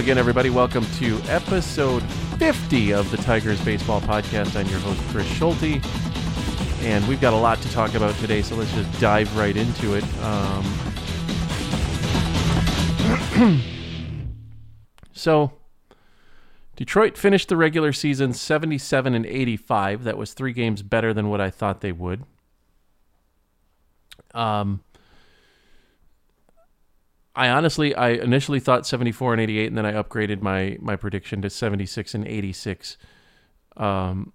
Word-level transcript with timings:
Again, 0.00 0.16
everybody. 0.16 0.48
Welcome 0.48 0.86
to 0.96 1.20
episode 1.28 2.02
50 2.38 2.94
of 2.94 3.10
the 3.10 3.18
Tigers 3.18 3.62
Baseball 3.62 4.00
Podcast. 4.00 4.56
I'm 4.56 4.66
your 4.68 4.78
host, 4.78 4.98
Chris 5.10 5.26
Schulte. 5.26 5.84
And 6.82 7.06
we've 7.06 7.20
got 7.20 7.34
a 7.34 7.36
lot 7.36 7.60
to 7.60 7.70
talk 7.70 7.92
about 7.92 8.14
today, 8.14 8.40
so 8.40 8.56
let's 8.56 8.72
just 8.72 8.98
dive 8.98 9.36
right 9.36 9.54
into 9.54 9.96
it. 9.96 10.04
Um, 10.22 10.64
so, 15.12 15.52
Detroit 16.76 17.18
finished 17.18 17.50
the 17.50 17.58
regular 17.58 17.92
season 17.92 18.32
77 18.32 19.14
and 19.14 19.26
85. 19.26 20.04
That 20.04 20.16
was 20.16 20.32
three 20.32 20.54
games 20.54 20.80
better 20.80 21.12
than 21.12 21.28
what 21.28 21.42
I 21.42 21.50
thought 21.50 21.82
they 21.82 21.92
would. 21.92 22.24
Um, 24.32 24.82
I 27.34 27.48
honestly, 27.48 27.94
I 27.94 28.10
initially 28.10 28.60
thought 28.60 28.86
74 28.86 29.34
and 29.34 29.42
88, 29.42 29.66
and 29.68 29.78
then 29.78 29.86
I 29.86 29.92
upgraded 29.92 30.42
my 30.42 30.76
my 30.80 30.96
prediction 30.96 31.42
to 31.42 31.50
76 31.50 32.14
and 32.14 32.26
86 32.26 32.96
um, 33.76 34.32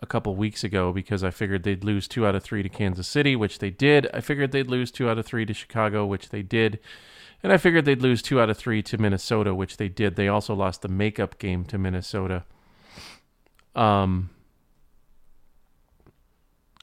a 0.00 0.06
couple 0.06 0.34
weeks 0.34 0.64
ago 0.64 0.92
because 0.92 1.22
I 1.22 1.30
figured 1.30 1.62
they'd 1.62 1.84
lose 1.84 2.08
two 2.08 2.26
out 2.26 2.34
of 2.34 2.42
three 2.42 2.62
to 2.62 2.68
Kansas 2.68 3.06
City, 3.06 3.36
which 3.36 3.60
they 3.60 3.70
did. 3.70 4.08
I 4.12 4.20
figured 4.20 4.50
they'd 4.50 4.68
lose 4.68 4.90
two 4.90 5.08
out 5.08 5.18
of 5.18 5.24
three 5.24 5.46
to 5.46 5.54
Chicago, 5.54 6.04
which 6.04 6.30
they 6.30 6.42
did. 6.42 6.80
And 7.42 7.52
I 7.52 7.56
figured 7.56 7.84
they'd 7.84 8.02
lose 8.02 8.22
two 8.22 8.40
out 8.40 8.50
of 8.50 8.56
three 8.56 8.82
to 8.82 8.98
Minnesota, 8.98 9.54
which 9.54 9.76
they 9.76 9.88
did. 9.88 10.16
They 10.16 10.28
also 10.28 10.54
lost 10.54 10.82
the 10.82 10.88
makeup 10.88 11.38
game 11.38 11.64
to 11.66 11.78
Minnesota. 11.78 12.44
Um, 13.74 14.30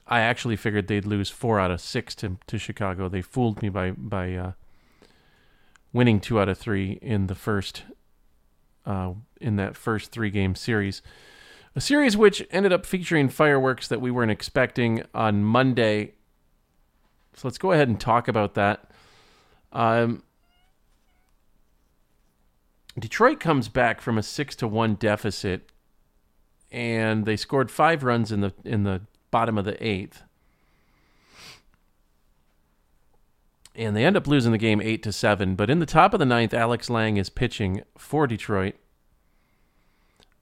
I 0.08 0.22
actually 0.22 0.56
figured 0.56 0.88
they'd 0.88 1.06
lose 1.06 1.30
four 1.30 1.59
out 1.59 1.72
of 1.72 1.80
six 1.80 2.16
to, 2.16 2.38
to 2.47 2.58
Chicago. 2.58 3.08
They 3.08 3.22
fooled 3.22 3.62
me 3.62 3.70
by 3.70 3.92
by 3.92 4.34
uh, 4.34 4.52
winning 5.94 6.20
two 6.20 6.40
out 6.40 6.50
of 6.50 6.58
three 6.58 7.00
in 7.02 7.28
the 7.28 7.36
first 7.36 7.84
uh, 8.86 9.14
in 9.40 9.56
that 9.58 9.76
first 9.76 10.12
three 10.12 10.30
game 10.30 10.56
series. 10.56 11.02
A 11.76 11.81
series 11.81 12.18
which 12.18 12.46
ended 12.52 12.73
up 12.73 12.86
featuring 12.86 13.30
fireworks 13.30 13.88
that 13.88 14.02
we 14.02 14.12
weren't 14.12 14.31
expecting 14.31 15.04
on 15.14 15.44
Monday. 15.44 16.14
So 17.34 17.48
let's 17.48 17.58
go 17.58 17.72
ahead 17.72 17.88
and 17.88 18.00
talk 18.00 18.28
about 18.28 18.56
that. 18.56 18.92
Um, 19.72 20.23
Detroit 22.98 23.40
comes 23.40 23.70
back 23.70 24.02
from 24.02 24.18
a 24.18 24.24
six 24.24 24.56
to 24.58 24.68
one 24.68 24.96
deficit, 24.96 25.72
and 26.72 27.26
they 27.26 27.38
scored 27.38 27.72
five 27.72 28.03
runs 28.03 28.31
in 28.31 28.42
the 28.42 28.53
in 28.66 28.84
the 28.84 29.02
bottom 29.31 29.58
of 29.58 29.66
the 29.66 29.81
eighth. 29.86 30.24
And 33.80 33.95
they 33.95 34.03
end 34.03 34.17
up 34.17 34.27
losing 34.27 34.52
the 34.52 34.58
game 34.58 34.81
eight 34.81 35.02
to 35.03 35.13
seven. 35.13 35.55
But 35.55 35.69
in 35.69 35.80
the 35.80 35.85
top 35.85 36.13
of 36.13 36.19
the 36.19 36.25
ninth, 36.25 36.53
Alex 36.53 36.89
Lange 36.89 37.16
is 37.16 37.30
pitching 37.30 37.81
for 37.97 38.27
Detroit 38.27 38.75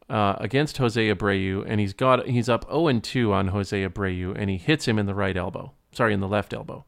uh, 0.10 0.36
against 0.40 0.78
Jose 0.78 1.14
Abreu, 1.14 1.64
and 1.68 1.80
he's 1.80 1.94
got 1.94 2.26
he's 2.26 2.50
up 2.50 2.66
zero 2.66 2.88
and 2.88 3.04
two 3.04 3.32
on 3.34 3.50
Jose 3.50 3.88
Abreu, 3.88 4.36
and 4.36 4.50
he 4.50 4.58
hits 4.58 4.88
him 4.88 4.98
in 4.98 5.06
the 5.06 5.14
right 5.14 5.38
elbow. 5.38 5.72
Sorry, 5.92 6.16
in 6.16 6.20
the 6.20 6.28
left 6.28 6.52
elbow. 6.52 6.86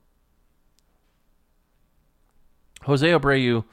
Jose 2.83 3.07
Abreu 3.07 3.65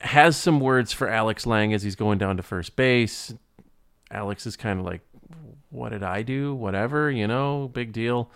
has 0.00 0.36
some 0.36 0.58
words 0.58 0.92
for 0.92 1.08
Alex 1.08 1.46
Lange 1.46 1.72
as 1.72 1.84
he's 1.84 1.96
going 1.96 2.18
down 2.18 2.36
to 2.36 2.42
first 2.42 2.74
base. 2.74 3.32
Alex 4.10 4.44
is 4.44 4.56
kind 4.56 4.80
of 4.80 4.84
like, 4.84 5.02
"What 5.70 5.90
did 5.90 6.02
I 6.02 6.22
do? 6.22 6.52
Whatever, 6.52 7.12
you 7.12 7.28
know, 7.28 7.70
big 7.72 7.92
deal." 7.92 8.28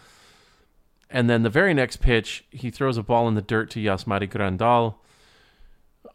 And 1.08 1.30
then 1.30 1.42
the 1.42 1.50
very 1.50 1.72
next 1.72 1.98
pitch, 1.98 2.44
he 2.50 2.70
throws 2.70 2.96
a 2.96 3.02
ball 3.02 3.28
in 3.28 3.34
the 3.34 3.42
dirt 3.42 3.70
to 3.70 3.80
Yasmani 3.80 4.28
Grandal. 4.28 4.96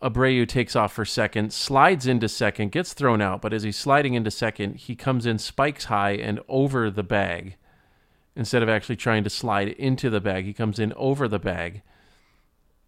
Abreu 0.02 0.48
takes 0.48 0.76
off 0.76 0.94
for 0.94 1.06
second, 1.06 1.54
slides 1.54 2.08
into 2.08 2.28
second, 2.28 2.72
gets 2.72 2.94
thrown 2.94 3.22
out, 3.22 3.42
but 3.42 3.54
as 3.54 3.64
he's 3.64 3.78
sliding 3.78 4.16
into 4.16 4.32
second, 4.32 4.76
he 4.76 4.96
comes 4.96 5.26
in 5.26 5.38
spikes 5.38 5.86
high 5.86 6.12
and 6.12 6.40
over 6.48 6.90
the 6.90 7.04
bag. 7.04 7.56
Instead 8.36 8.64
of 8.64 8.70
actually 8.70 8.96
trying 8.96 9.24
to 9.24 9.30
slide 9.30 9.68
into 9.70 10.10
the 10.10 10.22
bag, 10.22 10.46
he 10.46 10.54
comes 10.54 10.80
in 10.80 10.94
over 10.94 11.28
the 11.28 11.40
bag 11.40 11.84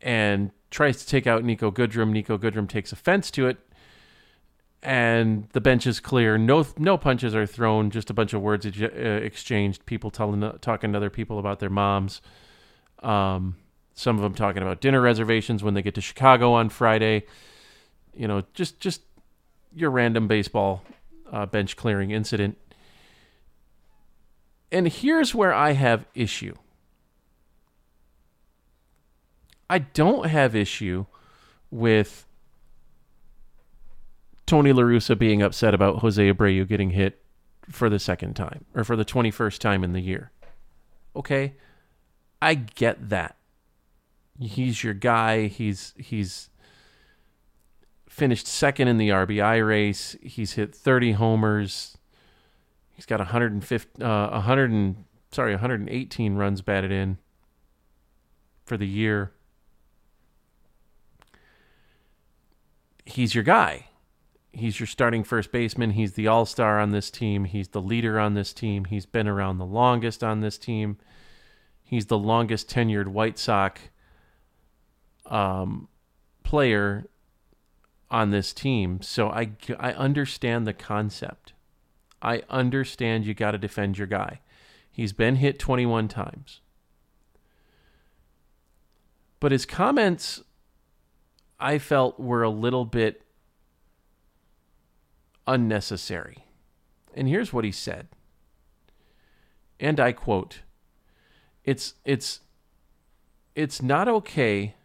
and 0.02 0.52
tries 0.72 0.98
to 0.98 1.06
take 1.06 1.28
out 1.28 1.44
Niko 1.44 1.72
Goodrum. 1.72 2.12
Niko 2.12 2.38
Goodrum 2.40 2.68
takes 2.68 2.92
offense 2.92 3.30
to 3.32 3.48
it, 3.48 3.58
and 4.84 5.48
the 5.54 5.62
bench 5.62 5.88
is 5.88 6.00
clear. 6.00 6.38
No, 6.38 6.66
no 6.78 6.98
punches 6.98 7.34
are 7.34 7.46
thrown. 7.46 7.90
Just 7.90 8.10
a 8.10 8.14
bunch 8.14 8.34
of 8.34 8.42
words 8.42 8.66
uh, 8.66 8.86
exchanged. 8.86 9.86
People 9.86 10.12
telling, 10.12 10.42
talking 10.60 10.92
to 10.92 10.98
other 10.98 11.10
people 11.10 11.40
about 11.40 11.60
their 11.60 11.70
moms. 11.70 12.22
Um, 13.02 13.56
some 13.94 14.18
of 14.18 14.22
them 14.22 14.34
talking 14.34 14.62
about 14.62 14.82
dinner 14.82 15.02
reservations 15.02 15.64
when 15.64 15.74
they 15.74 15.82
get 15.82 15.96
to 15.96 16.02
Chicago 16.02 16.54
on 16.54 16.70
Friday. 16.70 17.24
You 18.14 18.28
know, 18.28 18.44
just 18.54 18.80
just 18.80 19.02
your 19.74 19.90
random 19.90 20.28
baseball 20.28 20.84
uh, 21.32 21.46
bench 21.46 21.78
clearing 21.78 22.12
incident. 22.12 22.58
And 24.72 24.88
here's 24.88 25.34
where 25.34 25.54
I 25.54 25.72
have 25.72 26.06
issue. 26.14 26.56
I 29.70 29.80
don't 29.80 30.28
have 30.28 30.56
issue 30.56 31.06
with 31.72 32.26
Tony 34.46 34.74
LaRussa 34.74 35.18
being 35.18 35.42
upset 35.42 35.74
about 35.74 36.00
Jose 36.00 36.32
Abreu 36.32 36.68
getting 36.68 36.92
hit 36.92 37.22
for 37.70 37.90
the 37.90 38.00
second 38.00 38.36
time 38.36 38.66
or 38.76 38.84
for 38.84 38.96
the 38.96 39.06
21st 39.06 39.60
time 39.60 39.84
in 39.84 39.94
the 39.94 40.02
year. 40.02 40.32
Okay? 41.16 41.54
I 42.42 42.56
get 42.56 43.10
that. 43.10 43.38
He's 44.40 44.84
your 44.84 44.94
guy. 44.94 45.48
He's 45.48 45.94
he's 45.96 46.50
finished 48.10 48.48
second 48.48 48.88
in 48.88 48.98
the 48.98 49.10
RBI 49.10 49.66
race. 49.66 50.18
He's 50.22 50.54
hit 50.54 50.76
30 50.76 51.14
homers. 51.14 51.98
He's 52.92 53.06
got 53.06 53.20
150 53.20 54.04
uh 54.04 54.32
100 54.32 54.72
and 54.72 55.06
sorry, 55.32 55.52
118 55.52 56.36
runs 56.36 56.62
batted 56.62 56.92
in 56.92 57.18
for 58.66 58.76
the 58.76 58.88
year. 58.88 59.32
He's 63.06 63.36
your 63.36 63.44
guy 63.44 63.88
he's 64.54 64.80
your 64.80 64.88
starting 64.88 65.24
first 65.24 65.52
baseman. 65.52 65.92
He's 65.92 66.14
the 66.14 66.28
all 66.28 66.46
star 66.46 66.80
on 66.80 66.92
this 66.92 67.10
team. 67.10 67.46
He's 67.46 67.70
the 67.70 67.82
leader 67.82 68.20
on 68.20 68.36
this 68.36 68.54
team. 68.54 68.86
He's 68.86 69.06
been 69.06 69.28
around 69.28 69.58
the 69.58 69.66
longest 69.66 70.24
on 70.24 70.40
this 70.40 70.58
team. 70.58 70.98
He's 71.84 72.06
the 72.06 72.18
longest 72.18 72.70
tenured 72.70 73.08
White 73.08 73.38
Sox 73.38 73.82
um, 75.26 75.88
player 76.44 77.08
on 78.10 78.30
this 78.30 78.54
team. 78.54 79.02
So 79.02 79.30
I, 79.30 79.52
I 79.80 79.92
understand 79.94 80.66
the 80.68 80.74
concept. 80.74 81.54
I 82.22 82.44
understand 82.50 83.26
you 83.26 83.34
got 83.34 83.52
to 83.52 83.58
defend 83.58 83.98
your 83.98 84.08
guy. 84.08 84.40
He's 84.90 85.14
been 85.14 85.38
hit 85.38 85.60
21 85.60 86.08
times. 86.08 86.62
But 89.40 89.52
his 89.52 89.66
comments, 89.66 90.42
I 91.60 91.80
felt, 91.80 92.20
were 92.20 92.44
a 92.44 92.50
little 92.50 92.86
bit 92.86 93.24
unnecessary. 95.48 96.46
And 97.14 97.28
here's 97.28 97.54
what 97.54 97.64
he 97.64 97.72
said. 97.72 98.08
And 99.80 100.00
I 100.00 100.12
quote, 100.12 100.62
it's 101.64 101.96
it's 102.06 102.42
it's 103.56 103.82
not 103.82 104.08
okay 104.08 104.76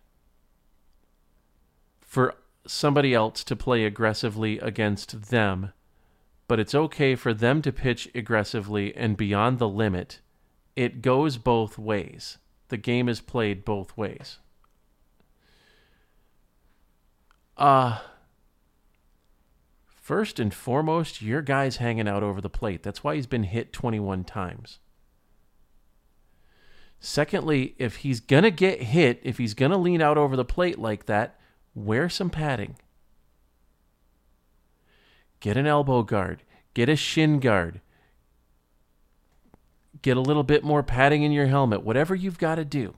for 2.00 2.34
somebody 2.66 3.14
else 3.14 3.44
to 3.44 3.56
play 3.56 3.84
aggressively 3.84 4.58
against 4.58 5.31
them, 5.31 5.72
but 6.46 6.61
it's 6.61 6.75
okay 6.75 7.14
for 7.14 7.32
them 7.32 7.62
to 7.62 7.72
pitch 7.72 8.08
aggressively 8.14 8.94
and 8.96 9.16
beyond 9.16 9.58
the 9.58 9.69
limit. 9.69 10.20
It 10.76 11.02
goes 11.02 11.38
both 11.38 11.78
ways. 11.78 12.38
The 12.69 12.76
game 12.76 13.08
is 13.08 13.20
played 13.20 13.64
both 13.64 13.96
ways. 13.96 14.38
Uh 17.56 18.00
First 20.08 20.40
and 20.40 20.55
foremost, 20.55 21.20
your 21.20 21.43
guy's 21.43 21.76
hanging 21.76 22.08
out 22.08 22.22
over 22.22 22.40
the 22.40 22.49
plate. 22.49 22.82
That's 22.82 23.05
why 23.05 23.16
he's 23.16 23.26
been 23.26 23.43
hit 23.43 23.75
21 23.75 24.25
times. 24.25 24.78
Secondly, 26.99 27.75
if 27.76 27.96
he's 27.96 28.19
going 28.19 28.44
to 28.44 28.50
get 28.50 28.84
hit, 28.84 29.20
if 29.22 29.37
he's 29.37 29.52
going 29.52 29.70
to 29.70 29.76
lean 29.76 30.00
out 30.00 30.16
over 30.16 30.34
the 30.34 30.46
plate 30.46 30.78
like 30.78 31.05
that, 31.05 31.38
wear 31.75 32.08
some 32.08 32.31
padding. 32.31 32.76
Get 35.40 35.58
an 35.58 35.66
elbow 35.66 36.02
guard, 36.02 36.43
get 36.72 36.88
a 36.88 36.96
shin 36.96 37.38
guard, 37.38 37.82
get 40.00 40.16
a 40.16 40.22
little 40.22 40.43
bit 40.43 40.64
more 40.64 40.82
padding 40.82 41.22
in 41.22 41.32
your 41.32 41.49
helmet, 41.49 41.82
whatever 41.82 42.14
you've 42.14 42.38
got 42.38 42.54
to 42.54 42.64
do. 42.64 42.94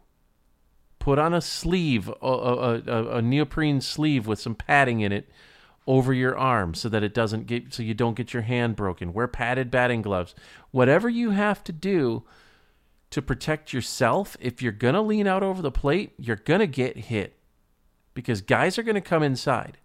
Put 1.01 1.19
on 1.19 1.35
a 1.35 1.41
sleeve, 1.41 2.09
a, 2.23 2.25
a, 2.25 2.83
a, 2.87 3.17
a 3.17 3.21
neoprene 3.21 3.81
sleeve 3.81 4.29
with 4.29 4.39
some 4.39 4.55
padding 4.55 5.01
in 5.01 5.11
it 5.11 5.29
over 5.87 6.13
your 6.15 6.37
arm 6.39 6.75
so 6.75 6.89
that 6.89 7.03
it 7.03 7.15
doesn't 7.15 7.47
get 7.47 7.73
so 7.75 7.83
you 7.83 7.95
don't 7.95 8.15
get 8.15 8.33
your 8.33 8.43
hand 8.43 8.77
broken. 8.77 9.13
Wear 9.13 9.27
padded 9.29 9.71
batting 9.71 10.03
gloves. 10.03 10.35
Whatever 10.71 11.09
you 11.09 11.31
have 11.31 11.65
to 11.65 11.73
do 11.73 12.25
to 13.11 13.21
protect 13.23 13.73
yourself, 13.73 14.37
if 14.41 14.63
you're 14.63 14.73
going 14.73 14.95
to 14.95 15.01
lean 15.01 15.27
out 15.27 15.43
over 15.43 15.63
the 15.63 15.71
plate, 15.73 16.13
you're 16.19 16.37
going 16.37 16.61
to 16.61 16.67
get 16.67 16.97
hit. 16.97 17.37
because 18.15 18.41
guys 18.41 18.79
are 18.79 18.83
going 18.83 18.95
to 18.97 19.01
come 19.01 19.23
inside. 19.23 19.79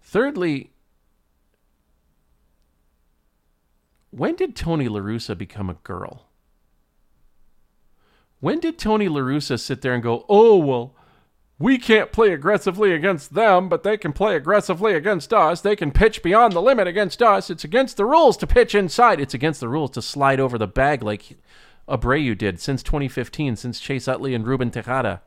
Thirdly, 0.00 0.70
when 4.10 4.36
did 4.36 4.54
Tony 4.54 4.88
LaRussa 4.88 5.36
become 5.36 5.68
a 5.68 5.74
girl? 5.74 6.25
When 8.40 8.60
did 8.60 8.78
Tony 8.78 9.08
LaRussa 9.08 9.58
sit 9.58 9.82
there 9.82 9.94
and 9.94 10.02
go, 10.02 10.24
oh, 10.28 10.56
well, 10.58 10.94
we 11.58 11.78
can't 11.78 12.12
play 12.12 12.32
aggressively 12.32 12.92
against 12.92 13.34
them, 13.34 13.68
but 13.68 13.82
they 13.82 13.96
can 13.96 14.12
play 14.12 14.36
aggressively 14.36 14.92
against 14.92 15.32
us. 15.32 15.62
They 15.62 15.74
can 15.74 15.90
pitch 15.90 16.22
beyond 16.22 16.52
the 16.52 16.60
limit 16.60 16.86
against 16.86 17.22
us. 17.22 17.48
It's 17.48 17.64
against 17.64 17.96
the 17.96 18.04
rules 18.04 18.36
to 18.38 18.46
pitch 18.46 18.74
inside. 18.74 19.20
It's 19.20 19.32
against 19.32 19.60
the 19.60 19.68
rules 19.68 19.90
to 19.92 20.02
slide 20.02 20.38
over 20.38 20.58
the 20.58 20.66
bag 20.66 21.02
like 21.02 21.38
Abreu 21.88 22.36
did 22.36 22.60
since 22.60 22.82
2015, 22.82 23.56
since 23.56 23.80
Chase 23.80 24.06
Utley 24.06 24.34
and 24.34 24.46
Ruben 24.46 24.70
Tejada. 24.70 25.22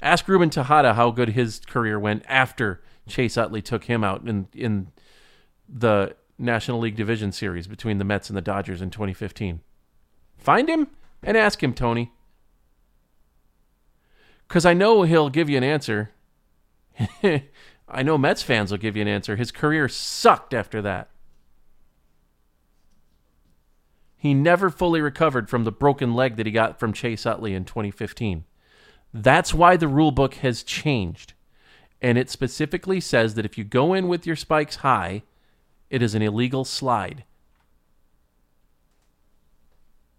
Ask 0.00 0.26
Ruben 0.28 0.50
Tejada 0.50 0.94
how 0.94 1.10
good 1.10 1.30
his 1.30 1.60
career 1.60 2.00
went 2.00 2.24
after 2.26 2.80
Chase 3.06 3.36
Utley 3.36 3.62
took 3.62 3.84
him 3.84 4.02
out 4.02 4.26
in 4.26 4.48
in 4.54 4.88
the 5.68 6.16
National 6.38 6.80
League 6.80 6.96
Division 6.96 7.32
Series 7.32 7.66
between 7.66 7.98
the 7.98 8.04
Mets 8.04 8.30
and 8.30 8.36
the 8.36 8.42
Dodgers 8.42 8.82
in 8.82 8.90
2015. 8.90 9.60
Find 10.38 10.68
him 10.68 10.88
and 11.22 11.36
ask 11.36 11.62
him, 11.62 11.74
Tony. 11.74 12.12
Because 14.48 14.66
I 14.66 14.74
know 14.74 15.02
he'll 15.02 15.30
give 15.30 15.48
you 15.48 15.56
an 15.56 15.64
answer. 15.64 16.10
I 17.22 18.02
know 18.02 18.18
Mets 18.18 18.42
fans 18.42 18.70
will 18.70 18.78
give 18.78 18.96
you 18.96 19.02
an 19.02 19.08
answer. 19.08 19.36
His 19.36 19.50
career 19.50 19.88
sucked 19.88 20.52
after 20.52 20.82
that. 20.82 21.10
He 24.16 24.34
never 24.34 24.70
fully 24.70 25.00
recovered 25.00 25.50
from 25.50 25.64
the 25.64 25.72
broken 25.72 26.14
leg 26.14 26.36
that 26.36 26.46
he 26.46 26.52
got 26.52 26.78
from 26.78 26.92
Chase 26.92 27.26
Utley 27.26 27.54
in 27.54 27.64
2015. 27.64 28.44
That's 29.12 29.52
why 29.52 29.76
the 29.76 29.88
rule 29.88 30.12
book 30.12 30.34
has 30.34 30.62
changed. 30.62 31.34
And 32.00 32.16
it 32.16 32.30
specifically 32.30 33.00
says 33.00 33.34
that 33.34 33.44
if 33.44 33.58
you 33.58 33.64
go 33.64 33.94
in 33.94 34.08
with 34.08 34.26
your 34.26 34.36
spikes 34.36 34.76
high, 34.76 35.22
it 35.90 36.02
is 36.02 36.14
an 36.14 36.22
illegal 36.22 36.64
slide. 36.64 37.24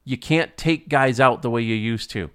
You 0.06 0.18
can't 0.18 0.56
take 0.58 0.90
guys 0.90 1.20
out 1.20 1.42
the 1.42 1.50
way 1.50 1.62
you 1.62 1.76
used 1.76 2.10
to. 2.12 2.30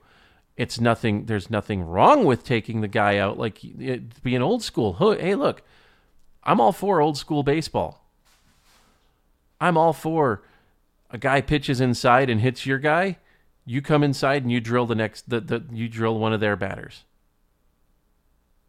It's 0.56 0.80
nothing 0.80 1.26
there's 1.26 1.50
nothing 1.50 1.82
wrong 1.82 2.24
with 2.24 2.42
taking 2.44 2.80
the 2.80 2.88
guy 2.88 3.18
out 3.18 3.38
like 3.38 3.62
it, 3.62 4.22
being 4.22 4.42
old 4.42 4.62
school. 4.62 4.94
Hey 4.94 5.34
look 5.34 5.62
i'm 6.42 6.60
all 6.60 6.72
for 6.72 7.00
old 7.00 7.16
school 7.16 7.42
baseball. 7.42 8.04
I'm 9.60 9.76
all 9.76 9.92
for 9.92 10.42
a 11.10 11.18
guy 11.18 11.40
pitches 11.40 11.80
inside 11.80 12.28
and 12.28 12.40
hits 12.40 12.66
your 12.66 12.78
guy. 12.78 13.18
You 13.64 13.82
come 13.82 14.02
inside 14.02 14.42
and 14.42 14.50
you 14.50 14.60
drill 14.60 14.86
the 14.86 14.94
next 14.94 15.28
the, 15.28 15.40
the 15.40 15.64
you 15.70 15.88
drill 15.88 16.18
one 16.18 16.32
of 16.32 16.40
their 16.40 16.56
batters. 16.56 17.04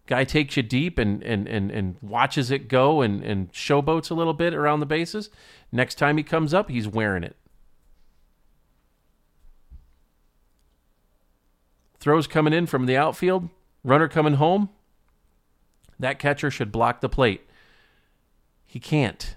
Guy 0.06 0.26
takes 0.26 0.58
you 0.58 0.64
deep 0.64 1.00
and 1.00 1.24
and 1.24 1.48
and, 1.48 1.72
and 1.72 1.96
watches 2.02 2.52
it 2.52 2.68
go 2.68 3.02
and 3.02 3.24
and 3.24 3.52
showboats 3.52 4.12
a 4.12 4.16
little 4.16 4.34
bit 4.34 4.54
around 4.54 4.80
the 4.80 4.86
bases. 4.86 5.32
Next 5.72 5.96
time 5.96 6.18
he 6.18 6.24
comes 6.24 6.54
up 6.54 6.70
he's 6.70 6.88
wearing 6.88 7.24
it 7.24 7.36
Throws 12.00 12.28
coming 12.28 12.54
in 12.54 12.66
from 12.66 12.86
the 12.86 12.96
outfield, 12.96 13.50
runner 13.84 14.08
coming 14.08 14.36
home. 14.36 14.70
That 16.00 16.20
catcher 16.20 16.50
should 16.50 16.72
block 16.72 17.02
the 17.02 17.10
plate. 17.10 17.42
He 18.66 18.80
can't. 18.80 19.36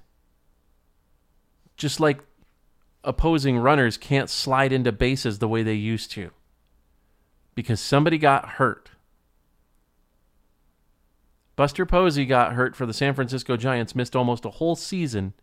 Just 1.77 1.99
like 1.99 2.21
opposing 3.03 3.59
runners 3.59 3.97
can't 3.97 4.31
slide 4.31 4.73
into 4.73 4.93
bases 4.93 5.39
the 5.39 5.49
way 5.49 5.63
they 5.63 5.75
used 5.75 6.13
to 6.13 6.31
because 7.55 7.81
somebody 7.81 8.19
got 8.19 8.51
hurt. 8.51 8.91
Buster 11.57 11.85
Posey 11.85 12.25
got 12.25 12.55
hurt 12.55 12.75
for 12.75 12.87
the 12.87 12.95
San 12.95 13.15
Francisco 13.15 13.57
Giants, 13.57 13.95
missed 13.95 14.17
almost 14.17 14.45
a 14.45 14.51
whole 14.51 14.77
season 14.77 15.35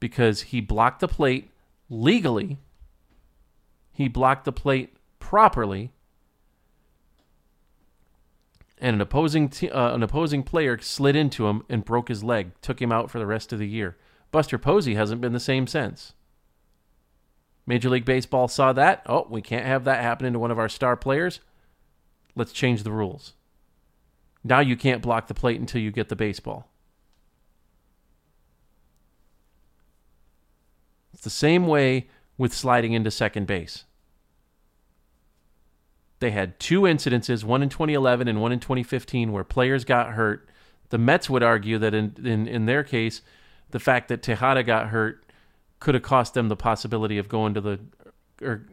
because 0.00 0.42
he 0.42 0.60
blocked 0.60 1.00
the 1.00 1.08
plate 1.08 1.50
legally. 1.90 2.58
He 3.92 4.08
blocked 4.08 4.44
the 4.44 4.52
plate 4.52 4.96
properly 5.18 5.92
and 8.78 8.94
an 8.94 9.00
opposing 9.00 9.52
uh, 9.72 9.94
an 9.94 10.02
opposing 10.02 10.42
player 10.42 10.78
slid 10.78 11.16
into 11.16 11.46
him 11.46 11.64
and 11.68 11.84
broke 11.84 12.08
his 12.08 12.22
leg, 12.22 12.52
took 12.60 12.80
him 12.80 12.92
out 12.92 13.10
for 13.10 13.18
the 13.18 13.26
rest 13.26 13.52
of 13.52 13.58
the 13.58 13.68
year. 13.68 13.96
Buster 14.30 14.58
Posey 14.58 14.94
hasn't 14.94 15.20
been 15.20 15.32
the 15.32 15.40
same 15.40 15.66
since. 15.66 16.12
Major 17.66 17.90
League 17.90 18.04
Baseball 18.04 18.48
saw 18.48 18.72
that. 18.74 19.02
Oh, 19.06 19.26
we 19.28 19.42
can't 19.42 19.66
have 19.66 19.84
that 19.84 20.02
happen 20.02 20.32
to 20.32 20.38
one 20.38 20.50
of 20.50 20.58
our 20.58 20.68
star 20.68 20.96
players. 20.96 21.40
Let's 22.34 22.52
change 22.52 22.82
the 22.82 22.92
rules. 22.92 23.32
Now 24.44 24.60
you 24.60 24.76
can't 24.76 25.02
block 25.02 25.26
the 25.26 25.34
plate 25.34 25.58
until 25.58 25.80
you 25.80 25.90
get 25.90 26.08
the 26.08 26.14
baseball. 26.14 26.68
It's 31.12 31.24
the 31.24 31.30
same 31.30 31.66
way 31.66 32.08
with 32.36 32.52
sliding 32.52 32.92
into 32.92 33.10
second 33.10 33.46
base. 33.46 33.85
They 36.18 36.30
had 36.30 36.58
two 36.58 36.82
incidences, 36.82 37.44
one 37.44 37.62
in 37.62 37.68
2011 37.68 38.26
and 38.26 38.40
one 38.40 38.52
in 38.52 38.60
2015, 38.60 39.32
where 39.32 39.44
players 39.44 39.84
got 39.84 40.12
hurt. 40.12 40.48
The 40.88 40.98
Mets 40.98 41.28
would 41.28 41.42
argue 41.42 41.78
that 41.78 41.94
in, 41.94 42.14
in, 42.24 42.46
in 42.46 42.66
their 42.66 42.82
case, 42.82 43.20
the 43.70 43.80
fact 43.80 44.08
that 44.08 44.22
Tejada 44.22 44.62
got 44.62 44.88
hurt 44.88 45.24
could 45.80 45.94
have 45.94 46.02
cost 46.02 46.34
them 46.34 46.48
the 46.48 46.56
possibility 46.56 47.18
of 47.18 47.28
going 47.28 47.52
to 47.54 47.60
the 47.60 47.80
or 48.40 48.66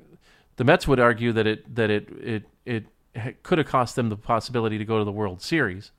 the 0.55 0.63
Mets 0.63 0.87
would 0.87 0.99
argue 0.99 1.33
that 1.33 1.47
it 1.47 1.75
that 1.75 1.89
it 1.89 2.09
it 2.21 2.43
it 2.65 3.43
could 3.43 3.57
have 3.57 3.67
cost 3.67 3.95
them 3.95 4.09
the 4.09 4.15
possibility 4.15 4.77
to 4.77 4.85
go 4.85 4.99
to 4.99 5.03
the 5.03 5.11
World 5.11 5.41
Series. 5.41 5.91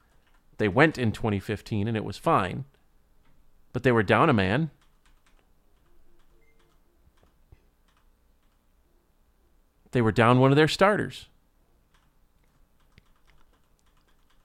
They 0.58 0.68
went 0.68 0.98
in 0.98 1.12
2015 1.12 1.88
and 1.88 1.96
it 1.96 2.04
was 2.04 2.16
fine. 2.16 2.64
But 3.72 3.82
they 3.82 3.92
were 3.92 4.02
down 4.02 4.30
a 4.30 4.32
man. 4.32 4.70
They 9.90 10.02
were 10.02 10.12
down 10.12 10.38
one 10.38 10.50
of 10.50 10.56
their 10.56 10.68
starters. 10.68 11.28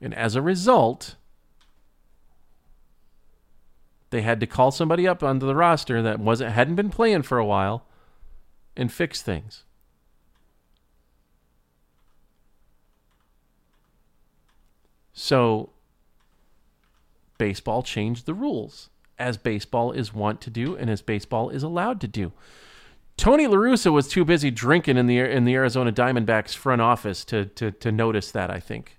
And 0.02 0.14
as 0.14 0.36
a 0.36 0.42
result, 0.42 1.16
they 4.10 4.22
had 4.22 4.40
to 4.40 4.48
call 4.48 4.72
somebody 4.72 5.08
up 5.08 5.24
onto 5.24 5.46
the 5.46 5.56
roster 5.56 6.02
that 6.02 6.20
wasn't 6.20 6.54
hadn't 6.54 6.76
been 6.76 6.90
playing 6.90 7.24
for 7.24 7.38
a 7.38 7.46
while 7.46 7.86
and 8.76 8.92
fix 8.92 9.22
things. 9.22 9.64
So 15.14 15.72
baseball 17.38 17.84
changed 17.84 18.26
the 18.26 18.34
rules 18.34 18.90
as 19.20 19.36
baseball 19.38 19.92
is 19.92 20.14
wont 20.14 20.40
to 20.42 20.50
do 20.50 20.78
and 20.78 20.90
as 20.90 21.02
baseball 21.02 21.50
is 21.50 21.62
allowed 21.62 22.00
to 22.02 22.08
do. 22.08 22.32
Tony 23.18 23.46
LaRussa 23.46 23.92
was 23.92 24.08
too 24.08 24.24
busy 24.24 24.50
drinking 24.50 24.96
in 24.96 25.08
the 25.08 25.20
in 25.20 25.44
the 25.44 25.56
Arizona 25.56 25.92
Diamondbacks 25.92 26.56
front 26.56 26.82
office 26.82 27.26
to 27.26 27.46
to 27.46 27.72
to 27.72 27.92
notice 27.92 28.32
that, 28.32 28.50
I 28.50 28.62
think. 28.62 28.99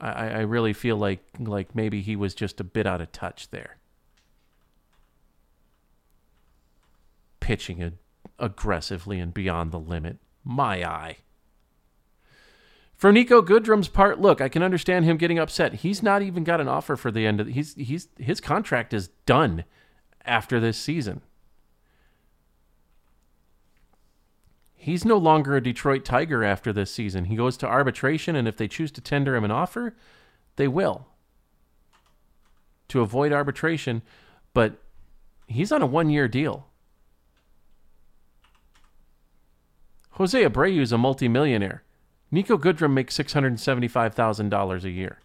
I, 0.00 0.28
I 0.28 0.40
really 0.40 0.72
feel 0.72 0.96
like 0.96 1.24
like 1.38 1.74
maybe 1.74 2.00
he 2.02 2.16
was 2.16 2.34
just 2.34 2.60
a 2.60 2.64
bit 2.64 2.86
out 2.86 3.00
of 3.00 3.12
touch 3.12 3.50
there. 3.50 3.76
Pitching 7.40 7.80
it 7.80 7.94
aggressively 8.38 9.18
and 9.18 9.34
beyond 9.34 9.72
the 9.72 9.80
limit. 9.80 10.18
My 10.44 10.84
eye. 10.84 11.18
For 12.94 13.12
Niko 13.12 13.44
Goodrum's 13.44 13.88
part, 13.88 14.20
look, 14.20 14.40
I 14.40 14.48
can 14.48 14.62
understand 14.62 15.04
him 15.04 15.18
getting 15.18 15.38
upset. 15.38 15.74
He's 15.74 16.02
not 16.02 16.20
even 16.20 16.42
got 16.42 16.60
an 16.60 16.66
offer 16.66 16.96
for 16.96 17.12
the 17.12 17.26
end 17.26 17.40
of 17.40 17.46
he's 17.46 17.74
he's 17.74 18.08
his 18.18 18.40
contract 18.40 18.92
is 18.92 19.08
done 19.24 19.64
after 20.24 20.58
this 20.58 20.76
season. 20.76 21.22
He's 24.80 25.04
no 25.04 25.18
longer 25.18 25.56
a 25.56 25.60
Detroit 25.60 26.04
Tiger 26.04 26.44
after 26.44 26.72
this 26.72 26.92
season. 26.92 27.24
He 27.24 27.34
goes 27.34 27.56
to 27.58 27.66
arbitration, 27.66 28.36
and 28.36 28.46
if 28.46 28.56
they 28.56 28.68
choose 28.68 28.92
to 28.92 29.00
tender 29.00 29.34
him 29.34 29.44
an 29.44 29.50
offer, 29.50 29.96
they 30.54 30.68
will 30.68 31.08
to 32.86 33.00
avoid 33.00 33.32
arbitration. 33.32 34.02
But 34.54 34.80
he's 35.48 35.72
on 35.72 35.82
a 35.82 35.86
one 35.86 36.10
year 36.10 36.28
deal. 36.28 36.68
Jose 40.12 40.40
Abreu 40.42 40.80
is 40.80 40.92
a 40.92 40.98
multimillionaire. 40.98 41.82
Niko 42.32 42.56
Goodrum 42.58 42.92
makes 42.92 43.18
$675,000 43.18 44.84
a 44.84 44.90
year. 44.90 45.18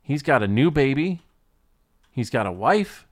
He's 0.00 0.22
got 0.22 0.42
a 0.42 0.48
new 0.48 0.70
baby. 0.70 1.20
He's 2.10 2.30
got 2.30 2.46
a 2.46 2.52
wife. 2.52 3.06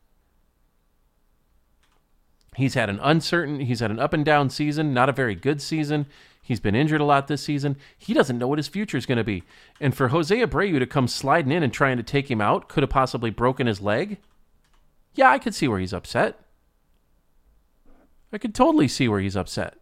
He's 2.55 2.75
had 2.75 2.91
an 2.91 3.01
uncertain, 3.03 3.61
he's 3.61 3.81
had 3.81 3.91
an 3.91 3.99
up 3.99 4.13
and 4.13 4.25
down 4.25 4.51
season, 4.51 4.93
not 4.93 5.09
a 5.09 5.13
very 5.13 5.35
good 5.35 5.63
season. 5.63 6.07
He's 6.43 6.61
been 6.61 6.75
injured 6.75 7.01
a 7.01 7.05
lot 7.05 7.29
this 7.29 7.43
season. 7.43 7.77
He 7.97 8.13
doesn't 8.13 8.37
know 8.37 8.49
what 8.49 8.59
his 8.59 8.69
future 8.69 8.97
is 8.97 9.07
going 9.07 9.19
to 9.19 9.25
be. 9.25 9.45
And 9.81 9.95
for 9.95 10.09
Jose 10.09 10.37
Abreu 10.37 10.79
to 10.79 10.87
come 10.87 11.07
sliding 11.07 11.53
in 11.53 11.63
and 11.63 11.73
trying 11.73 11.97
to 11.97 12.03
take 12.03 12.31
him 12.31 12.41
out, 12.41 12.69
could 12.69 12.83
have 12.83 12.91
possibly 12.91 13.31
broken 13.31 13.69
his 13.69 13.81
leg. 13.81 14.19
Yeah, 15.15 15.31
I 15.31 15.39
could 15.39 15.55
see 15.55 15.69
where 15.69 15.79
he's 15.79 15.93
upset. 15.93 16.41
I 18.33 18.39
could 18.39 18.55
totally 18.55 18.89
see 18.89 19.09
where 19.09 19.21
he's 19.21 19.37
upset. 19.37 19.77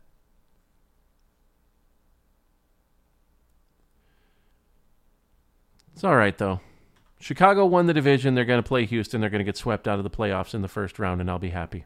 It's 5.95 6.05
all 6.05 6.17
right, 6.17 6.37
though. 6.37 6.61
Chicago 7.21 7.67
won 7.67 7.87
the 7.87 7.95
division. 7.95 8.35
They're 8.35 8.45
going 8.45 8.63
to 8.63 8.67
play 8.67 8.87
Houston. 8.87 9.21
They're 9.21 9.31
going 9.31 9.41
to 9.41 9.45
get 9.45 9.57
swept 9.57 9.87
out 9.87 9.99
of 9.99 10.05
the 10.05 10.11
playoffs 10.11 10.55
in 10.55 10.63
the 10.63 10.69
first 10.69 10.99
round, 10.99 11.21
and 11.21 11.31
I'll 11.31 11.39
be 11.39 11.51
happy. 11.51 11.85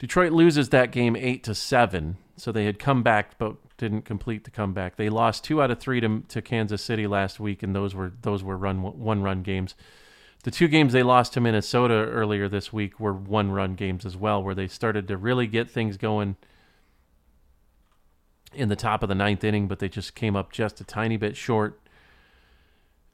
Detroit 0.00 0.32
loses 0.32 0.70
that 0.70 0.92
game 0.92 1.14
eight 1.14 1.44
to 1.44 1.54
seven. 1.54 2.16
So 2.34 2.50
they 2.50 2.64
had 2.64 2.78
come 2.78 3.02
back, 3.02 3.36
but 3.36 3.56
didn't 3.76 4.06
complete 4.06 4.44
the 4.44 4.50
comeback. 4.50 4.96
They 4.96 5.10
lost 5.10 5.44
two 5.44 5.60
out 5.60 5.70
of 5.70 5.78
three 5.78 6.00
to, 6.00 6.22
to 6.28 6.40
Kansas 6.40 6.80
City 6.80 7.06
last 7.06 7.38
week, 7.38 7.62
and 7.62 7.76
those 7.76 7.94
were 7.94 8.10
those 8.22 8.42
were 8.42 8.56
run 8.56 8.80
one 8.80 9.22
run 9.22 9.42
games. 9.42 9.74
The 10.42 10.50
two 10.50 10.68
games 10.68 10.94
they 10.94 11.02
lost 11.02 11.34
to 11.34 11.40
Minnesota 11.40 11.92
earlier 11.92 12.48
this 12.48 12.72
week 12.72 12.98
were 12.98 13.12
one 13.12 13.52
run 13.52 13.74
games 13.74 14.06
as 14.06 14.16
well, 14.16 14.42
where 14.42 14.54
they 14.54 14.68
started 14.68 15.06
to 15.08 15.18
really 15.18 15.46
get 15.46 15.70
things 15.70 15.98
going 15.98 16.36
in 18.54 18.70
the 18.70 18.76
top 18.76 19.02
of 19.02 19.10
the 19.10 19.14
ninth 19.14 19.44
inning, 19.44 19.68
but 19.68 19.80
they 19.80 19.88
just 19.90 20.14
came 20.14 20.34
up 20.34 20.50
just 20.50 20.80
a 20.80 20.84
tiny 20.84 21.18
bit 21.18 21.36
short. 21.36 21.78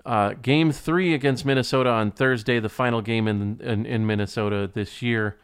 Uh, 0.04 0.34
game 0.34 0.70
three 0.70 1.14
against 1.14 1.44
Minnesota 1.44 1.90
on 1.90 2.12
Thursday, 2.12 2.60
the 2.60 2.68
final 2.68 3.02
game 3.02 3.26
in 3.26 3.60
in, 3.60 3.84
in 3.84 4.06
Minnesota 4.06 4.70
this 4.72 5.02
year. 5.02 5.36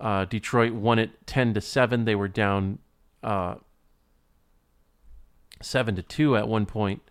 Uh, 0.00 0.24
Detroit 0.24 0.72
won 0.72 0.98
it 0.98 1.26
ten 1.26 1.54
to 1.54 1.60
seven. 1.60 2.04
They 2.04 2.14
were 2.14 2.28
down 2.28 2.78
uh, 3.22 3.56
seven 5.60 5.96
to 5.96 6.02
two 6.02 6.36
at 6.36 6.46
one 6.48 6.66
point. 6.66 7.02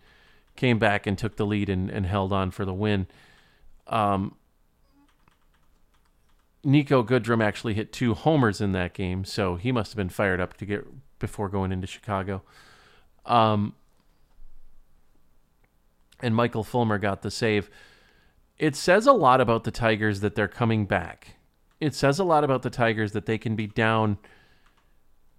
Came 0.56 0.78
back 0.78 1.06
and 1.06 1.16
took 1.16 1.36
the 1.36 1.46
lead 1.46 1.68
and, 1.68 1.90
and 1.90 2.06
held 2.06 2.32
on 2.32 2.50
for 2.50 2.64
the 2.64 2.72
win. 2.74 3.06
Um, 3.86 4.34
Niko 6.64 7.06
Goodrum 7.06 7.42
actually 7.42 7.74
hit 7.74 7.92
two 7.92 8.14
homers 8.14 8.60
in 8.60 8.72
that 8.72 8.94
game, 8.94 9.24
so 9.24 9.56
he 9.56 9.70
must 9.70 9.92
have 9.92 9.96
been 9.96 10.08
fired 10.08 10.40
up 10.40 10.56
to 10.56 10.66
get 10.66 10.84
before 11.18 11.48
going 11.48 11.72
into 11.72 11.86
Chicago. 11.86 12.42
Um, 13.24 13.74
and 16.20 16.34
Michael 16.34 16.64
Fulmer 16.64 16.98
got 16.98 17.22
the 17.22 17.30
save. 17.30 17.70
It 18.58 18.74
says 18.74 19.06
a 19.06 19.12
lot 19.12 19.40
about 19.40 19.64
the 19.64 19.70
Tigers 19.70 20.20
that 20.20 20.34
they're 20.34 20.48
coming 20.48 20.84
back 20.84 21.37
it 21.80 21.94
says 21.94 22.18
a 22.18 22.24
lot 22.24 22.44
about 22.44 22.62
the 22.62 22.70
Tigers 22.70 23.12
that 23.12 23.26
they 23.26 23.38
can 23.38 23.54
be 23.54 23.66
down 23.66 24.18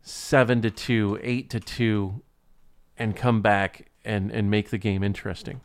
seven 0.01 0.61
to 0.61 0.71
two, 0.71 1.19
eight 1.21 1.49
to 1.49 1.59
two, 1.59 2.21
and 2.97 3.15
come 3.15 3.41
back 3.41 3.89
and 4.05 4.31
and 4.31 4.49
make 4.49 4.69
the 4.69 4.77
game 4.77 5.03
interesting. 5.03 5.61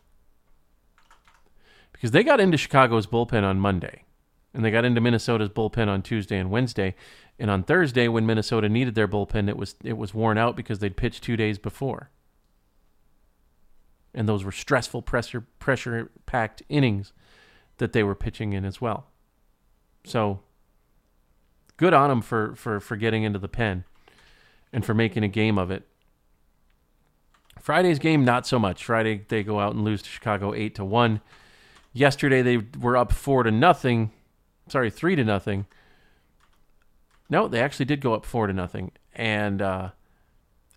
Because 1.92 2.10
they 2.10 2.22
got 2.22 2.40
into 2.40 2.58
Chicago's 2.58 3.06
bullpen 3.06 3.44
on 3.44 3.60
Monday, 3.60 4.04
and 4.52 4.64
they 4.64 4.70
got 4.70 4.84
into 4.84 5.00
Minnesota's 5.00 5.48
bullpen 5.48 5.88
on 5.88 6.02
Tuesday 6.02 6.38
and 6.38 6.50
Wednesday, 6.50 6.94
and 7.38 7.50
on 7.50 7.62
Thursday 7.62 8.08
when 8.08 8.26
Minnesota 8.26 8.68
needed 8.68 8.94
their 8.94 9.08
bullpen, 9.08 9.48
it 9.48 9.56
was 9.56 9.76
it 9.84 9.96
was 9.96 10.12
worn 10.12 10.38
out 10.38 10.56
because 10.56 10.80
they'd 10.80 10.96
pitched 10.96 11.22
two 11.22 11.36
days 11.36 11.58
before, 11.58 12.10
and 14.12 14.28
those 14.28 14.44
were 14.44 14.52
stressful 14.52 15.02
pressure 15.02 15.42
pressure 15.58 16.10
packed 16.26 16.62
innings 16.68 17.12
that 17.78 17.92
they 17.92 18.02
were 18.02 18.14
pitching 18.14 18.52
in 18.52 18.64
as 18.64 18.80
well. 18.80 19.06
So 20.04 20.40
good 21.76 21.94
on 21.94 22.08
them 22.08 22.22
for 22.22 22.54
for 22.54 22.80
for 22.80 22.96
getting 22.96 23.22
into 23.22 23.38
the 23.38 23.48
pen 23.48 23.84
and 24.72 24.84
for 24.84 24.94
making 24.94 25.22
a 25.22 25.28
game 25.28 25.58
of 25.58 25.70
it. 25.70 25.86
Friday's 27.60 27.98
game, 27.98 28.24
not 28.24 28.46
so 28.46 28.58
much. 28.58 28.84
Friday 28.84 29.24
they 29.28 29.42
go 29.42 29.60
out 29.60 29.74
and 29.74 29.84
lose 29.84 30.02
to 30.02 30.08
Chicago 30.08 30.52
eight 30.54 30.74
to 30.74 30.84
one. 30.84 31.20
Yesterday 31.92 32.42
they 32.42 32.58
were 32.78 32.96
up 32.96 33.12
four 33.12 33.42
to 33.42 33.50
nothing. 33.50 34.10
Sorry, 34.68 34.90
three 34.90 35.16
to 35.16 35.24
nothing. 35.24 35.66
No, 37.30 37.48
they 37.48 37.60
actually 37.60 37.86
did 37.86 38.00
go 38.00 38.14
up 38.14 38.26
four 38.26 38.46
to 38.46 38.52
nothing 38.52 38.92
and 39.14 39.62
uh, 39.62 39.90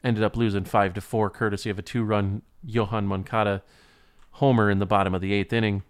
ended 0.03 0.23
up 0.23 0.37
losing 0.37 0.63
five 0.63 0.93
to 0.93 1.01
four, 1.01 1.29
courtesy 1.29 1.69
of 1.69 1.77
a 1.77 1.81
two-run 1.81 2.41
Yoán 2.65 3.05
Moncada 3.05 3.63
homer 4.31 4.69
in 4.69 4.79
the 4.79 4.85
bottom 4.85 5.13
of 5.13 5.21
the 5.21 5.33
eighth 5.33 5.51
inning 5.51 5.83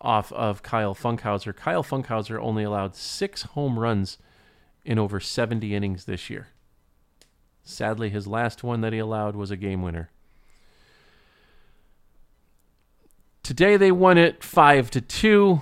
off 0.00 0.32
of 0.32 0.62
Kyle 0.62 0.94
Funkhouser. 0.94 1.54
Kyle 1.54 1.82
Funkhouser 1.82 2.40
only 2.40 2.64
allowed 2.64 2.94
six 2.94 3.42
home 3.42 3.78
runs 3.78 4.18
in 4.84 4.98
over 4.98 5.20
70 5.20 5.74
innings 5.74 6.04
this 6.04 6.30
year. 6.30 6.48
Sadly, 7.62 8.10
his 8.10 8.26
last 8.26 8.62
one 8.62 8.80
that 8.82 8.92
he 8.92 8.98
allowed 8.98 9.34
was 9.34 9.50
a 9.50 9.56
game 9.56 9.82
winner. 9.82 10.10
Today 13.42 13.76
they 13.76 13.92
won 13.92 14.18
it 14.18 14.42
5 14.42 14.90
to 14.92 15.00
2. 15.00 15.60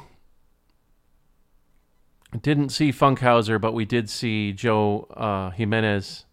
Didn't 2.41 2.71
see 2.71 2.91
Funkhouser, 2.91 3.61
but 3.61 3.73
we 3.73 3.85
did 3.85 4.11
see 4.11 4.53
Joe 4.53 5.07
uh, 5.17 5.51
Jimenez. 5.51 6.25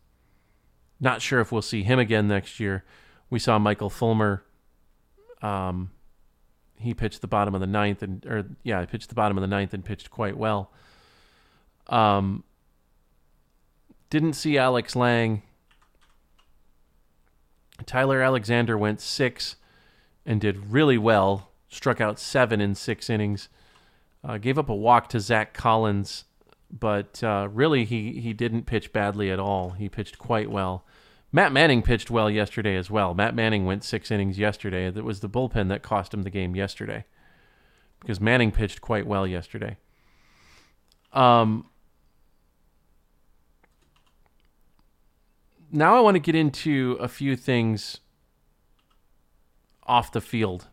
Not 1.00 1.22
sure 1.22 1.40
if 1.40 1.52
we'll 1.52 1.62
see 1.62 1.84
him 1.84 2.00
again 2.00 2.28
next 2.28 2.60
year. 2.60 2.84
We 3.30 3.40
saw 3.40 3.60
Michael 3.60 3.90
Fulmer 3.90 4.44
um, 5.42 5.92
he 6.82 6.94
pitched 6.94 7.22
the 7.22 7.28
bottom 7.28 7.56
of 7.56 7.62
the 7.62 7.68
ninth 7.68 8.02
and 8.02 8.26
or 8.26 8.46
yeah, 8.64 8.82
he 8.82 8.88
pitched 8.88 9.10
the 9.10 9.16
bottom 9.16 9.38
of 9.38 9.42
the 9.42 9.48
ninth 9.48 9.74
and 9.74 9.84
pitched 9.84 10.10
quite 10.12 10.38
well. 10.38 10.72
Um, 11.88 12.44
didn't 14.10 14.34
see 14.34 14.58
Alex 14.58 14.96
Lange. 14.96 15.42
Tyler 17.86 18.22
Alexander 18.22 18.78
went 18.78 19.02
six 19.02 19.56
and 20.26 20.40
did 20.40 20.72
really 20.72 20.98
well. 20.98 21.52
Struck 21.70 22.02
out 22.02 22.20
seven 22.20 22.62
in 22.62 22.76
six 22.76 23.10
innings. 23.10 23.50
Uh, 24.24 24.38
gave 24.38 24.60
up 24.60 24.70
a 24.70 24.76
walk 24.76 25.10
to 25.10 25.20
Zack 25.20 25.54
Collins, 25.54 26.26
but 26.70 27.24
uh, 27.24 27.48
really 27.52 27.86
he 27.86 28.20
he 28.20 28.34
didn't 28.34 28.66
pitch 28.66 28.94
badly 28.94 29.32
at 29.32 29.40
all. 29.40 29.72
He 29.72 29.90
pitched 29.90 30.18
quite 30.20 30.52
well. 30.52 30.86
Matt 31.32 31.52
Manning 31.54 31.82
pitched 31.82 32.12
well 32.12 32.30
yesterday 32.30 32.76
as 32.76 32.92
well. 32.92 33.14
Matt 33.14 33.34
Manning 33.34 33.66
went 33.66 33.84
six 33.84 34.12
innings 34.12 34.38
yesterday. 34.38 34.88
It 34.88 35.04
was 35.04 35.22
the 35.22 35.30
bullpen 35.30 35.70
that 35.70 35.82
cost 35.82 36.14
him 36.14 36.24
the 36.24 36.30
game 36.30 36.56
yesterday 36.56 37.06
because 38.00 38.20
Manning 38.20 38.52
pitched 38.52 38.82
quite 38.82 39.08
well 39.08 39.26
yesterday. 39.26 39.78
Um, 41.14 41.68
now 45.72 45.96
I 45.96 46.02
want 46.02 46.16
to 46.16 46.20
get 46.20 46.36
into 46.36 46.98
a 47.00 47.08
few 47.08 47.36
things 47.36 48.00
off 49.84 50.12
the 50.12 50.22
field. 50.22 50.68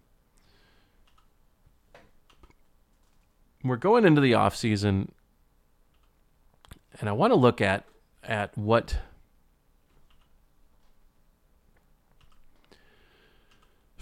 We're 3.62 3.76
going 3.76 4.04
into 4.04 4.20
the 4.20 4.34
off 4.34 4.56
season, 4.56 5.12
and 7.00 7.08
I 7.08 7.12
want 7.12 7.32
to 7.32 7.36
look 7.36 7.60
at 7.60 7.84
at 8.22 8.56
what 8.56 8.98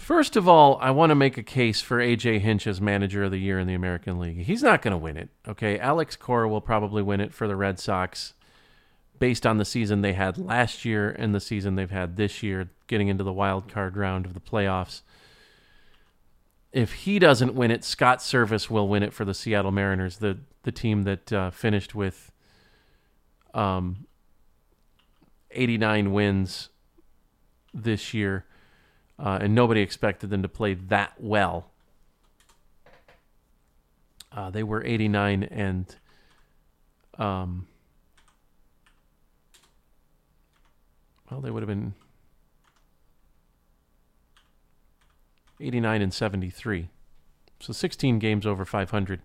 First 0.07 0.37
of 0.37 0.47
all, 0.47 0.77
I 0.79 0.91
want 0.91 1.09
to 1.09 1.15
make 1.15 1.37
a 1.37 1.43
case 1.43 1.81
for 1.81 1.97
AJ 1.97 2.39
Hinch 2.39 2.65
as 2.65 2.79
manager 2.79 3.25
of 3.25 3.31
the 3.31 3.37
year 3.37 3.59
in 3.59 3.67
the 3.67 3.73
American 3.73 4.19
League. 4.19 4.43
He's 4.43 4.63
not 4.63 4.81
going 4.81 4.93
to 4.93 4.97
win 4.97 5.17
it. 5.17 5.27
Okay, 5.45 5.77
Alex 5.77 6.15
Cora 6.15 6.47
will 6.47 6.61
probably 6.61 7.03
win 7.03 7.19
it 7.19 7.33
for 7.33 7.45
the 7.45 7.57
Red 7.57 7.77
Sox 7.77 8.33
based 9.19 9.45
on 9.45 9.57
the 9.57 9.65
season 9.65 9.99
they 9.99 10.13
had 10.13 10.37
last 10.37 10.85
year 10.85 11.09
and 11.09 11.35
the 11.35 11.41
season 11.41 11.75
they've 11.75 11.91
had 11.91 12.15
this 12.15 12.41
year, 12.41 12.69
getting 12.87 13.09
into 13.09 13.25
the 13.25 13.33
wild 13.33 13.67
card 13.67 13.97
round 13.97 14.25
of 14.25 14.33
the 14.33 14.39
playoffs. 14.39 15.01
If 16.71 16.93
he 16.93 17.19
doesn't 17.19 17.53
win 17.53 17.69
it, 17.69 17.83
Scott 17.83 18.19
Servais 18.19 18.69
will 18.69 18.87
win 18.87 19.03
it 19.03 19.11
for 19.11 19.25
the 19.25 19.33
Seattle 19.33 19.71
Mariners, 19.71 20.19
the 20.19 20.37
the 20.63 20.71
team 20.71 21.03
that 21.03 21.33
uh, 21.33 21.49
finished 21.49 21.93
with 21.93 22.31
um, 23.53 24.05
89 25.51 26.13
wins 26.13 26.69
this 27.73 28.13
year 28.13 28.45
uh, 29.19 29.39
and 29.41 29.55
nobody 29.55 29.81
expected 29.81 30.29
them 30.29 30.41
to 30.41 30.49
play 30.49 30.73
that 30.73 31.13
well. 31.19 31.71
Uh, 34.31 34.49
they 34.49 34.63
were 34.63 34.83
89 34.83 35.43
and 35.43 35.95
um, 37.17 37.67
well, 41.31 41.41
they 41.41 41.49
would 41.49 41.63
have 41.63 41.67
been 41.67 41.93
89 45.59 46.01
and 46.01 46.13
73. 46.13 46.89
So 47.59 47.73
16 47.73 48.19
games 48.19 48.45
over 48.45 48.65
500. 48.65 49.21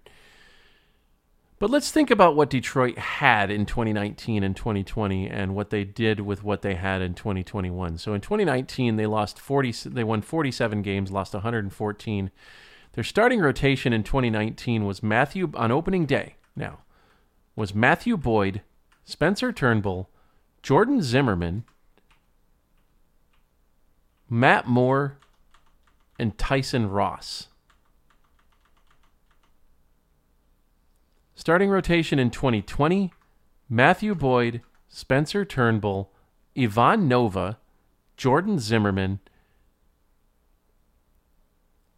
But 1.63 1.71
let's 1.71 1.93
think 1.93 2.11
about 2.11 2.35
what 2.35 2.51
Detroit 2.51 2.99
had 2.99 3.49
in 3.49 3.67
2019 3.67 4.43
and 4.43 4.57
2020 4.57 5.29
and 5.29 5.55
what 5.55 5.71
they 5.71 5.85
did 5.85 6.19
with 6.19 6.43
what 6.43 6.63
they 6.63 6.75
had 6.75 7.01
in 7.01 7.15
2021. 7.15 7.99
So 7.99 8.15
in 8.15 8.21
2019 8.21 8.97
they 8.97 9.07
lost 9.07 9.39
40 9.39 9.71
they 9.91 10.03
won 10.03 10.23
47 10.23 10.83
games, 10.83 11.13
lost 11.13 11.35
114. 11.35 12.33
Their 12.95 13.05
starting 13.05 13.39
rotation 13.39 13.93
in 13.93 14.03
2019 14.03 14.85
was 14.85 15.05
Matthew 15.05 15.53
on 15.55 15.71
opening 15.71 16.05
day. 16.05 16.35
Now, 16.57 16.81
was 17.55 17.77
Matthew 17.77 18.17
Boyd, 18.17 18.63
Spencer 19.05 19.53
Turnbull, 19.53 20.11
Jordan 20.65 21.01
Zimmermann, 21.01 21.63
Matt 24.29 24.67
Moore, 24.67 25.17
and 26.19 26.37
Tyson 26.37 26.91
Ross. 26.91 27.47
Starting 31.43 31.71
rotation 31.71 32.21
in 32.21 32.31
2020 32.31 33.13
Matthew 33.69 34.15
Boyd, 34.15 34.61
Spencer 34.89 35.45
Turnbull, 35.45 36.13
Ivan 36.57 37.09
Nova, 37.09 37.59
Jordan 38.17 38.61
Zimmermann, 38.61 39.19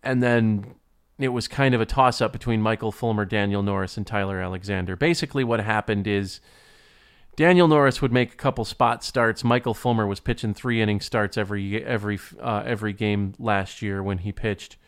and 0.02 0.22
then 0.22 0.76
it 1.18 1.28
was 1.28 1.46
kind 1.46 1.74
of 1.74 1.82
a 1.82 1.84
toss 1.84 2.22
up 2.22 2.32
between 2.32 2.62
Michael 2.62 2.90
Fulmer, 2.90 3.26
Daniel 3.26 3.62
Norris, 3.62 3.98
and 3.98 4.06
Tyler 4.06 4.40
Alexander. 4.40 4.96
Basically, 4.96 5.44
what 5.44 5.60
happened 5.60 6.06
is 6.06 6.40
Daniel 7.36 7.68
Norris 7.68 8.00
would 8.00 8.12
make 8.12 8.32
a 8.32 8.36
couple 8.36 8.64
spot 8.64 9.04
starts. 9.04 9.44
Michael 9.44 9.74
Fulmer 9.74 10.06
was 10.06 10.20
pitching 10.20 10.54
three 10.54 10.80
inning 10.80 11.02
starts 11.02 11.36
every 11.36 11.84
every 11.84 12.18
uh, 12.40 12.62
every 12.64 12.94
game 12.94 13.34
last 13.38 13.82
year 13.82 14.02
when 14.02 14.16
he 14.16 14.32
pitched, 14.32 14.78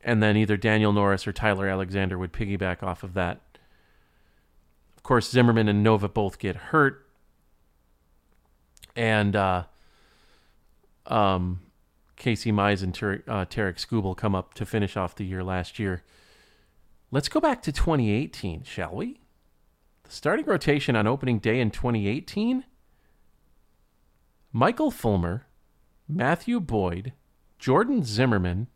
and 0.00 0.20
then 0.20 0.36
either 0.36 0.56
Daniel 0.56 0.92
Norris 0.92 1.24
or 1.24 1.32
Tyler 1.32 1.68
Alexander 1.68 2.18
would 2.18 2.32
piggyback 2.32 2.82
off 2.82 3.04
of 3.04 3.14
that. 3.14 3.42
Course, 5.06 5.30
Zimmermann 5.30 5.68
and 5.68 5.84
Nova 5.84 6.08
both 6.08 6.40
get 6.40 6.56
hurt, 6.56 7.06
and 8.96 9.36
uh, 9.36 9.62
um, 11.06 11.60
Casey 12.16 12.50
Mize 12.50 12.82
and 12.82 12.92
Ter- 12.92 13.22
uh, 13.28 13.44
Tarik 13.44 13.76
Skubal 13.76 14.16
come 14.16 14.34
up 14.34 14.52
to 14.54 14.66
finish 14.66 14.96
off 14.96 15.14
the 15.14 15.24
year 15.24 15.44
last 15.44 15.78
year. 15.78 16.02
Let's 17.12 17.28
go 17.28 17.38
back 17.38 17.62
to 17.62 17.70
2018, 17.70 18.64
shall 18.64 18.96
we? 18.96 19.20
The 20.02 20.10
starting 20.10 20.44
rotation 20.44 20.96
on 20.96 21.06
opening 21.06 21.38
day 21.38 21.60
in 21.60 21.70
2018 21.70 22.64
Michael 24.52 24.90
Fulmer, 24.90 25.46
Matthew 26.08 26.58
Boyd, 26.58 27.12
Jordan 27.60 28.02
Zimmermann, 28.02 28.66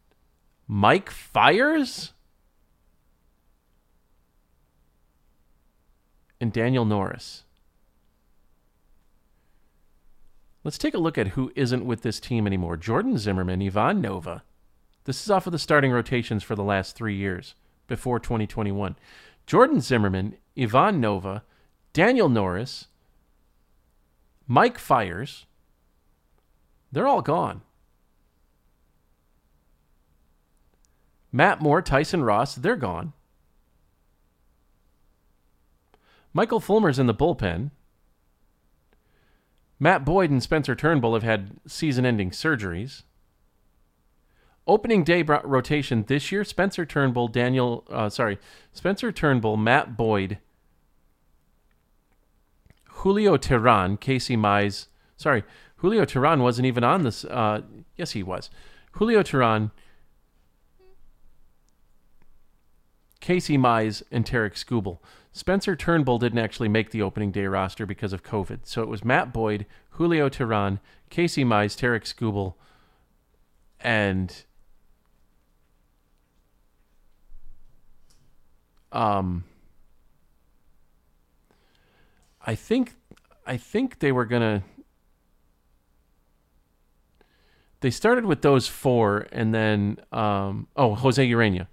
Mike 0.68 1.10
Fiers, 1.10 2.12
and 6.40 6.52
Daniel 6.52 6.84
Norris. 6.84 7.44
Let's 10.62 10.78
take 10.78 10.94
a 10.94 10.98
look 10.98 11.16
at 11.16 11.28
who 11.28 11.52
isn't 11.56 11.86
with 11.86 12.02
this 12.02 12.20
team 12.20 12.46
anymore. 12.46 12.76
Jordan 12.76 13.16
Zimmermann, 13.16 13.62
Ivan 13.62 14.00
Nova. 14.00 14.42
This 15.04 15.22
is 15.22 15.30
off 15.30 15.46
of 15.46 15.52
the 15.52 15.58
starting 15.58 15.90
rotations 15.90 16.42
for 16.42 16.54
the 16.54 16.62
last 16.62 16.94
three 16.94 17.16
years 17.16 17.54
before 17.86 18.20
2021. 18.20 18.96
Jordan 19.46 19.80
Zimmermann, 19.80 20.36
Ivan 20.58 21.00
Nova, 21.00 21.42
Daniel 21.92 22.28
Norris, 22.28 22.88
Mike 24.46 24.78
Fiers. 24.78 25.46
They're 26.92 27.06
all 27.06 27.22
gone. 27.22 27.62
Matt 31.32 31.60
Moore, 31.60 31.80
Tyson 31.80 32.22
Ross, 32.22 32.54
they're 32.54 32.76
gone. 32.76 33.12
Michael 36.32 36.60
Fulmer's 36.60 36.98
in 36.98 37.06
the 37.06 37.14
bullpen. 37.14 37.70
Matt 39.78 40.04
Boyd 40.04 40.30
and 40.30 40.42
Spencer 40.42 40.74
Turnbull 40.74 41.14
have 41.14 41.22
had 41.22 41.52
season 41.66 42.04
ending 42.04 42.30
surgeries. 42.30 43.02
Opening 44.66 45.02
day 45.02 45.22
rotation 45.22 46.04
this 46.06 46.30
year 46.30 46.44
Spencer 46.44 46.84
Turnbull, 46.84 47.28
Daniel, 47.28 47.84
uh, 47.90 48.08
sorry, 48.08 48.38
Spencer 48.72 49.10
Turnbull, 49.10 49.56
Matt 49.56 49.96
Boyd, 49.96 50.38
Julio 52.84 53.38
Teheran, 53.38 53.98
Casey 53.98 54.36
Mize. 54.36 54.86
Sorry, 55.16 55.42
Julio 55.76 56.04
Teheran 56.04 56.42
wasn't 56.42 56.66
even 56.66 56.84
on 56.84 57.02
this. 57.02 57.24
Uh, 57.24 57.62
yes, 57.96 58.10
he 58.12 58.22
was. 58.22 58.50
Julio 58.92 59.22
Teheran, 59.22 59.70
Casey 63.20 63.56
Mize, 63.56 64.02
and 64.10 64.26
Tarik 64.26 64.54
Skubal. 64.54 64.98
Spencer 65.32 65.76
Turnbull 65.76 66.18
didn't 66.18 66.38
actually 66.38 66.68
make 66.68 66.90
the 66.90 67.02
opening 67.02 67.30
day 67.30 67.46
roster 67.46 67.86
because 67.86 68.12
of 68.12 68.22
COVID. 68.22 68.60
So 68.64 68.82
it 68.82 68.88
was 68.88 69.04
Matt 69.04 69.32
Boyd, 69.32 69.64
Julio 69.90 70.28
Teheran, 70.28 70.80
Casey 71.08 71.44
Mize, 71.44 71.76
Tarik 71.76 72.04
Skubal, 72.04 72.54
and 73.80 74.44
um, 78.92 79.44
I 82.44 82.54
think 82.54 82.94
I 83.46 83.56
think 83.56 84.00
they 84.00 84.12
were 84.12 84.24
gonna. 84.24 84.62
They 87.80 87.90
started 87.90 88.26
with 88.26 88.42
those 88.42 88.66
four, 88.66 89.26
and 89.32 89.54
then 89.54 89.98
um, 90.12 90.66
oh, 90.76 90.94
Jose 90.96 91.26
Ureña, 91.26 91.68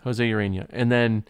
Jose 0.00 0.24
Ureña, 0.24 0.66
and 0.70 0.90
then 0.90 1.24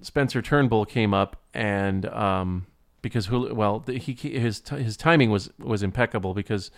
Spencer 0.00 0.42
Turnbull 0.42 0.84
came 0.84 1.12
up 1.12 1.36
and 1.54 2.06
um, 2.06 2.66
because 3.02 3.30
well 3.30 3.84
he 3.86 4.12
his 4.14 4.62
his 4.68 4.96
timing 4.96 5.30
was 5.30 5.50
was 5.58 5.82
impeccable 5.82 6.34
because 6.34 6.70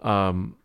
um, 0.00 0.56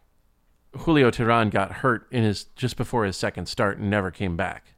Julio 0.76 1.12
Teheran 1.12 1.52
got 1.52 1.72
hurt 1.72 2.08
in 2.12 2.24
his 2.24 2.46
just 2.56 2.78
before 2.78 3.06
his 3.06 3.18
second 3.18 3.48
start 3.48 3.78
and 3.78 3.90
never 3.90 4.12
came 4.12 4.36
back. 4.36 4.74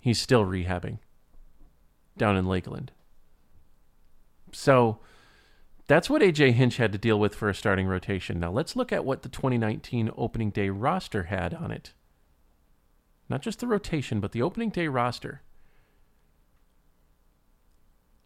He's 0.00 0.20
still 0.20 0.44
rehabbing 0.44 0.98
down 2.16 2.36
in 2.36 2.46
Lakeland. 2.46 2.92
So 4.52 4.98
that's 5.86 6.08
what 6.08 6.22
AJ 6.22 6.52
Hinch 6.52 6.76
had 6.78 6.92
to 6.92 6.98
deal 6.98 7.18
with 7.18 7.34
for 7.34 7.48
a 7.48 7.54
starting 7.54 7.86
rotation. 7.86 8.40
Now 8.40 8.50
let's 8.50 8.76
look 8.76 8.92
at 8.92 9.04
what 9.04 9.22
the 9.22 9.28
2019 9.28 10.10
opening 10.16 10.50
day 10.50 10.68
roster 10.68 11.24
had 11.24 11.54
on 11.54 11.70
it. 11.70 11.92
Not 13.28 13.42
just 13.42 13.60
the 13.60 13.66
rotation, 13.66 14.20
but 14.20 14.32
the 14.32 14.42
opening 14.42 14.70
day 14.70 14.88
roster. 14.88 15.42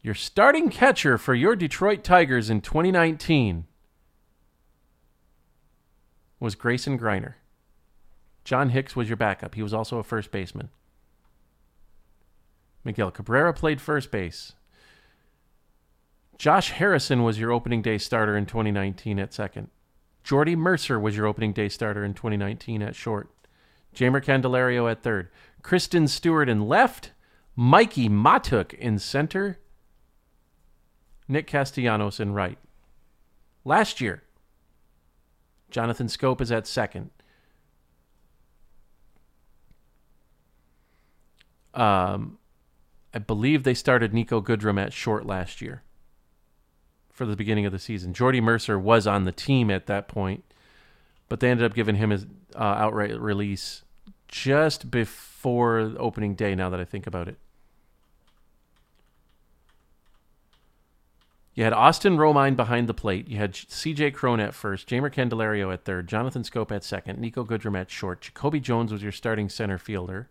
Your 0.03 0.15
starting 0.15 0.69
catcher 0.69 1.17
for 1.17 1.35
your 1.35 1.55
Detroit 1.55 2.03
Tigers 2.03 2.49
in 2.49 2.61
2019 2.61 3.65
was 6.39 6.55
Grayson 6.55 6.97
Greiner. 6.97 7.35
John 8.43 8.69
Hicks 8.69 8.95
was 8.95 9.09
your 9.09 9.17
backup. 9.17 9.53
He 9.53 9.61
was 9.61 9.73
also 9.73 9.99
a 9.99 10.03
first 10.03 10.31
baseman. 10.31 10.69
Miguel 12.83 13.11
Cabrera 13.11 13.53
played 13.53 13.79
first 13.79 14.09
base. 14.09 14.53
Josh 16.39 16.71
Harrison 16.71 17.21
was 17.21 17.37
your 17.37 17.51
opening 17.51 17.83
day 17.83 17.99
starter 17.99 18.35
in 18.35 18.47
2019 18.47 19.19
at 19.19 19.31
second. 19.31 19.69
Jordy 20.23 20.55
Mercer 20.55 20.99
was 20.99 21.15
your 21.15 21.27
opening 21.27 21.53
day 21.53 21.69
starter 21.69 22.03
in 22.03 22.15
2019 22.15 22.81
at 22.81 22.95
short. 22.95 23.29
Jeimer 23.95 24.23
Candelario 24.23 24.89
at 24.89 25.03
third. 25.03 25.29
Christin 25.61 26.09
Stewart 26.09 26.49
in 26.49 26.67
left. 26.67 27.11
Mikey 27.55 28.09
Mahtook 28.09 28.73
in 28.73 28.97
center. 28.97 29.59
Nick 31.31 31.47
Castellanos 31.47 32.19
in 32.19 32.33
right. 32.33 32.57
Last 33.63 34.01
year, 34.01 34.23
Jonathan 35.69 36.07
Schoop 36.07 36.41
is 36.41 36.51
at 36.51 36.67
second. 36.67 37.09
Um, 41.73 42.37
I 43.13 43.19
believe 43.19 43.63
they 43.63 43.73
started 43.73 44.11
Niko 44.11 44.43
Goodrum 44.43 44.79
at 44.79 44.91
short 44.91 45.25
last 45.25 45.61
year 45.61 45.83
for 47.09 47.25
the 47.25 47.37
beginning 47.37 47.65
of 47.65 47.71
the 47.71 47.79
season. 47.79 48.13
Jordy 48.13 48.41
Mercer 48.41 48.77
was 48.77 49.07
on 49.07 49.23
the 49.23 49.31
team 49.31 49.71
at 49.71 49.87
that 49.87 50.09
point, 50.09 50.43
but 51.29 51.39
they 51.39 51.49
ended 51.49 51.65
up 51.65 51.73
giving 51.73 51.95
him 51.95 52.09
his 52.09 52.25
uh, 52.55 52.59
outright 52.59 53.17
release 53.17 53.83
just 54.27 54.91
before 54.91 55.93
opening 55.97 56.35
day. 56.35 56.55
Now 56.55 56.69
that 56.69 56.79
I 56.81 56.85
think 56.85 57.07
about 57.07 57.29
it. 57.29 57.37
You 61.53 61.65
had 61.65 61.73
Austin 61.73 62.17
Romine 62.17 62.55
behind 62.55 62.87
the 62.87 62.93
plate. 62.93 63.27
You 63.27 63.37
had 63.37 63.55
C.J. 63.55 64.11
Cron 64.11 64.39
at 64.39 64.53
first, 64.53 64.87
Jeimer 64.87 65.13
Candelario 65.13 65.73
at 65.73 65.83
third, 65.83 66.07
Jonathan 66.07 66.43
Schoop 66.43 66.71
at 66.71 66.83
second, 66.83 67.19
Niko 67.19 67.45
Goodrum 67.45 67.77
at 67.77 67.91
short. 67.91 68.21
Jacoby 68.21 68.61
Jones 68.61 68.91
was 68.91 69.03
your 69.03 69.11
starting 69.11 69.49
center 69.49 69.77
fielder. 69.77 70.29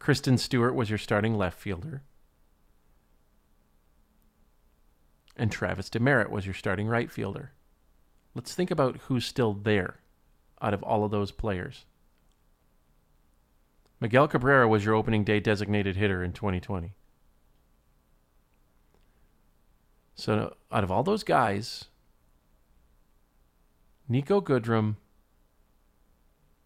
Christin 0.00 0.38
Stewart 0.38 0.74
was 0.74 0.90
your 0.90 0.98
starting 0.98 1.36
left 1.36 1.58
fielder. 1.58 2.02
And 5.36 5.52
Travis 5.52 5.88
Demeritte 5.88 6.30
was 6.30 6.46
your 6.46 6.54
starting 6.54 6.88
right 6.88 7.10
fielder. 7.10 7.52
Let's 8.34 8.54
think 8.54 8.70
about 8.70 8.96
who's 9.06 9.24
still 9.24 9.52
there 9.52 10.00
out 10.60 10.74
of 10.74 10.82
all 10.82 11.04
of 11.04 11.10
those 11.10 11.30
players. 11.30 11.84
Miguel 14.00 14.28
Cabrera 14.28 14.66
was 14.66 14.84
your 14.84 14.94
opening 14.94 15.24
day 15.24 15.40
designated 15.40 15.96
hitter 15.96 16.24
in 16.24 16.32
2020. 16.32 16.94
So 20.20 20.54
out 20.70 20.84
of 20.84 20.90
all 20.90 21.02
those 21.02 21.24
guys, 21.24 21.86
Niko 24.10 24.44
Goodrum, 24.44 24.96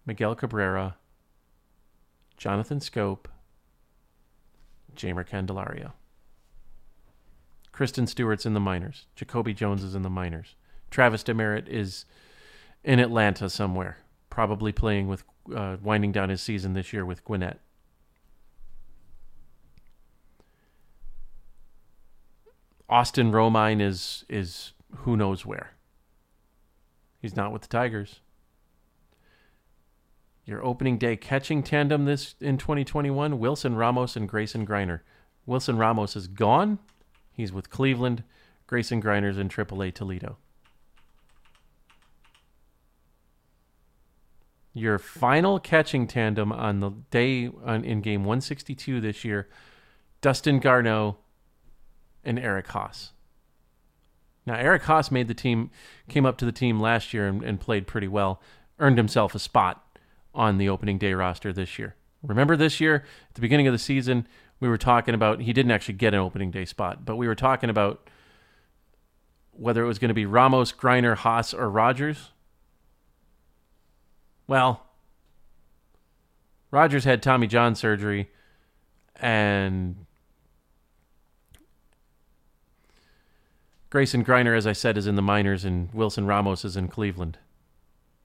Miguel 0.04 0.34
Cabrera, 0.34 0.96
Jonathan 2.36 2.80
Schoop, 2.80 3.26
Jeimer 4.96 5.24
Candelario. 5.24 5.92
Christin 7.72 8.08
Stewart's 8.08 8.44
in 8.44 8.54
the 8.54 8.60
minors. 8.60 9.06
Jacoby 9.14 9.54
Jones 9.54 9.84
is 9.84 9.94
in 9.94 10.02
the 10.02 10.10
minors. 10.10 10.56
Travis 10.90 11.22
Demeritte 11.22 11.68
is 11.68 12.06
in 12.82 12.98
Atlanta 12.98 13.48
somewhere, 13.48 13.98
probably 14.30 14.72
playing 14.72 15.06
with, 15.06 15.22
uh, 15.54 15.76
winding 15.80 16.10
down 16.10 16.28
his 16.28 16.42
season 16.42 16.74
this 16.74 16.92
year 16.92 17.06
with 17.06 17.24
Gwinnett. 17.24 17.60
Austin 22.88 23.32
Romine 23.32 23.80
is 23.80 24.24
is 24.28 24.72
who 24.98 25.16
knows 25.16 25.44
where. 25.46 25.72
He's 27.20 27.36
not 27.36 27.52
with 27.52 27.62
the 27.62 27.68
Tigers. 27.68 28.20
Your 30.44 30.62
opening 30.62 30.98
day 30.98 31.16
catching 31.16 31.62
tandem 31.62 32.04
this 32.04 32.34
in 32.38 32.58
2021, 32.58 33.38
Wilson 33.38 33.76
Ramos 33.76 34.14
and 34.14 34.28
Grayson 34.28 34.66
Greiner. 34.66 35.00
Wilson 35.46 35.78
Ramos 35.78 36.16
is 36.16 36.26
gone. 36.26 36.78
He's 37.32 37.52
with 37.52 37.70
Cleveland. 37.70 38.24
Grayson 38.66 39.00
Greiner's 39.00 39.38
in 39.38 39.48
AAA 39.48 39.94
Toledo. 39.94 40.36
Your 44.74 44.98
final 44.98 45.58
catching 45.60 46.06
tandem 46.06 46.52
on 46.52 46.80
the 46.80 46.90
day 47.10 47.50
on, 47.64 47.84
in 47.84 48.00
game 48.00 48.24
162 48.24 49.00
this 49.00 49.24
year, 49.24 49.48
Dustin 50.20 50.58
Garneau 50.58 51.16
and 52.24 52.38
Eric 52.38 52.68
Haase. 52.68 53.10
Now, 54.46 54.56
Eric 54.56 54.82
Haase 54.82 55.10
made 55.10 55.28
the 55.28 55.34
team, 55.34 55.70
came 56.08 56.26
up 56.26 56.36
to 56.38 56.44
the 56.44 56.52
team 56.52 56.80
last 56.80 57.14
year 57.14 57.26
and, 57.26 57.42
and 57.42 57.60
played 57.60 57.86
pretty 57.86 58.08
well, 58.08 58.40
earned 58.78 58.98
himself 58.98 59.34
a 59.34 59.38
spot 59.38 59.98
on 60.34 60.58
the 60.58 60.68
opening 60.68 60.98
day 60.98 61.14
roster 61.14 61.52
this 61.52 61.78
year. 61.78 61.94
Remember 62.22 62.56
this 62.56 62.80
year, 62.80 63.04
at 63.28 63.34
the 63.34 63.40
beginning 63.40 63.66
of 63.66 63.72
the 63.72 63.78
season, 63.78 64.26
we 64.60 64.68
were 64.68 64.78
talking 64.78 65.14
about, 65.14 65.40
he 65.40 65.52
didn't 65.52 65.72
actually 65.72 65.94
get 65.94 66.14
an 66.14 66.20
opening 66.20 66.50
day 66.50 66.64
spot, 66.64 67.04
but 67.04 67.16
we 67.16 67.26
were 67.26 67.34
talking 67.34 67.70
about 67.70 68.08
whether 69.52 69.82
it 69.82 69.86
was 69.86 69.98
going 69.98 70.08
to 70.08 70.14
be 70.14 70.26
Ramos, 70.26 70.72
Greiner, 70.72 71.16
Haase, 71.16 71.56
or 71.56 71.70
Rogers. 71.70 72.30
Well, 74.46 74.84
Rogers 76.70 77.04
had 77.04 77.22
Tommy 77.22 77.46
John 77.46 77.74
surgery, 77.74 78.30
and 79.16 80.06
Grayson 83.94 84.24
Greiner, 84.24 84.56
as 84.56 84.66
I 84.66 84.72
said, 84.72 84.98
is 84.98 85.06
in 85.06 85.14
the 85.14 85.22
minors, 85.22 85.64
and 85.64 85.88
Wilson 85.94 86.26
Ramos 86.26 86.64
is 86.64 86.76
in 86.76 86.88
Cleveland. 86.88 87.38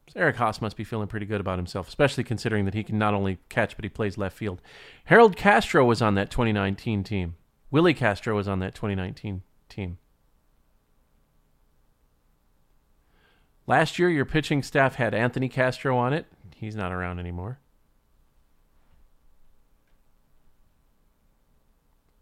So 0.08 0.20
Eric 0.20 0.38
Haase 0.38 0.64
must 0.64 0.76
be 0.76 0.84
feeling 0.84 1.08
pretty 1.08 1.28
good 1.28 1.40
about 1.40 1.60
himself, 1.60 1.88
especially 1.88 2.24
considering 2.24 2.66
that 2.66 2.74
he 2.74 2.84
can 2.84 2.98
not 2.98 3.14
only 3.14 3.38
catch, 3.50 3.76
but 3.76 3.86
he 3.86 3.90
plays 3.90 4.18
left 4.18 4.36
field. 4.36 4.64
Harold 5.06 5.36
Castro 5.36 5.86
was 5.86 6.02
on 6.02 6.16
that 6.16 6.32
2019 6.32 7.04
team. 7.04 7.36
Willie 7.70 7.94
Castro 7.94 8.36
was 8.36 8.48
on 8.48 8.58
that 8.58 8.74
2019 8.74 9.44
team. 9.70 10.00
Last 13.68 14.00
year, 14.00 14.10
your 14.10 14.26
pitching 14.26 14.64
staff 14.64 14.96
had 14.96 15.14
Anthony 15.14 15.50
Castro 15.50 15.96
on 15.96 16.14
it. 16.14 16.26
He's 16.56 16.76
not 16.76 16.92
around 16.92 17.20
anymore. 17.20 17.60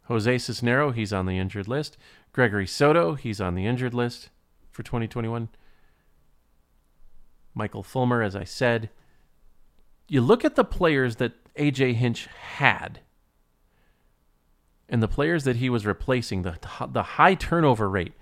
Jose 0.07 0.35
Cisnero, 0.35 0.93
he's 0.93 1.11
on 1.13 1.25
the 1.25 1.37
injured 1.37 1.67
list. 1.67 1.97
Gregory 2.37 2.67
Soto, 2.67 3.15
he's 3.15 3.41
on 3.41 3.55
the 3.55 3.65
injured 3.65 3.95
list 3.95 4.29
for 4.69 4.83
2021. 4.83 5.49
Michael 7.55 7.81
Fulmer, 7.81 8.21
as 8.21 8.35
I 8.35 8.43
said. 8.43 8.91
You 10.07 10.21
look 10.21 10.45
at 10.45 10.53
the 10.53 10.63
players 10.63 11.15
that 11.15 11.31
AJ 11.55 11.95
Hinch 11.95 12.27
had 12.27 12.99
and 14.87 15.01
the 15.01 15.07
players 15.07 15.45
that 15.45 15.55
he 15.55 15.67
was 15.67 15.87
replacing, 15.87 16.43
the, 16.43 16.59
the 16.87 17.01
high 17.01 17.33
turnover 17.33 17.89
rate. 17.89 18.13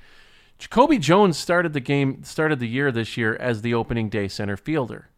Jacoby 0.60 0.97
Jones 0.97 1.38
started 1.38 1.73
the 1.73 1.82
game, 1.82 2.23
started 2.23 2.60
the 2.60 2.69
year 2.69 2.93
this 2.93 3.17
year 3.17 3.36
as 3.36 3.63
the 3.63 3.73
opening 3.73 4.08
day 4.08 4.30
center 4.30 4.56
fielder. 4.56 5.10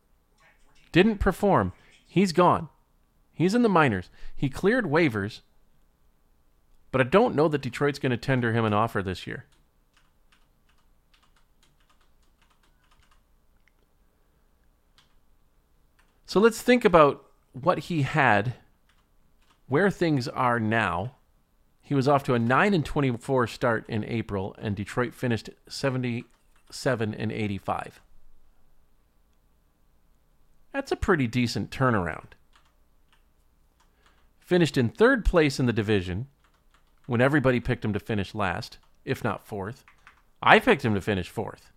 Didn't 0.91 1.19
perform. 1.19 1.71
He's 2.07 2.31
gone. 2.31 2.67
He's 3.31 3.53
in 3.53 3.61
the 3.61 3.69
minors. 3.69 4.09
He 4.35 4.49
cleared 4.49 4.85
waivers, 4.85 5.41
but 6.91 7.01
I 7.01 7.03
don't 7.03 7.35
know 7.35 7.47
that 7.47 7.61
Detroit's 7.61 7.99
going 7.99 8.11
to 8.11 8.17
tender 8.17 8.53
him 8.53 8.65
an 8.65 8.73
offer 8.73 9.01
this 9.01 9.27
year. 9.27 9.45
So 16.25 16.39
let's 16.39 16.61
think 16.61 16.83
about 16.83 17.25
what 17.53 17.79
he 17.79 18.01
had, 18.01 18.55
where 19.67 19.89
things 19.89 20.27
are 20.27 20.59
now. 20.59 21.15
He 21.81 21.95
was 21.95 22.07
off 22.07 22.23
to 22.25 22.33
a 22.33 22.39
9 22.39 22.73
and 22.73 22.85
24 22.85 23.47
start 23.47 23.85
in 23.87 24.03
April, 24.03 24.53
and 24.59 24.75
Detroit 24.75 25.13
finished 25.13 25.49
77 25.69 27.13
and 27.13 27.31
85. 27.31 28.01
That's 30.73 30.91
a 30.91 30.97
pretty 30.97 31.27
decent 31.27 31.71
turnaround. 31.71 32.33
Finished 34.39 34.77
in 34.77 34.89
third 34.89 35.23
place 35.23 35.59
in 35.59 35.65
the 35.65 35.73
division 35.73 36.27
when 37.07 37.21
everybody 37.21 37.59
picked 37.59 37.83
him 37.83 37.93
to 37.93 37.99
finish 37.99 38.35
last, 38.35 38.77
if 39.03 39.23
not 39.23 39.47
fourth. 39.47 39.83
I 40.43 40.59
picked 40.59 40.85
him 40.85 40.93
to 40.93 41.01
finish 41.01 41.29
fourth. 41.29 41.71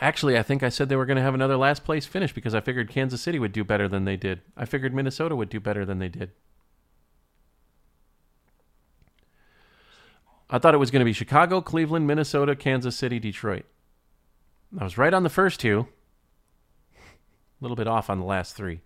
Actually, 0.00 0.38
I 0.38 0.42
think 0.42 0.62
I 0.62 0.68
said 0.68 0.88
they 0.88 0.96
were 0.96 1.06
going 1.06 1.16
to 1.16 1.22
have 1.22 1.34
another 1.34 1.56
last 1.56 1.84
place 1.84 2.06
finish 2.06 2.32
because 2.32 2.54
I 2.54 2.60
figured 2.60 2.90
Kansas 2.90 3.20
City 3.20 3.38
would 3.38 3.52
do 3.52 3.64
better 3.64 3.88
than 3.88 4.04
they 4.04 4.16
did. 4.16 4.42
I 4.56 4.64
figured 4.64 4.94
Minnesota 4.94 5.34
would 5.34 5.48
do 5.48 5.58
better 5.58 5.84
than 5.84 5.98
they 5.98 6.08
did. 6.08 6.32
I 10.48 10.58
thought 10.58 10.74
it 10.74 10.78
was 10.78 10.90
going 10.90 11.00
to 11.00 11.06
be 11.06 11.12
Chicago, 11.12 11.60
Cleveland, 11.60 12.06
Minnesota, 12.06 12.54
Kansas 12.54 12.94
City, 12.94 13.18
Detroit. 13.18 13.64
I 14.78 14.84
was 14.84 14.98
right 14.98 15.14
on 15.14 15.22
the 15.22 15.30
first 15.30 15.60
two. 15.60 15.88
A 17.60 17.64
little 17.64 17.76
bit 17.76 17.86
off 17.86 18.10
on 18.10 18.18
the 18.18 18.26
last 18.26 18.54
three. 18.54 18.80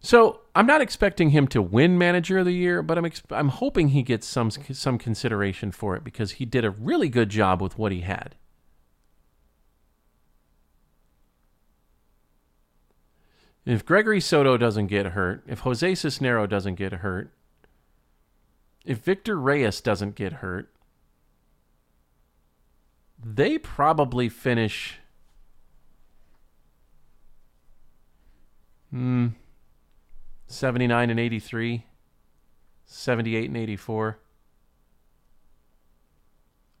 So 0.00 0.40
I'm 0.54 0.66
not 0.66 0.80
expecting 0.80 1.30
him 1.30 1.48
to 1.48 1.60
win 1.60 1.98
Manager 1.98 2.38
of 2.38 2.44
the 2.44 2.52
Year, 2.52 2.82
but 2.82 2.98
I'm 2.98 3.04
ex- 3.04 3.22
I'm 3.30 3.48
hoping 3.48 3.88
he 3.88 4.02
gets 4.02 4.26
some 4.26 4.50
some 4.50 4.98
consideration 4.98 5.72
for 5.72 5.96
it 5.96 6.04
because 6.04 6.32
he 6.32 6.44
did 6.44 6.64
a 6.64 6.70
really 6.70 7.08
good 7.08 7.30
job 7.30 7.60
with 7.60 7.78
what 7.78 7.90
he 7.90 8.02
had. 8.02 8.36
If 13.68 13.84
Gregory 13.84 14.20
Soto 14.20 14.56
doesn't 14.56 14.86
get 14.86 15.06
hurt, 15.06 15.42
if 15.46 15.60
Jose 15.60 15.92
Cisnero 15.92 16.48
doesn't 16.48 16.76
get 16.76 16.94
hurt, 16.94 17.32
if 18.84 18.98
Victor 18.98 19.38
Reyes 19.38 19.82
doesn't 19.82 20.14
get 20.14 20.34
hurt, 20.34 20.72
they 23.22 23.58
probably 23.58 24.30
finish. 24.30 25.00
Hmm. 28.90 29.28
79 30.46 31.10
and 31.10 31.20
83, 31.20 31.84
78 32.86 33.48
and 33.48 33.56
84. 33.56 34.18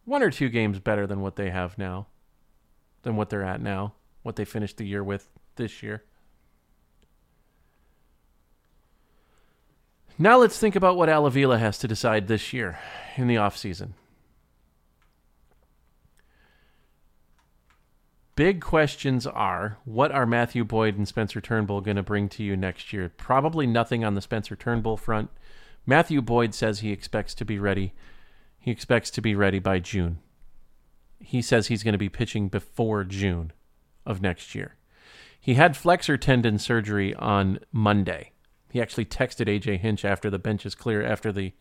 One 0.04 0.22
or 0.22 0.30
two 0.30 0.48
games 0.48 0.78
better 0.78 1.06
than 1.06 1.20
what 1.20 1.36
they 1.36 1.50
have 1.50 1.76
now, 1.76 2.06
than 3.02 3.16
what 3.16 3.28
they're 3.28 3.44
at 3.44 3.60
now, 3.60 3.92
what 4.22 4.36
they 4.36 4.46
finished 4.46 4.78
the 4.78 4.86
year 4.86 5.04
with 5.04 5.28
this 5.56 5.82
year. 5.82 6.04
Now 10.18 10.38
let's 10.38 10.58
think 10.58 10.74
about 10.74 10.96
what 10.96 11.10
Al 11.10 11.26
Avila 11.26 11.58
has 11.58 11.78
to 11.78 11.88
decide 11.88 12.26
this 12.26 12.52
year 12.52 12.78
in 13.16 13.28
the 13.28 13.36
offseason. 13.36 13.90
Big 18.38 18.60
questions 18.60 19.26
are 19.26 19.78
what 19.84 20.12
are 20.12 20.24
Matthew 20.24 20.64
Boyd 20.64 20.96
and 20.96 21.08
Spencer 21.08 21.40
Turnbull 21.40 21.80
going 21.80 21.96
to 21.96 22.04
bring 22.04 22.28
to 22.28 22.44
you 22.44 22.56
next 22.56 22.92
year? 22.92 23.08
Probably 23.16 23.66
nothing 23.66 24.04
on 24.04 24.14
the 24.14 24.20
Spencer 24.20 24.54
Turnbull 24.54 24.96
front. 24.96 25.30
Matthew 25.84 26.22
Boyd 26.22 26.54
says 26.54 26.78
he 26.78 26.92
expects 26.92 27.34
to 27.34 27.44
be 27.44 27.58
ready. 27.58 27.94
He 28.60 28.70
expects 28.70 29.10
to 29.10 29.20
be 29.20 29.34
ready 29.34 29.58
by 29.58 29.80
June. 29.80 30.20
He 31.18 31.42
says 31.42 31.66
he's 31.66 31.82
going 31.82 31.94
to 31.94 31.98
be 31.98 32.08
pitching 32.08 32.46
before 32.46 33.02
June 33.02 33.52
of 34.06 34.22
next 34.22 34.54
year. 34.54 34.76
He 35.40 35.54
had 35.54 35.76
flexor 35.76 36.16
tendon 36.16 36.60
surgery 36.60 37.16
on 37.16 37.58
Monday. 37.72 38.30
He 38.70 38.80
actually 38.80 39.06
texted 39.06 39.48
AJ 39.48 39.80
Hinch 39.80 40.04
after 40.04 40.30
the 40.30 40.38
bench 40.38 40.64
is 40.64 40.76
clear 40.76 41.04
after 41.04 41.32
the 41.32 41.54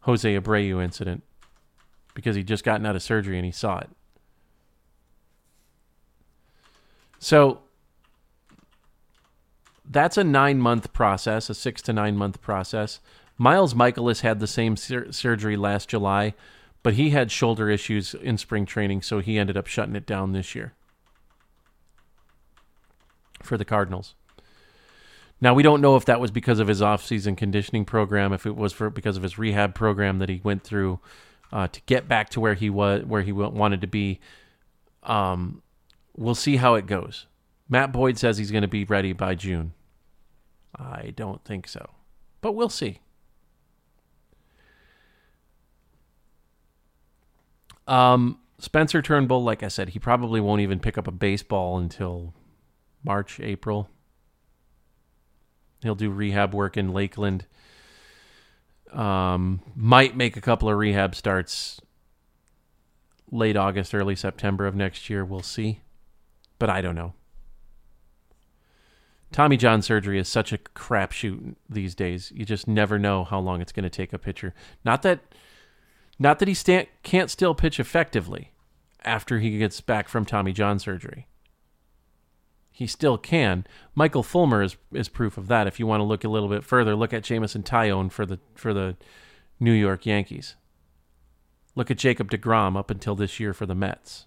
Jose 0.00 0.34
Abreu 0.34 0.82
incident 0.82 1.24
because 2.14 2.36
he'd 2.36 2.48
just 2.48 2.64
gotten 2.64 2.86
out 2.86 2.96
of 2.96 3.02
surgery 3.02 3.36
and 3.36 3.44
he 3.44 3.52
saw 3.52 3.80
it. 3.80 3.90
So 7.22 7.60
that's 9.88 10.16
a 10.16 10.24
nine 10.24 10.58
month 10.58 10.92
process, 10.92 11.48
a 11.48 11.54
six 11.54 11.80
to 11.82 11.92
nine 11.92 12.16
month 12.16 12.42
process. 12.42 12.98
Miles 13.38 13.74
Mikolas 13.74 14.22
had 14.22 14.40
the 14.40 14.48
same 14.48 14.76
sur- 14.76 15.12
surgery 15.12 15.56
last 15.56 15.88
July, 15.88 16.34
but 16.82 16.94
he 16.94 17.10
had 17.10 17.30
shoulder 17.30 17.70
issues 17.70 18.12
in 18.12 18.38
spring 18.38 18.66
training, 18.66 19.02
so 19.02 19.20
he 19.20 19.38
ended 19.38 19.56
up 19.56 19.68
shutting 19.68 19.94
it 19.94 20.04
down 20.04 20.32
this 20.32 20.56
year 20.56 20.72
for 23.40 23.56
the 23.56 23.64
Cardinals. 23.64 24.16
Now 25.40 25.54
we 25.54 25.62
don't 25.62 25.80
know 25.80 25.94
if 25.94 26.04
that 26.06 26.20
was 26.20 26.32
because 26.32 26.58
of 26.58 26.66
his 26.66 26.82
off-season 26.82 27.36
conditioning 27.36 27.84
program, 27.84 28.32
if 28.32 28.46
it 28.46 28.56
was 28.56 28.72
for 28.72 28.90
because 28.90 29.16
of 29.16 29.22
his 29.22 29.38
rehab 29.38 29.76
program 29.76 30.18
that 30.18 30.28
he 30.28 30.40
went 30.42 30.64
through 30.64 30.98
uh, 31.52 31.68
to 31.68 31.80
get 31.86 32.08
back 32.08 32.30
to 32.30 32.40
where 32.40 32.54
he 32.54 32.68
was, 32.68 33.04
where 33.04 33.22
he 33.22 33.30
wanted 33.30 33.80
to 33.80 33.86
be. 33.86 34.18
Um, 35.04 35.62
we'll 36.16 36.34
see 36.34 36.56
how 36.56 36.74
it 36.74 36.86
goes. 36.86 37.26
Matt 37.68 37.92
Boyd 37.92 38.18
says 38.18 38.38
he's 38.38 38.50
going 38.50 38.62
to 38.62 38.68
be 38.68 38.84
ready 38.84 39.12
by 39.12 39.34
June. 39.34 39.72
I 40.76 41.12
don't 41.16 41.44
think 41.44 41.68
so. 41.68 41.90
But 42.40 42.52
we'll 42.52 42.68
see. 42.68 43.00
Um, 47.86 48.38
Spencer 48.58 49.02
Turnbull, 49.02 49.42
like 49.42 49.62
I 49.62 49.68
said, 49.68 49.90
he 49.90 49.98
probably 49.98 50.40
won't 50.40 50.60
even 50.60 50.80
pick 50.80 50.96
up 50.96 51.06
a 51.08 51.12
baseball 51.12 51.78
until 51.78 52.34
March, 53.04 53.40
April. 53.40 53.88
He'll 55.82 55.94
do 55.94 56.10
rehab 56.10 56.54
work 56.54 56.76
in 56.76 56.92
Lakeland. 56.92 57.46
Um, 58.92 59.62
might 59.74 60.16
make 60.16 60.36
a 60.36 60.40
couple 60.40 60.68
of 60.68 60.76
rehab 60.76 61.14
starts 61.14 61.80
late 63.30 63.56
August, 63.56 63.94
early 63.94 64.14
September 64.14 64.66
of 64.66 64.74
next 64.74 65.10
year. 65.10 65.24
We'll 65.24 65.42
see. 65.42 65.80
But 66.62 66.70
I 66.70 66.80
don't 66.80 66.94
know. 66.94 67.14
Tommy 69.32 69.56
John 69.56 69.82
surgery 69.82 70.16
is 70.16 70.28
such 70.28 70.52
a 70.52 70.58
crapshoot 70.58 71.56
these 71.68 71.96
days. 71.96 72.30
You 72.32 72.44
just 72.44 72.68
never 72.68 73.00
know 73.00 73.24
how 73.24 73.40
long 73.40 73.60
it's 73.60 73.72
going 73.72 73.82
to 73.82 73.90
take 73.90 74.12
a 74.12 74.18
pitcher. 74.18 74.54
Not 74.84 75.02
that, 75.02 75.22
not 76.20 76.38
that 76.38 76.46
he 76.46 76.86
can't 77.02 77.30
still 77.32 77.56
pitch 77.56 77.80
effectively 77.80 78.52
after 79.04 79.40
he 79.40 79.58
gets 79.58 79.80
back 79.80 80.08
from 80.08 80.24
Tommy 80.24 80.52
John 80.52 80.78
surgery. 80.78 81.26
He 82.70 82.86
still 82.86 83.18
can. 83.18 83.66
Michael 83.96 84.22
Fulmer 84.22 84.62
is 84.62 84.76
is 84.92 85.08
proof 85.08 85.36
of 85.36 85.48
that. 85.48 85.66
If 85.66 85.80
you 85.80 85.88
want 85.88 85.98
to 85.98 86.04
look 86.04 86.22
a 86.22 86.28
little 86.28 86.48
bit 86.48 86.62
further, 86.62 86.94
look 86.94 87.12
at 87.12 87.24
Jameson 87.24 87.64
Taillon 87.64 88.12
for 88.12 88.24
the 88.24 88.38
for 88.54 88.72
the 88.72 88.96
New 89.58 89.72
York 89.72 90.06
Yankees. 90.06 90.54
Look 91.74 91.90
at 91.90 91.98
Jacob 91.98 92.30
DeGrom 92.30 92.76
up 92.76 92.88
until 92.88 93.16
this 93.16 93.40
year 93.40 93.52
for 93.52 93.66
the 93.66 93.74
Mets. 93.74 94.26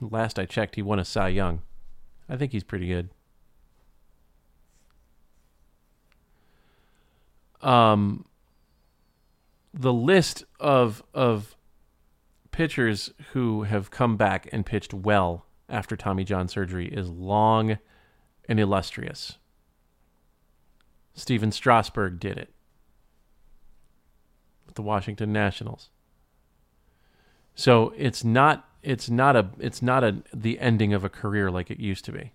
Last 0.00 0.38
I 0.38 0.46
checked, 0.46 0.76
he 0.76 0.82
won 0.82 0.98
a 0.98 1.04
Cy 1.04 1.28
Young. 1.28 1.62
I 2.28 2.36
think 2.36 2.52
he's 2.52 2.64
pretty 2.64 2.88
good. 2.88 3.10
Um, 7.60 8.24
the 9.74 9.92
list 9.92 10.44
of 10.58 11.02
of 11.12 11.56
pitchers 12.50 13.12
who 13.32 13.64
have 13.64 13.90
come 13.90 14.16
back 14.16 14.48
and 14.52 14.64
pitched 14.64 14.94
well 14.94 15.44
after 15.68 15.96
Tommy 15.96 16.24
John 16.24 16.48
surgery 16.48 16.88
is 16.88 17.08
long 17.08 17.78
and 18.48 18.58
illustrious. 18.58 19.38
Stephen 21.14 21.52
Strasburg 21.52 22.18
did 22.18 22.38
it 22.38 22.52
with 24.66 24.74
the 24.74 24.82
Washington 24.82 25.32
Nationals. 25.32 25.90
So 27.54 27.92
it's 27.96 28.24
not 28.24 28.69
it's 28.82 29.10
not 29.10 29.36
a 29.36 29.50
it's 29.58 29.82
not 29.82 30.04
a 30.04 30.22
the 30.32 30.58
ending 30.58 30.92
of 30.92 31.04
a 31.04 31.08
career 31.08 31.50
like 31.50 31.70
it 31.70 31.80
used 31.80 32.04
to 32.06 32.12
be. 32.12 32.32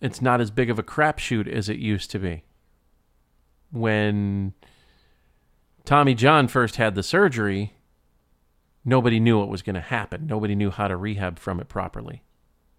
It's 0.00 0.22
not 0.22 0.40
as 0.40 0.50
big 0.50 0.70
of 0.70 0.78
a 0.78 0.82
crapshoot 0.82 1.48
as 1.48 1.68
it 1.68 1.78
used 1.78 2.10
to 2.12 2.18
be. 2.18 2.44
When 3.72 4.54
Tommy 5.84 6.14
John 6.14 6.46
first 6.46 6.76
had 6.76 6.94
the 6.94 7.02
surgery, 7.02 7.74
nobody 8.84 9.18
knew 9.18 9.38
what 9.38 9.48
was 9.48 9.62
going 9.62 9.74
to 9.74 9.80
happen. 9.80 10.26
Nobody 10.26 10.54
knew 10.54 10.70
how 10.70 10.86
to 10.86 10.96
rehab 10.96 11.38
from 11.38 11.58
it 11.58 11.68
properly. 11.68 12.22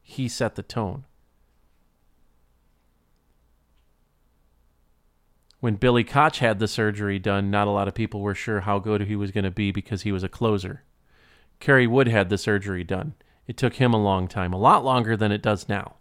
He 0.01 0.29
set 0.29 0.55
the 0.55 0.63
tone. 0.63 1.05
When 5.59 5.75
Billy 5.75 6.03
Koch 6.03 6.37
had 6.37 6.59
the 6.59 6.67
surgery 6.67 7.19
done, 7.19 7.51
not 7.51 7.67
a 7.67 7.71
lot 7.71 7.87
of 7.87 7.93
people 7.93 8.21
were 8.21 8.35
sure 8.35 8.61
how 8.61 8.79
good 8.79 9.01
he 9.01 9.15
was 9.15 9.31
going 9.31 9.43
to 9.43 9.51
be 9.51 9.71
because 9.71 10.03
he 10.03 10.11
was 10.11 10.23
a 10.23 10.29
closer. 10.29 10.83
Kerry 11.59 11.87
Wood 11.87 12.07
had 12.07 12.29
the 12.29 12.37
surgery 12.37 12.83
done. 12.83 13.15
It 13.45 13.57
took 13.57 13.75
him 13.75 13.93
a 13.93 14.01
long 14.01 14.27
time, 14.27 14.53
a 14.53 14.57
lot 14.57 14.85
longer 14.85 15.17
than 15.17 15.31
it 15.31 15.41
does 15.41 15.67
now, 15.67 15.95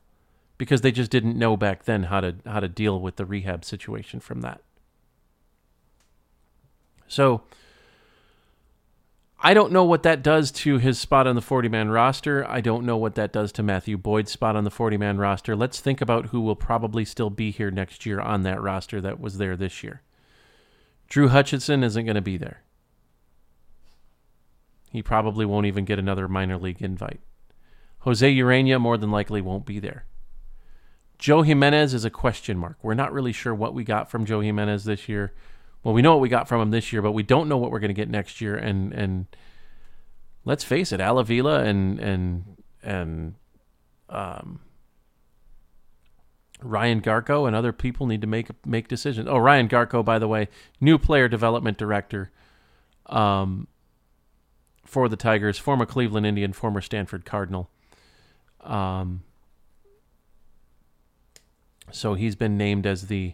because 0.59 0.83
they 0.83 0.92
just 0.92 1.11
didn't 1.11 1.38
know 1.38 1.57
back 1.57 1.85
then 1.85 2.05
how 2.05 2.21
to 2.21 2.37
how 2.47 2.61
to 2.61 2.68
deal 2.68 3.01
with 3.01 3.16
the 3.16 3.25
rehab 3.25 3.64
situation 3.64 4.21
from 4.21 4.42
that. 4.42 4.61
So 7.09 7.42
I 9.40 9.55
don't 9.55 9.72
know 9.72 9.85
what 9.85 10.03
that 10.03 10.22
does 10.22 10.51
to 10.51 10.79
his 10.79 10.98
spot 10.98 11.29
on 11.29 11.37
the 11.37 11.42
40 11.42 11.68
man 11.68 11.90
roster. 11.90 12.44
I 12.48 12.61
don't 12.61 12.85
know 12.85 12.96
what 12.96 13.14
that 13.14 13.33
does 13.33 13.53
to 13.53 13.62
Matthew 13.62 13.96
Boyd's 13.96 14.33
spot 14.33 14.57
on 14.57 14.64
the 14.64 14.70
40 14.70 14.96
man 14.96 15.18
roster. 15.18 15.55
Let's 15.55 15.81
think 15.81 16.01
about 16.01 16.27
who 16.27 16.40
will 16.40 16.57
probably 16.57 17.05
still 17.05 17.31
be 17.31 17.53
here 17.53 17.70
next 17.70 18.05
year 18.05 18.20
on 18.20 18.42
that 18.42 18.61
roster 18.61 19.01
that 19.01 19.20
was 19.20 19.38
there 19.38 19.57
this 19.57 19.85
year. 19.85 20.03
Drew 21.09 21.29
Hutchison 21.29 21.85
isn't 21.85 22.05
going 22.05 22.16
to 22.16 22.20
be 22.20 22.37
there. 22.37 22.62
He 24.90 25.03
probably 25.03 25.46
won't 25.46 25.66
even 25.66 25.85
get 25.85 25.98
another 25.98 26.27
minor 26.27 26.59
league 26.59 26.83
invite. 26.83 27.20
Jose 28.01 28.35
Ureña 28.35 28.81
more 28.81 28.98
than 28.98 29.11
likely 29.11 29.40
won't 29.40 29.66
be 29.66 29.79
there. 29.79 30.07
Joe 31.18 31.42
Jimenez 31.42 31.94
is 31.94 32.05
a 32.05 32.11
question 32.11 32.59
mark. 32.59 32.79
We're 32.83 32.94
not 32.94 33.12
really 33.12 33.33
sure 33.33 33.55
what 33.55 33.74
we 33.74 33.85
got 33.85 34.11
from 34.11 34.24
Joe 34.24 34.40
Jimenez 34.40 34.85
this 34.85 35.09
year 35.09 35.33
well, 35.88 35.94
we 35.94 36.03
know 36.03 36.12
what 36.12 36.20
we 36.20 36.29
got 36.29 36.46
from 36.46 36.61
him 36.61 36.70
this 36.70 36.92
year, 36.92 37.01
but 37.01 37.12
we 37.12 37.22
don't 37.22 37.48
know 37.48 37.57
what 37.57 37.70
we're 37.70 37.79
going 37.79 37.88
to 37.88 37.94
get 37.94 38.11
next 38.11 38.42
year. 38.42 38.55
And 38.55 38.92
and 38.92 39.24
let's 40.44 40.62
face 40.62 40.92
it, 40.92 41.01
Al 41.01 41.18
Avila 41.18 41.62
and 41.62 41.98
and 41.98 42.44
and 42.83 43.35
um, 44.11 44.61
Ryan 46.61 47.01
Garko 47.01 47.46
and 47.46 47.57
other 47.57 47.72
people 47.72 48.07
need 48.07 48.20
to 48.20 48.27
make 48.27 48.48
make 48.66 48.87
decisions. 48.87 49.29
Oh, 49.31 49.38
Ryan 49.38 49.66
Garko, 49.66 50.05
by 50.05 50.18
the 50.18 50.29
way, 50.29 50.48
new 50.79 50.98
player 50.98 51.27
development 51.27 51.79
director 51.79 52.33
um, 53.07 53.66
for 54.85 55.09
the 55.09 55.16
Tigers, 55.16 55.57
former 55.57 55.87
Cleveland 55.87 56.27
Indian, 56.27 56.53
former 56.53 56.83
Stanford 56.83 57.24
Cardinal. 57.24 57.70
Um, 58.61 59.22
so 61.90 62.12
he's 62.12 62.37
been 62.37 62.59
named 62.59 62.87
as 62.87 63.07
the 63.07 63.33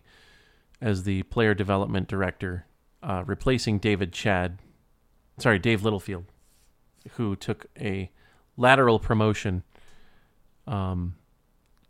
as 0.80 1.04
the 1.04 1.22
player 1.24 1.54
development 1.54 2.08
director, 2.08 2.66
uh, 3.02 3.22
replacing 3.26 3.78
David 3.78 4.12
Chadd, 4.12 4.58
sorry, 5.38 5.58
Dave 5.58 5.82
Littlefield, 5.82 6.24
who 7.12 7.36
took 7.36 7.66
a 7.78 8.10
lateral 8.56 8.98
promotion 8.98 9.62
um, 10.66 11.16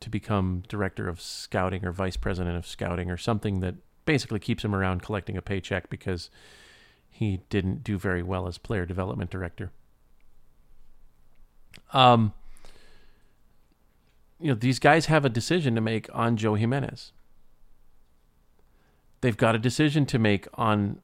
to 0.01 0.11
become 0.11 0.63
director 0.69 1.09
of 1.09 1.21
scouting 1.21 1.85
or 1.85 1.93
vice 1.93 2.17
president 2.17 2.57
of 2.57 2.67
scouting 2.67 3.11
or 3.11 3.17
something 3.17 3.61
that 3.61 3.75
basically 4.05 4.39
keeps 4.39 4.65
him 4.65 4.75
around 4.75 5.03
collecting 5.03 5.37
a 5.37 5.43
paycheck 5.43 5.89
because 5.89 6.31
he 7.09 7.41
didn't 7.49 7.85
do 7.85 7.99
very 7.99 8.23
well 8.23 8.47
as 8.47 8.59
player 8.59 8.85
development 8.85 9.31
director. 9.31 9.71
Um, 11.93 12.33
you 14.41 14.49
know, 14.49 14.55
these 14.55 14.79
guys 14.79 15.07
have 15.07 15.25
a 15.25 15.29
decision 15.29 15.75
to 15.75 15.81
make 15.81 16.09
on 16.13 16.37
Joe 16.37 16.55
Jimenez 16.55 17.13
they've 19.25 19.39
got 19.39 19.55
a 19.55 19.59
decision 19.59 20.05
to 20.05 20.19
make 20.19 20.47
on. 20.53 21.01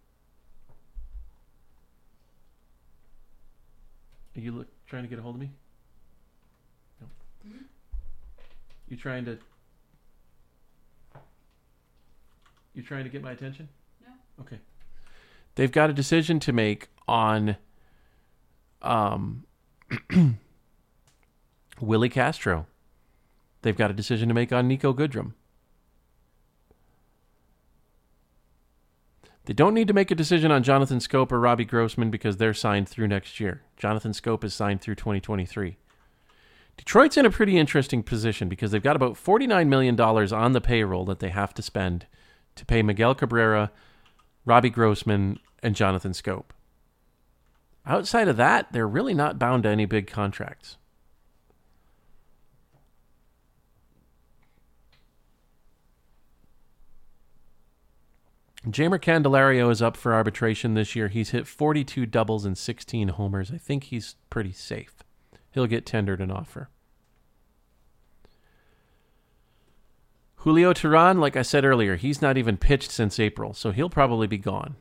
Are 4.36 4.40
you 4.40 4.52
look, 4.52 4.68
trying 4.86 5.04
to 5.04 5.08
get 5.08 5.18
a 5.18 5.22
hold 5.22 5.36
of 5.36 5.40
me? 5.40 5.50
No. 7.00 7.06
Mm-hmm. 7.48 7.64
You 8.88 8.96
trying 8.98 9.24
to? 9.24 9.38
You 12.74 12.82
trying 12.82 13.04
to 13.04 13.10
get 13.10 13.22
my 13.22 13.32
attention? 13.32 13.70
No. 14.06 14.12
Okay. 14.42 14.58
They've 15.54 15.72
got 15.72 15.88
a 15.88 15.94
decision 15.94 16.40
to 16.40 16.52
make 16.52 16.88
on 17.08 17.56
um, 18.82 19.44
Willie 21.80 22.10
Castro. 22.10 22.66
They've 23.62 23.76
got 23.76 23.90
a 23.90 23.94
decision 23.94 24.28
to 24.28 24.34
make 24.34 24.52
on 24.52 24.68
Niko 24.68 24.94
Goodrum. 24.94 25.32
They 29.46 29.54
don't 29.54 29.74
need 29.74 29.88
to 29.88 29.94
make 29.94 30.10
a 30.10 30.14
decision 30.14 30.50
on 30.50 30.62
Jonathan 30.62 30.98
Schoop 30.98 31.32
or 31.32 31.40
Robbie 31.40 31.64
Grossman 31.64 32.10
because 32.10 32.36
they're 32.36 32.54
signed 32.54 32.88
through 32.88 33.08
next 33.08 33.40
year. 33.40 33.62
Jonathan 33.76 34.12
Schoop 34.12 34.44
is 34.44 34.54
signed 34.54 34.80
through 34.80 34.96
2023. 34.96 35.76
Detroit's 36.76 37.16
in 37.16 37.26
a 37.26 37.30
pretty 37.30 37.58
interesting 37.58 38.02
position 38.02 38.48
because 38.48 38.70
they've 38.70 38.82
got 38.82 38.96
about 38.96 39.14
$49 39.14 39.68
million 39.68 40.00
on 40.00 40.52
the 40.52 40.60
payroll 40.60 41.04
that 41.06 41.18
they 41.18 41.28
have 41.28 41.52
to 41.54 41.62
spend 41.62 42.06
to 42.56 42.64
pay 42.64 42.82
Miguel 42.82 43.14
Cabrera, 43.14 43.70
Robbie 44.44 44.70
Grossman, 44.70 45.38
and 45.62 45.74
Jonathan 45.74 46.12
Schoop. 46.12 46.46
Outside 47.86 48.28
of 48.28 48.36
that, 48.36 48.72
they're 48.72 48.88
really 48.88 49.14
not 49.14 49.38
bound 49.38 49.64
to 49.64 49.68
any 49.68 49.86
big 49.86 50.06
contracts. 50.06 50.76
Jeimer 58.66 59.00
Candelario 59.00 59.70
is 59.70 59.80
up 59.80 59.96
for 59.96 60.12
arbitration 60.12 60.74
this 60.74 60.94
year. 60.94 61.08
He's 61.08 61.30
hit 61.30 61.46
42 61.46 62.04
doubles 62.04 62.44
and 62.44 62.58
16 62.58 63.08
homers. 63.08 63.50
I 63.50 63.56
think 63.56 63.84
he's 63.84 64.16
pretty 64.28 64.52
safe. 64.52 65.02
He'll 65.50 65.66
get 65.66 65.86
tendered 65.86 66.20
an 66.20 66.30
offer. 66.30 66.68
Julio 70.36 70.72
Teheran, 70.72 71.18
like 71.18 71.36
I 71.36 71.42
said 71.42 71.64
earlier, 71.64 71.96
he's 71.96 72.22
not 72.22 72.36
even 72.36 72.56
pitched 72.56 72.90
since 72.90 73.18
April, 73.18 73.52
so 73.52 73.72
he'll 73.72 73.90
probably 73.90 74.26
be 74.26 74.38
gone. 74.38 74.76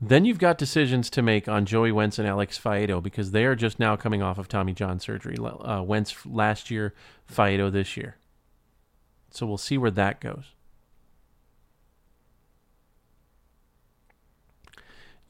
Then 0.00 0.24
you've 0.24 0.38
got 0.38 0.58
decisions 0.58 1.08
to 1.10 1.22
make 1.22 1.46
on 1.46 1.64
Joey 1.64 1.92
Wentz 1.92 2.18
and 2.18 2.26
Alex 2.26 2.58
Faedo 2.58 3.02
because 3.02 3.30
they 3.30 3.44
are 3.44 3.54
just 3.54 3.78
now 3.78 3.96
coming 3.96 4.20
off 4.20 4.36
of 4.36 4.48
Tommy 4.48 4.72
John 4.72 4.98
surgery. 4.98 5.36
Uh, 5.38 5.82
Wentz 5.82 6.26
last 6.26 6.70
year, 6.70 6.92
Faedo 7.30 7.70
this 7.70 7.96
year. 7.96 8.16
So 9.30 9.46
we'll 9.46 9.58
see 9.58 9.78
where 9.78 9.92
that 9.92 10.20
goes. 10.20 10.52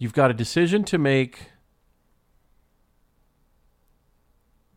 You've 0.03 0.13
got 0.13 0.33
a 0.33 0.35
decision 0.35 0.83
to 0.87 0.99
make. 0.99 1.53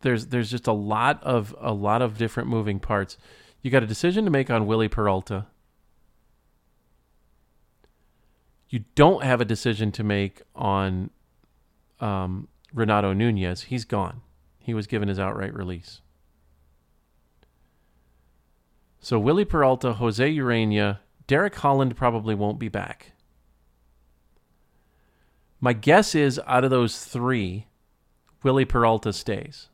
There's 0.02 0.26
there's 0.26 0.52
just 0.52 0.68
a 0.68 0.72
lot 0.72 1.20
of 1.24 1.52
a 1.60 1.72
lot 1.72 2.00
of 2.00 2.16
different 2.16 2.48
moving 2.48 2.78
parts. 2.78 3.18
You 3.60 3.72
got 3.72 3.82
a 3.82 3.88
decision 3.88 4.24
to 4.26 4.30
make 4.30 4.50
on 4.50 4.68
Wily 4.68 4.86
Peralta. 4.86 5.46
You 8.68 8.84
don't 8.94 9.24
have 9.24 9.40
a 9.40 9.44
decision 9.44 9.90
to 9.92 10.04
make 10.04 10.42
on 10.54 11.10
um, 11.98 12.46
Renato 12.72 13.12
Nunez. 13.12 13.62
He's 13.62 13.84
gone. 13.84 14.20
He 14.60 14.74
was 14.74 14.86
given 14.86 15.08
his 15.08 15.18
outright 15.18 15.54
release. 15.54 16.02
So 19.00 19.18
Wily 19.18 19.44
Peralta, 19.44 19.94
Jose 19.94 20.36
Ureña, 20.36 21.00
Derek 21.26 21.56
Holland 21.56 21.96
probably 21.96 22.36
won't 22.36 22.60
be 22.60 22.68
back. 22.68 23.15
My 25.60 25.72
guess 25.72 26.14
is 26.14 26.40
out 26.46 26.64
of 26.64 26.70
those 26.70 27.04
three, 27.04 27.66
Wily 28.42 28.64
Peralta 28.64 29.12
stays. 29.12 29.68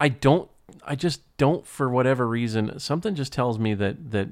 I 0.00 0.08
don't 0.08 0.50
I 0.84 0.94
just 0.94 1.22
don't 1.36 1.66
for 1.66 1.88
whatever 1.88 2.26
reason 2.26 2.78
something 2.78 3.14
just 3.14 3.32
tells 3.32 3.58
me 3.58 3.74
that 3.74 4.10
that 4.10 4.28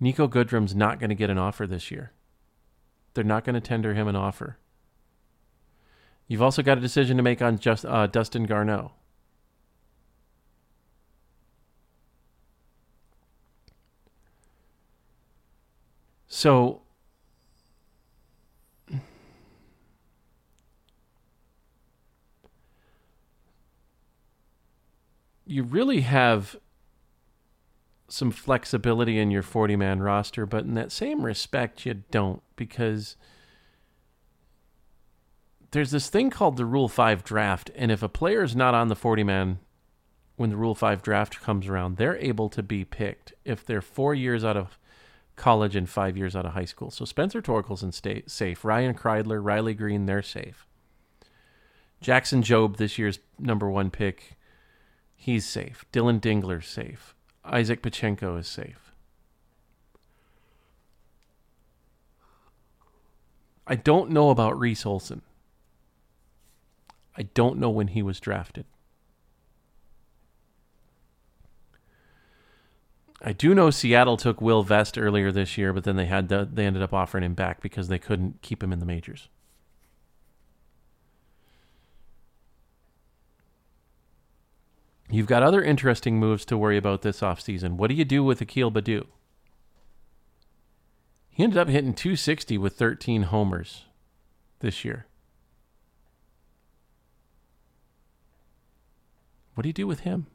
Niko 0.00 0.28
Goodrum's 0.28 0.74
not 0.74 0.98
going 0.98 1.10
to 1.10 1.14
get 1.16 1.30
an 1.30 1.38
offer 1.38 1.66
this 1.66 1.90
year. 1.90 2.12
They're 3.14 3.24
not 3.24 3.44
going 3.44 3.54
to 3.54 3.60
tender 3.60 3.94
him 3.94 4.08
an 4.08 4.16
offer. 4.16 4.58
You've 6.28 6.42
also 6.42 6.62
got 6.62 6.76
a 6.76 6.80
decision 6.80 7.16
to 7.16 7.22
make 7.22 7.40
on 7.40 7.58
just 7.58 7.84
uh, 7.84 8.06
Dustin 8.06 8.46
Garneau. 8.46 8.92
So 16.26 16.82
you 25.46 25.62
really 25.62 26.00
have 26.02 26.56
some 28.08 28.30
flexibility 28.30 29.18
in 29.18 29.30
your 29.30 29.42
40 29.42 29.76
man 29.76 30.00
roster, 30.00 30.46
but 30.46 30.64
in 30.64 30.74
that 30.74 30.92
same 30.92 31.24
respect, 31.24 31.86
you 31.86 31.94
don't 32.10 32.42
because 32.56 33.16
there's 35.70 35.90
this 35.90 36.08
thing 36.08 36.30
called 36.30 36.56
the 36.56 36.64
Rule 36.64 36.88
5 36.88 37.24
draft. 37.24 37.70
And 37.74 37.90
if 37.90 38.02
a 38.02 38.08
player 38.08 38.42
is 38.42 38.54
not 38.54 38.74
on 38.74 38.88
the 38.88 38.96
40 38.96 39.24
man 39.24 39.58
when 40.36 40.50
the 40.50 40.56
Rule 40.56 40.74
5 40.74 41.02
draft 41.02 41.40
comes 41.40 41.66
around, 41.68 41.96
they're 41.96 42.16
able 42.18 42.48
to 42.50 42.62
be 42.62 42.84
picked 42.84 43.32
if 43.44 43.64
they're 43.64 43.82
four 43.82 44.14
years 44.14 44.44
out 44.44 44.56
of 44.56 44.78
college 45.34 45.76
and 45.76 45.88
five 45.88 46.16
years 46.16 46.34
out 46.34 46.46
of 46.46 46.52
high 46.52 46.64
school. 46.64 46.90
So 46.90 47.04
Spencer 47.04 47.42
Torkelson 47.42 47.92
stay 47.92 48.22
safe. 48.26 48.64
Ryan 48.64 48.94
Kreidler, 48.94 49.42
Riley 49.42 49.74
Greene, 49.74 50.06
they're 50.06 50.22
safe. 50.22 50.66
Jackson 52.00 52.42
Jobe, 52.42 52.76
this 52.76 52.98
year's 52.98 53.18
number 53.38 53.70
one 53.70 53.90
pick, 53.90 54.35
he's 55.26 55.44
safe. 55.44 55.84
Dillon 55.90 56.20
Dingler's 56.20 56.68
safe. 56.68 57.16
Isaac 57.44 57.82
Pachenko 57.82 58.38
is 58.38 58.46
safe. 58.46 58.92
I 63.66 63.74
don't 63.74 64.12
know 64.12 64.30
about 64.30 64.56
Reese 64.56 64.86
Olson. 64.86 65.22
I 67.16 67.22
don't 67.22 67.58
know 67.58 67.70
when 67.70 67.88
he 67.88 68.02
was 68.02 68.20
drafted. 68.20 68.66
I 73.20 73.32
do 73.32 73.52
know 73.52 73.70
Seattle 73.70 74.16
took 74.16 74.40
Will 74.40 74.62
Vest 74.62 74.96
earlier 74.96 75.32
this 75.32 75.58
year, 75.58 75.72
but 75.72 75.82
then 75.82 75.96
they 75.96 76.06
had 76.06 76.28
to, 76.28 76.48
they 76.48 76.66
ended 76.66 76.84
up 76.84 76.94
offering 76.94 77.24
him 77.24 77.34
back 77.34 77.60
because 77.60 77.88
they 77.88 77.98
couldn't 77.98 78.42
keep 78.42 78.62
him 78.62 78.72
in 78.72 78.78
the 78.78 78.86
majors. 78.86 79.28
You've 85.08 85.26
got 85.26 85.42
other 85.42 85.62
interesting 85.62 86.18
moves 86.18 86.44
to 86.46 86.58
worry 86.58 86.76
about 86.76 87.02
this 87.02 87.20
offseason. 87.20 87.72
What 87.72 87.88
do 87.88 87.94
you 87.94 88.04
do 88.04 88.24
with 88.24 88.40
Akil 88.40 88.72
Baddoo? 88.72 89.06
He 91.30 91.44
ended 91.44 91.58
up 91.58 91.68
hitting 91.68 91.94
260 91.94 92.58
with 92.58 92.76
13 92.76 93.24
homers 93.24 93.84
this 94.60 94.84
year. 94.84 95.06
What 99.54 99.62
do 99.62 99.68
you 99.68 99.74
do 99.74 99.86
with 99.86 100.00
him? 100.00 100.26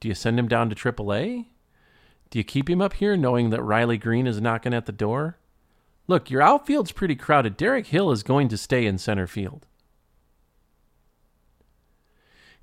Do 0.00 0.08
you 0.08 0.14
send 0.14 0.38
him 0.38 0.48
down 0.48 0.70
to 0.70 0.76
AAA? 0.76 1.46
Do 2.30 2.38
you 2.38 2.44
keep 2.44 2.70
him 2.70 2.80
up 2.80 2.94
here 2.94 3.16
knowing 3.16 3.50
that 3.50 3.62
Riley 3.62 3.98
Greene 3.98 4.26
is 4.26 4.40
knocking 4.40 4.74
at 4.74 4.86
the 4.86 4.92
door? 4.92 5.38
Look, 6.06 6.30
your 6.30 6.42
outfield's 6.42 6.92
pretty 6.92 7.16
crowded. 7.16 7.56
Derek 7.56 7.88
Hill 7.88 8.10
is 8.10 8.22
going 8.22 8.48
to 8.48 8.56
stay 8.56 8.86
in 8.86 8.98
center 8.98 9.26
field. 9.26 9.66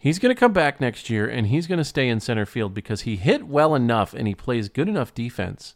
He's 0.06 0.20
going 0.20 0.30
to 0.30 0.40
come 0.40 0.54
back 0.54 0.80
next 0.80 1.10
year 1.10 1.28
and 1.28 1.48
he's 1.48 1.66
going 1.66 1.80
to 1.80 1.84
stay 1.84 2.08
in 2.08 2.20
center 2.20 2.46
field 2.46 2.76
because 2.76 3.02
he 3.02 3.16
hit 3.16 3.48
well 3.48 3.74
enough 3.74 4.14
and 4.14 4.28
he 4.28 4.36
plays 4.36 4.70
good 4.70 4.88
enough 4.88 5.16
defense. 5.16 5.74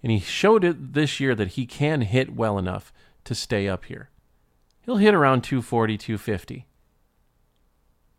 And 0.00 0.12
he 0.12 0.20
showed 0.20 0.62
it 0.62 0.92
this 0.92 1.18
year 1.18 1.34
that 1.34 1.48
he 1.48 1.66
can 1.66 2.02
hit 2.02 2.36
well 2.36 2.56
enough 2.56 2.92
to 3.24 3.34
stay 3.34 3.66
up 3.66 3.86
here. 3.86 4.10
He'll 4.82 4.98
hit 4.98 5.12
around 5.12 5.42
240, 5.42 5.98
250. 5.98 6.68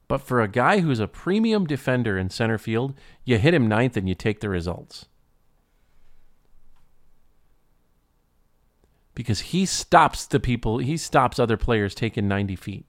But 0.09 0.19
for 0.19 0.41
a 0.41 0.49
guy 0.49 0.81
who's 0.81 0.99
a 0.99 1.07
premium 1.07 1.65
defender 1.65 2.17
in 2.17 2.29
center 2.29 2.57
field, 2.57 2.93
you 3.23 3.37
hit 3.37 3.53
him 3.53 3.65
ninth 3.65 3.95
and 3.95 4.09
you 4.09 4.15
take 4.15 4.41
the 4.41 4.49
results. 4.49 5.05
Because 9.15 9.39
he 9.39 9.65
stops 9.65 10.25
the 10.25 10.41
people, 10.41 10.79
he 10.79 10.97
stops 10.97 11.39
other 11.39 11.55
players 11.55 11.95
taking 11.95 12.27
90 12.27 12.57
feet. 12.57 12.88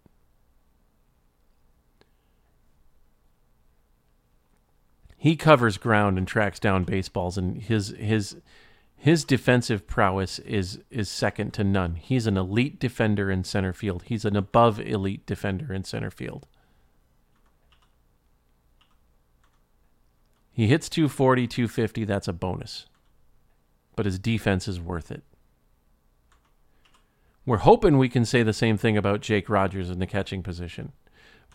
He 5.22 5.36
covers 5.36 5.76
ground 5.76 6.16
and 6.16 6.26
tracks 6.26 6.58
down 6.58 6.84
baseballs, 6.84 7.36
and 7.36 7.60
his 7.60 7.88
his 7.98 8.38
his 8.96 9.22
defensive 9.22 9.86
prowess 9.86 10.38
is 10.38 10.78
is 10.90 11.10
second 11.10 11.52
to 11.52 11.62
none. 11.62 11.96
He's 11.96 12.26
an 12.26 12.38
elite 12.38 12.80
defender 12.80 13.30
in 13.30 13.44
center 13.44 13.74
field. 13.74 14.04
He's 14.06 14.24
an 14.24 14.34
above 14.34 14.80
elite 14.80 15.26
defender 15.26 15.74
in 15.74 15.84
center 15.84 16.10
field. 16.10 16.46
He 20.50 20.68
hits 20.68 20.88
240, 20.88 21.46
250, 21.46 22.04
that's 22.04 22.26
a 22.26 22.32
bonus. 22.32 22.86
But 23.96 24.06
his 24.06 24.18
defense 24.18 24.66
is 24.68 24.80
worth 24.80 25.10
it. 25.10 25.22
We're 27.44 27.58
hoping 27.58 27.98
we 27.98 28.08
can 28.08 28.24
say 28.24 28.42
the 28.42 28.54
same 28.54 28.78
thing 28.78 28.96
about 28.96 29.20
Jake 29.20 29.50
Rogers 29.50 29.90
in 29.90 29.98
the 29.98 30.06
catching 30.06 30.42
position. 30.42 30.92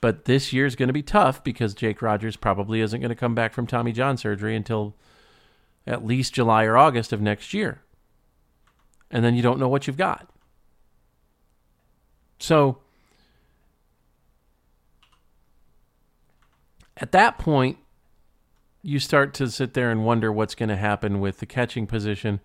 But 0.06 0.26
this 0.26 0.54
year 0.54 0.68
is 0.68 0.76
going 0.76 0.86
to 0.86 0.94
be 0.94 1.02
tough 1.02 1.44
because 1.44 1.74
Jake 1.74 2.00
Rogers 2.00 2.36
probably 2.36 2.80
isn't 2.82 3.02
going 3.02 3.10
to 3.10 3.16
come 3.16 3.34
back 3.34 3.54
from 3.54 3.66
Tommy 3.66 3.92
John 3.92 4.18
surgery 4.18 4.56
until 4.56 4.96
at 5.88 6.06
least 6.06 6.36
July 6.36 6.66
or 6.66 6.78
August 6.78 7.12
of 7.12 7.22
next 7.22 7.56
year. 7.56 7.82
And 9.10 9.26
then 9.26 9.34
you 9.34 9.42
don't 9.42 9.58
know 9.58 9.68
what 9.68 9.88
you've 9.88 9.98
got. 9.98 10.30
So 12.38 12.78
at 16.98 17.12
that 17.12 17.40
point, 17.40 17.80
you 18.84 19.00
start 19.00 19.34
to 19.34 19.50
sit 19.50 19.74
there 19.74 19.90
and 19.90 20.06
wonder 20.06 20.32
what's 20.32 20.54
going 20.54 20.70
to 20.70 20.76
happen 20.76 21.20
with 21.20 21.40
the 21.40 21.48
catching 21.48 21.88
position. 21.88 22.42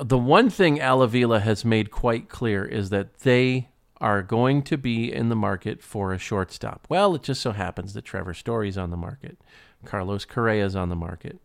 The 0.00 0.18
one 0.18 0.50
thing 0.50 0.80
Al 0.80 1.00
Avila 1.00 1.38
has 1.38 1.64
made 1.64 1.92
quite 1.92 2.28
clear 2.28 2.64
is 2.64 2.90
that 2.90 3.20
they 3.20 3.68
are 4.02 4.20
going 4.20 4.62
to 4.62 4.76
be 4.76 5.12
in 5.12 5.28
the 5.28 5.36
market 5.36 5.80
for 5.80 6.12
a 6.12 6.18
shortstop. 6.18 6.86
Well, 6.90 7.14
it 7.14 7.22
just 7.22 7.40
so 7.40 7.52
happens 7.52 7.94
that 7.94 8.04
Trevor 8.04 8.34
Story's 8.34 8.76
on 8.76 8.90
the 8.90 8.96
market, 8.96 9.38
Carlos 9.84 10.24
Correa's 10.24 10.74
on 10.74 10.88
the 10.88 10.96
market, 10.96 11.38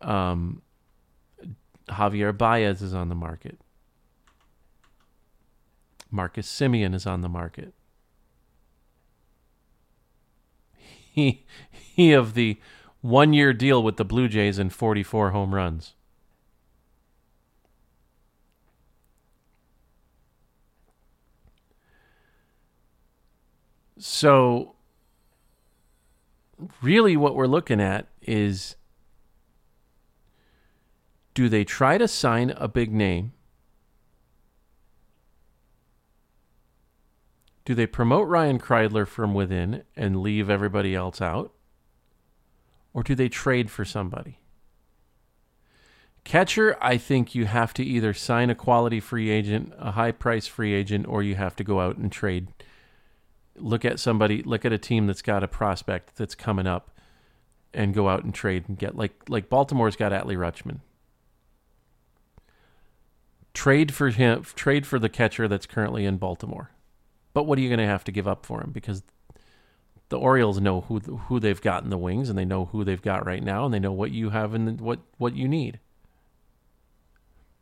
um, 0.00 0.62
Javier 1.88 2.36
Baez 2.36 2.82
is 2.82 2.92
on 2.92 3.08
the 3.08 3.14
market, 3.14 3.60
Marcus 6.10 6.48
Semien 6.48 6.92
is 6.92 7.06
on 7.06 7.20
the 7.20 7.28
market. 7.28 7.72
He 10.76 11.44
he 11.70 12.12
of 12.12 12.34
the 12.34 12.58
one 13.00 13.32
year 13.32 13.52
deal 13.52 13.80
with 13.80 13.96
the 13.96 14.04
Blue 14.04 14.26
Jays 14.26 14.58
and 14.58 14.72
44 14.72 15.30
home 15.30 15.54
runs. 15.54 15.94
So, 24.04 24.74
really, 26.82 27.16
what 27.16 27.36
we're 27.36 27.46
looking 27.46 27.80
at 27.80 28.08
is 28.20 28.74
Do 31.34 31.48
they 31.48 31.62
try 31.62 31.98
to 31.98 32.08
sign 32.08 32.50
a 32.56 32.66
big 32.66 32.92
name? 32.92 33.32
Do 37.64 37.76
they 37.76 37.86
promote 37.86 38.26
Ryan 38.26 38.58
Kreidler 38.58 39.06
from 39.06 39.34
within 39.34 39.84
and 39.96 40.20
leave 40.20 40.50
everybody 40.50 40.96
else 40.96 41.20
out? 41.20 41.52
Or 42.92 43.04
do 43.04 43.14
they 43.14 43.28
trade 43.28 43.70
for 43.70 43.84
somebody? 43.84 44.40
Catcher, 46.24 46.76
I 46.80 46.98
think 46.98 47.36
you 47.36 47.46
have 47.46 47.72
to 47.74 47.84
either 47.84 48.14
sign 48.14 48.50
a 48.50 48.56
quality 48.56 48.98
free 48.98 49.30
agent, 49.30 49.72
a 49.78 49.92
high 49.92 50.10
price 50.10 50.48
free 50.48 50.74
agent, 50.74 51.06
or 51.06 51.22
you 51.22 51.36
have 51.36 51.54
to 51.54 51.62
go 51.62 51.78
out 51.78 51.98
and 51.98 52.10
trade. 52.10 52.48
Look 53.62 53.84
at 53.84 54.00
somebody, 54.00 54.42
look 54.42 54.64
at 54.64 54.72
a 54.72 54.78
team 54.78 55.06
that's 55.06 55.22
got 55.22 55.44
a 55.44 55.48
prospect 55.48 56.16
that's 56.16 56.34
coming 56.34 56.66
up 56.66 56.90
and 57.72 57.94
go 57.94 58.08
out 58.08 58.24
and 58.24 58.34
trade 58.34 58.64
and 58.68 58.78
get 58.78 58.96
like 58.96 59.12
like 59.28 59.48
Baltimore's 59.48 59.96
got 59.96 60.12
Adley 60.12 60.36
Rutschman. 60.36 60.80
Trade 63.54 63.94
for 63.94 64.10
him 64.10 64.42
trade 64.42 64.86
for 64.86 64.98
the 64.98 65.08
catcher 65.08 65.48
that's 65.48 65.66
currently 65.66 66.04
in 66.04 66.16
Baltimore. 66.16 66.70
But 67.34 67.44
what 67.44 67.58
are 67.58 67.62
you 67.62 67.68
going 67.68 67.78
to 67.78 67.86
have 67.86 68.04
to 68.04 68.12
give 68.12 68.28
up 68.28 68.44
for 68.44 68.60
him 68.60 68.72
because 68.72 69.02
the 70.08 70.18
Orioles 70.18 70.60
know 70.60 70.82
who 70.82 70.98
who 70.98 71.40
they've 71.40 71.60
got 71.60 71.84
in 71.84 71.90
the 71.90 71.98
wings 71.98 72.28
and 72.28 72.38
they 72.38 72.44
know 72.44 72.66
who 72.66 72.84
they've 72.84 73.00
got 73.00 73.24
right 73.24 73.42
now 73.42 73.64
and 73.64 73.72
they 73.72 73.78
know 73.78 73.92
what 73.92 74.10
you 74.10 74.30
have 74.30 74.54
and 74.54 74.80
what 74.80 75.00
what 75.18 75.36
you 75.36 75.48
need. 75.48 75.78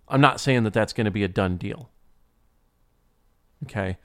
I'm 0.09 0.21
not 0.21 0.41
saying 0.41 0.65
that 0.65 0.73
that's 0.73 0.93
going 0.93 1.05
to 1.05 1.13
be 1.13 1.23
a 1.23 1.29
done 1.29 1.57
deal. 1.57 1.91
Okay. 3.65 3.99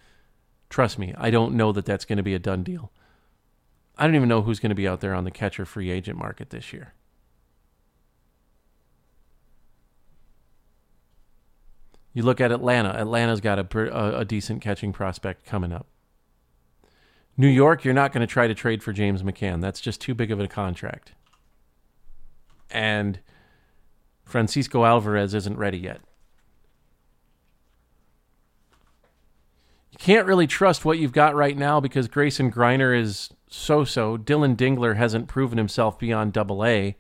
Trust 0.76 1.00
me, 1.00 1.14
I 1.18 1.30
don't 1.30 1.54
know 1.54 1.72
that 1.72 1.86
that's 1.86 2.04
going 2.04 2.18
to 2.18 2.22
be 2.22 2.34
a 2.34 2.38
done 2.38 2.62
deal. 2.62 2.92
I 3.98 4.06
don't 4.06 4.16
even 4.16 4.28
know 4.28 4.42
who's 4.42 4.60
going 4.60 4.72
to 4.72 4.76
be 4.76 4.90
out 4.90 5.00
there 5.00 5.14
on 5.14 5.24
the 5.24 5.32
catcher 5.32 5.64
free 5.64 5.90
agent 5.90 6.18
market 6.20 6.50
this 6.50 6.74
year. 6.74 6.94
You 12.14 12.24
look 12.24 12.42
at 12.42 12.52
Atlanta. 12.52 12.90
Atlanta's 12.90 13.40
got 13.40 13.58
a, 13.58 13.98
a, 13.98 14.20
a 14.20 14.26
decent 14.26 14.62
catching 14.62 14.92
prospect 14.92 15.46
coming 15.46 15.72
up. 15.72 15.88
New 17.38 17.48
York, 17.48 17.86
you're 17.86 17.94
not 17.94 18.12
going 18.12 18.28
to 18.28 18.28
try 18.28 18.46
to 18.46 18.54
trade 18.54 18.84
for 18.84 18.92
James 18.92 19.24
McCann. 19.24 19.62
That's 19.62 19.80
just 19.80 20.02
too 20.02 20.14
big 20.14 20.30
of 20.30 20.42
a 20.42 20.48
contract. 20.50 21.14
And 22.70 23.22
Francisco 24.26 24.84
Alvarez 24.84 25.34
isn't 25.34 25.58
ready 25.58 25.78
yet. 25.78 26.02
You 29.96 30.00
can't 30.00 30.28
really 30.28 30.46
trust 30.46 30.84
what 30.84 31.00
you've 31.00 31.14
got 31.14 31.36
right 31.36 31.58
now 31.58 31.80
because 31.80 32.10
Grayson 32.10 32.52
Greiner 32.52 32.94
is 33.00 33.30
so 33.48 33.86
so. 33.86 34.18
Dillon 34.18 34.58
Dingler 34.58 34.98
hasn't 34.98 35.30
proven 35.30 35.58
himself 35.58 35.98
beyond 35.98 36.34
double 36.34 36.66
A. 36.66 36.98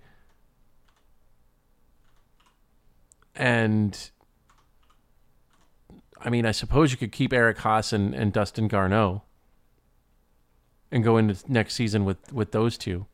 And 3.35 4.11
I 6.21 6.29
mean, 6.29 6.45
I 6.45 6.51
suppose 6.51 6.91
you 6.91 6.97
could 6.97 7.11
keep 7.11 7.33
Eric 7.33 7.57
Haase 7.57 7.91
and, 7.91 8.15
and 8.15 8.31
Dustin 8.31 8.69
Garneau 8.69 9.23
and 10.89 11.03
go 11.03 11.17
into 11.17 11.35
next 11.51 11.73
season 11.73 12.05
with, 12.05 12.31
with 12.31 12.53
those 12.53 12.77
two. 12.77 13.07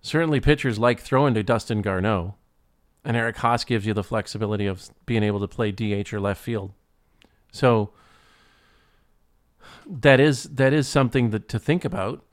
Certainly, 0.00 0.40
pitchers 0.40 0.80
like 0.80 0.98
throwing 0.98 1.34
to 1.34 1.44
Dustin 1.44 1.82
Garneau, 1.82 2.34
and 3.04 3.16
Eric 3.16 3.36
Haase 3.36 3.64
gives 3.64 3.86
you 3.86 3.94
the 3.94 4.02
flexibility 4.02 4.66
of 4.66 4.90
being 5.06 5.22
able 5.22 5.38
to 5.38 5.46
play 5.46 5.70
DH 5.70 6.12
or 6.12 6.20
left 6.20 6.42
field. 6.42 6.72
So 7.52 7.90
that 9.86 10.18
is 10.18 10.44
that 10.44 10.72
is 10.72 10.88
something 10.88 11.30
that 11.30 11.48
to 11.50 11.58
think 11.58 11.84
about 11.84 12.24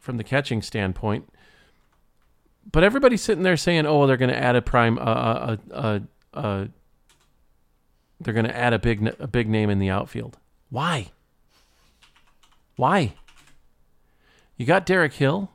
from 0.00 0.16
the 0.16 0.24
catching 0.24 0.62
standpoint. 0.62 1.28
But 2.70 2.84
everybody's 2.84 3.20
sitting 3.22 3.42
there 3.42 3.56
saying, 3.56 3.84
"Oh, 3.84 4.06
they're 4.06 4.16
going 4.16 4.30
to 4.30 4.38
add 4.38 4.56
a 4.56 4.62
prime, 4.62 4.98
uh, 4.98 5.56
uh, 5.70 5.98
uh, 6.32 6.66
they're 8.20 8.34
going 8.34 8.46
to 8.46 8.56
add 8.56 8.72
a 8.72 8.78
big 8.78 9.14
a 9.18 9.26
big 9.26 9.48
name 9.48 9.68
in 9.68 9.78
the 9.78 9.90
outfield." 9.90 10.38
Why? 10.70 11.10
Why? 12.76 13.14
You 14.56 14.66
got 14.66 14.86
Derek 14.86 15.14
Hill. 15.14 15.50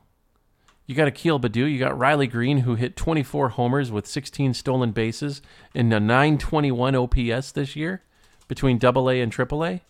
You 0.86 0.94
got 0.94 1.08
Akil 1.08 1.38
Baddoo. 1.38 1.70
You 1.70 1.78
got 1.78 1.98
Riley 1.98 2.26
Greene, 2.26 2.58
who 2.58 2.74
hit 2.74 2.96
24 2.96 3.50
homers 3.50 3.92
with 3.92 4.06
16 4.06 4.54
stolen 4.54 4.90
bases 4.92 5.40
in 5.72 5.92
a 5.92 6.00
921 6.00 6.96
OPS 6.96 7.52
this 7.52 7.76
year 7.76 8.02
between 8.50 8.78
Double 8.78 9.08
A 9.08 9.20
and 9.20 9.30
Triple 9.30 9.64
A. 9.64 9.80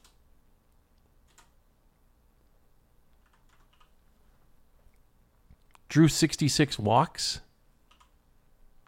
Drew 5.89 6.09
66 6.09 6.79
walks. 6.79 7.41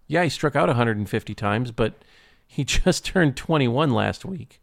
Yeah, 0.06 0.24
he 0.24 0.28
struck 0.28 0.54
out 0.54 0.68
150 0.68 1.34
times, 1.34 1.70
but 1.70 2.04
he 2.46 2.64
just 2.66 3.06
turned 3.06 3.34
21 3.34 3.92
last 3.92 4.26
week. 4.26 4.60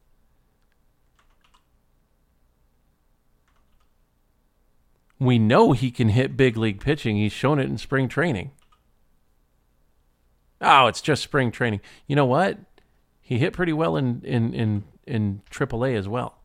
We 5.19 5.39
know 5.39 5.71
he 5.71 5.89
can 5.89 6.09
hit 6.09 6.37
big 6.37 6.55
league 6.55 6.79
pitching. 6.79 7.15
He's 7.15 7.33
shown 7.33 7.57
it 7.57 7.65
in 7.65 7.79
spring 7.79 8.07
training. 8.09 8.51
Oh, 10.61 10.85
it's 10.85 11.01
just 11.01 11.23
spring 11.23 11.49
training. 11.51 11.81
You 12.05 12.15
know 12.15 12.27
what? 12.27 12.59
He 13.19 13.39
hit 13.39 13.53
pretty 13.53 13.73
well 13.73 13.97
in 13.97 14.21
in 14.23 14.53
in 14.53 14.83
in 15.09 15.41
AAA 15.51 15.97
as 15.97 16.07
well. 16.07 16.37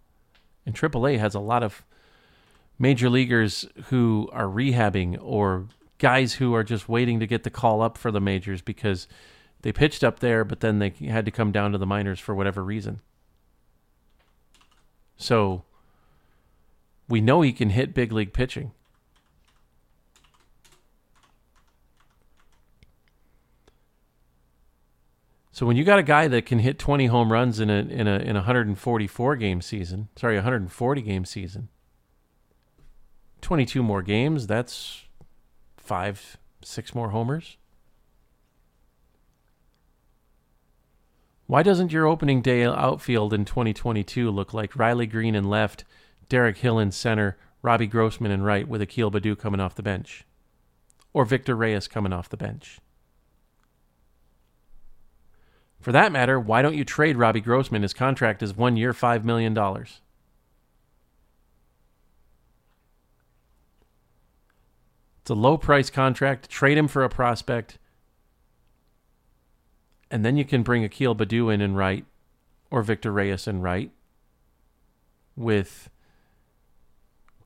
And 0.67 0.75
AAA 0.75 1.19
has 1.19 1.35
a 1.35 1.41
lot 1.41 1.63
of 1.63 1.85
major 2.79 3.09
leaguers 3.09 3.67
who 3.87 4.29
are 4.33 4.47
rehabbing 4.47 5.19
or 5.21 5.69
guys 5.99 6.35
who 6.35 6.55
are 6.55 6.65
just 6.65 6.89
waiting 6.89 7.21
to 7.21 7.27
get 7.27 7.45
the 7.45 7.51
call 7.51 7.83
up 7.83 7.97
for 7.97 8.11
the 8.11 8.21
majors 8.21 8.63
because 8.63 9.07
they 9.63 9.73
pitched 9.73 10.03
up 10.03 10.21
there, 10.21 10.45
but 10.45 10.61
then 10.61 10.79
they 10.79 10.91
had 11.07 11.25
to 11.25 11.31
come 11.31 11.53
down 11.53 11.73
to 11.73 11.79
the 11.79 11.87
minors 11.87 12.19
for 12.19 12.35
whatever 12.35 12.63
reason. 12.63 13.01
So 15.17 15.65
we 17.09 17.21
know 17.21 17.43
he 17.43 17.53
can 17.53 17.71
hit 17.71 17.95
big 17.95 18.13
league 18.13 18.33
pitching. 18.33 18.73
So 25.55 25.67
when 25.67 25.77
you 25.77 25.85
got 25.85 26.01
a 26.01 26.03
guy 26.03 26.27
that 26.27 26.47
can 26.47 26.59
hit 26.59 26.81
20 26.81 27.07
home 27.07 27.31
runs 27.31 27.61
in 27.61 27.71
a 27.71 27.75
in 27.75 28.09
a 28.09 28.19
in 28.19 28.35
a 28.35 28.41
144 28.41 29.37
game 29.37 29.63
season, 29.63 30.09
sorry, 30.17 30.35
140 30.35 31.01
game 31.01 31.25
season, 31.25 31.69
22 33.41 33.81
more 33.81 34.03
games, 34.03 34.49
that's 34.49 35.05
5 35.77 36.39
6 36.61 36.95
more 36.97 37.11
homers. 37.11 37.57
Why 41.47 41.63
doesn't 41.63 41.93
your 41.93 42.09
opening 42.09 42.43
day 42.43 42.65
outfield 42.65 43.33
in 43.33 43.45
2022 43.45 44.33
look 44.33 44.53
like 44.53 44.75
Riley 44.75 45.07
Greene 45.07 45.37
in 45.37 45.45
left, 45.45 45.85
Derek 46.29 46.57
Hill 46.57 46.81
in 46.81 46.91
center, 46.91 47.39
Robbie 47.63 47.87
Grossman 47.87 48.33
in 48.33 48.43
right 48.43 48.67
with 48.67 48.83
Akil 48.83 49.13
Baddoo 49.13 49.39
coming 49.39 49.61
off 49.61 49.77
the 49.77 49.85
bench. 49.85 50.25
Or 51.13 51.25
Victor 51.25 51.55
Reyes 51.55 51.87
coming 51.87 52.13
off 52.13 52.29
the 52.29 52.37
bench. 52.37 52.81
For 55.85 55.93
that 55.93 56.13
matter, 56.13 56.41
why 56.41 56.63
don't 56.63 56.75
you 56.75 56.83
trade 56.83 57.19
Robbie 57.19 57.43
Grossman? 57.43 57.83
His 57.83 57.93
contract 57.93 58.43
is 58.43 58.57
one 58.57 58.79
year, 58.79 58.95
$5 58.95 59.23
million. 59.23 59.55
It's 65.21 65.29
a 65.29 65.35
low 65.35 65.59
price 65.59 65.91
contract. 65.91 66.49
Trade 66.49 66.79
him 66.79 66.89
for 66.89 67.05
a 67.05 67.11
prospect. 67.11 67.77
And 70.11 70.25
then 70.25 70.39
you 70.39 70.47
can 70.47 70.63
bring 70.63 70.85
Akil 70.85 71.15
Baddoo 71.15 71.53
in 71.53 71.61
and 71.61 71.77
right, 71.77 72.07
or 72.71 72.83
Victor 72.83 73.13
Reyes 73.13 73.47
in 73.47 73.61
right, 73.61 73.91
with 75.37 75.91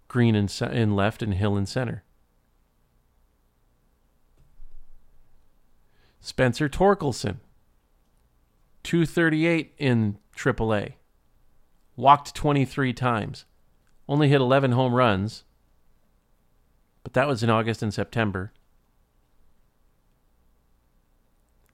Greene 0.06 0.36
in, 0.36 0.48
in 0.70 0.94
left, 0.94 1.24
and 1.24 1.34
Hill 1.34 1.56
in 1.56 1.66
center. 1.66 2.04
Spencer 6.20 6.68
Torkelson, 6.68 7.38
238 8.82 9.74
in 9.78 10.18
AAA. 10.36 10.94
Walked 11.96 12.34
23 12.34 12.92
times. 12.92 13.44
Only 14.08 14.28
hit 14.28 14.40
11 14.40 14.72
home 14.72 14.94
runs, 14.94 15.44
but 17.02 17.12
that 17.12 17.28
was 17.28 17.42
in 17.42 17.50
August 17.50 17.82
and 17.82 17.92
September. 17.92 18.52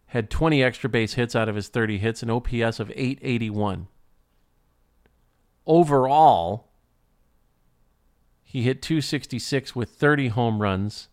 Had 0.06 0.30
20 0.30 0.62
extra 0.62 0.88
base 0.88 1.14
hits 1.14 1.36
out 1.36 1.48
of 1.48 1.56
his 1.56 1.68
30 1.68 1.98
hits, 1.98 2.22
an 2.22 2.30
OPS 2.30 2.80
of 2.80 2.90
881. 2.94 3.88
Overall, 5.66 6.68
he 8.42 8.62
hit 8.62 8.82
266 8.82 9.74
with 9.74 9.90
30 9.90 10.28
home 10.28 10.62
runs, 10.62 11.08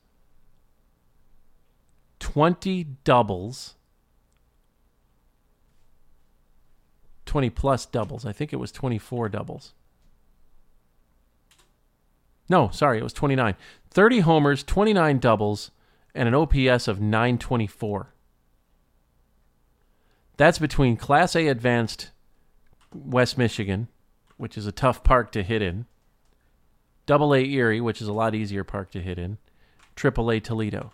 20 2.20 2.84
doubles, 3.04 3.76
20 7.32 7.50
plus 7.50 7.86
doubles. 7.86 8.26
I 8.26 8.34
think 8.34 8.52
it 8.52 8.58
was 8.58 8.74
24 8.74 9.30
doubles. 9.30 9.72
No, 12.50 12.68
sorry, 12.74 12.98
it 12.98 13.04
was 13.04 13.14
29. 13.14 13.56
30 13.90 14.20
homers, 14.20 14.64
29 14.64 15.18
doubles, 15.20 15.72
and 16.14 16.28
an 16.28 16.36
OPS 16.36 16.90
of 16.90 17.00
924. 17.00 18.14
That's 20.36 20.60
between 20.60 20.98
Class 20.98 21.34
A 21.38 21.48
advanced 21.48 22.12
West 22.94 23.38
Michigan, 23.38 23.88
which 24.36 24.58
is 24.58 24.66
a 24.66 24.74
tough 24.74 25.02
park 25.02 25.32
to 25.32 25.42
hit 25.42 25.62
in, 25.62 25.86
Double 27.06 27.34
A 27.34 27.46
Erie, 27.46 27.80
which 27.80 28.02
is 28.02 28.10
a 28.10 28.14
lot 28.14 28.36
easier 28.36 28.66
park 28.66 28.92
to 28.92 29.00
hit 29.00 29.18
in, 29.18 29.38
Triple 29.96 30.30
A 30.32 30.42
Toledo. 30.42 30.92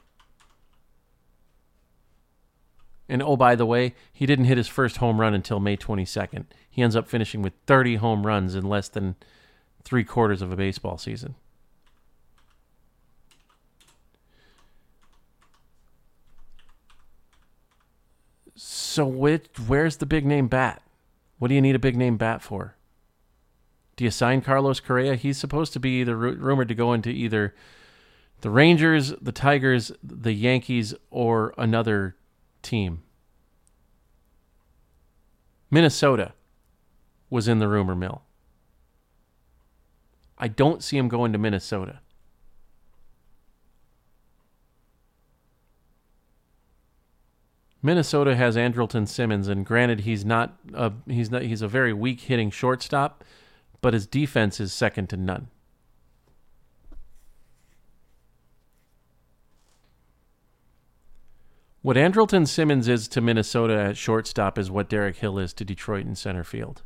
And 3.09 3.23
oh, 3.23 3.37
by 3.37 3.55
the 3.55 3.65
way, 3.65 3.95
he 4.11 4.25
didn't 4.25 4.45
hit 4.45 4.57
his 4.57 4.67
first 4.67 4.97
home 4.97 5.21
run 5.21 5.33
until 5.33 5.59
May 5.59 5.77
22nd. 5.77 6.45
He 6.69 6.81
ends 6.81 6.95
up 6.95 7.07
finishing 7.07 7.41
with 7.41 7.53
30 7.65 7.95
home 7.95 8.25
runs 8.25 8.53
in 8.53 8.67
less 8.67 8.89
than 8.89 9.15
three 9.83 10.03
quarters 10.03 10.41
of 10.41 10.51
a 10.51 10.57
baseball 10.57 10.97
season. 10.97 11.35
So, 18.55 19.05
which, 19.05 19.45
where's 19.67 19.97
the 19.97 20.05
big 20.05 20.25
name 20.25 20.47
bat? 20.47 20.81
What 21.37 21.49
do 21.49 21.53
you 21.53 21.61
need 21.61 21.75
a 21.75 21.79
big 21.79 21.95
name 21.95 22.17
bat 22.17 22.41
for? 22.41 22.75
Do 23.95 24.03
you 24.03 24.11
sign 24.11 24.41
Carlos 24.41 24.79
Correa? 24.79 25.15
He's 25.15 25.37
supposed 25.37 25.71
to 25.73 25.79
be 25.79 26.01
either 26.01 26.17
rumored 26.17 26.67
to 26.67 26.75
go 26.75 26.93
into 26.93 27.09
either 27.09 27.55
the 28.41 28.49
Rangers, 28.49 29.13
the 29.21 29.31
Tigers, 29.31 29.91
the 30.03 30.33
Yankees, 30.33 30.93
or 31.09 31.53
another 31.57 32.15
team. 32.67 33.01
Minnesota 35.71 36.33
was 37.29 37.47
in 37.47 37.59
the 37.59 37.67
rumor 37.67 37.95
mill. 37.95 38.21
I 40.37 40.47
don't 40.47 40.83
see 40.83 40.97
him 40.97 41.07
going 41.07 41.31
to 41.33 41.37
Minnesota. 41.37 41.99
Minnesota 47.81 48.35
has 48.35 48.55
Andrelton 48.55 49.07
Simmons, 49.07 49.47
and 49.47 49.65
granted, 49.65 50.01
he's 50.01 50.25
not 50.25 50.57
a, 50.73 50.91
he's 51.07 51.31
not 51.31 51.43
he's 51.43 51.61
a 51.61 51.67
very 51.67 51.93
weak 51.93 52.21
hitting 52.21 52.51
shortstop, 52.51 53.23
but 53.81 53.93
his 53.93 54.05
defense 54.05 54.59
is 54.59 54.73
second 54.73 55.07
to 55.09 55.17
none. 55.17 55.47
What 61.81 61.95
Andrelton 61.95 62.47
Simmons 62.47 62.87
is 62.87 63.07
to 63.09 63.21
Minnesota 63.21 63.79
at 63.79 63.97
shortstop 63.97 64.57
is 64.57 64.71
what 64.71 64.89
Derek 64.89 65.17
Hill 65.17 65.37
is 65.37 65.53
to 65.53 65.65
Detroit 65.65 66.05
in 66.05 66.15
center 66.15 66.43
field. 66.43 66.81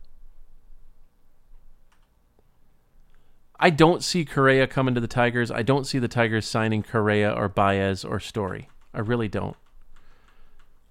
I 3.59 3.69
don't 3.69 4.03
see 4.03 4.25
Correa 4.25 4.67
coming 4.67 4.95
to 4.95 5.01
the 5.01 5.07
Tigers. 5.07 5.51
I 5.51 5.61
don't 5.61 5.85
see 5.85 5.99
the 5.99 6.07
Tigers 6.07 6.47
signing 6.47 6.83
Correa 6.83 7.31
or 7.31 7.47
Baez 7.47 8.03
or 8.03 8.19
Story. 8.19 8.69
I 8.93 8.99
really 8.99 9.27
don't. 9.27 9.55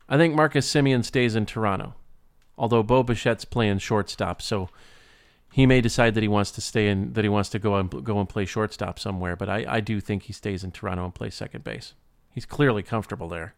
I 0.09 0.17
think 0.17 0.35
Marcus 0.35 0.73
Semien 0.73 1.05
stays 1.05 1.37
in 1.37 1.47
Toronto, 1.47 1.95
although 2.57 2.83
Bo 2.83 3.05
Bichette's 3.05 3.45
playing 3.45 3.79
shortstop, 3.79 4.41
so 4.41 4.71
he 5.53 5.67
may 5.67 5.81
decide 5.81 6.15
that 6.15 6.23
he 6.23 6.29
wants 6.29 6.53
to 6.53 6.61
stay 6.61 6.89
in 6.89 7.13
that 7.13 7.25
he 7.25 7.29
wants 7.29 7.51
to 7.51 7.59
go 7.59 7.75
and 7.75 8.05
go 8.05 8.19
and 8.19 8.29
play 8.29 8.45
shortstop 8.45 8.99
somewhere. 8.99 9.37
But 9.37 9.49
I, 9.49 9.65
I 9.69 9.81
do 9.81 10.01
think 10.01 10.25
he 10.25 10.33
stays 10.33 10.65
in 10.65 10.71
Toronto 10.71 11.05
and 11.05 11.15
plays 11.15 11.35
second 11.35 11.65
base. 11.65 11.95
He's 12.33 12.47
clearly 12.47 12.83
comfortable 12.83 13.29
there. 13.29 13.55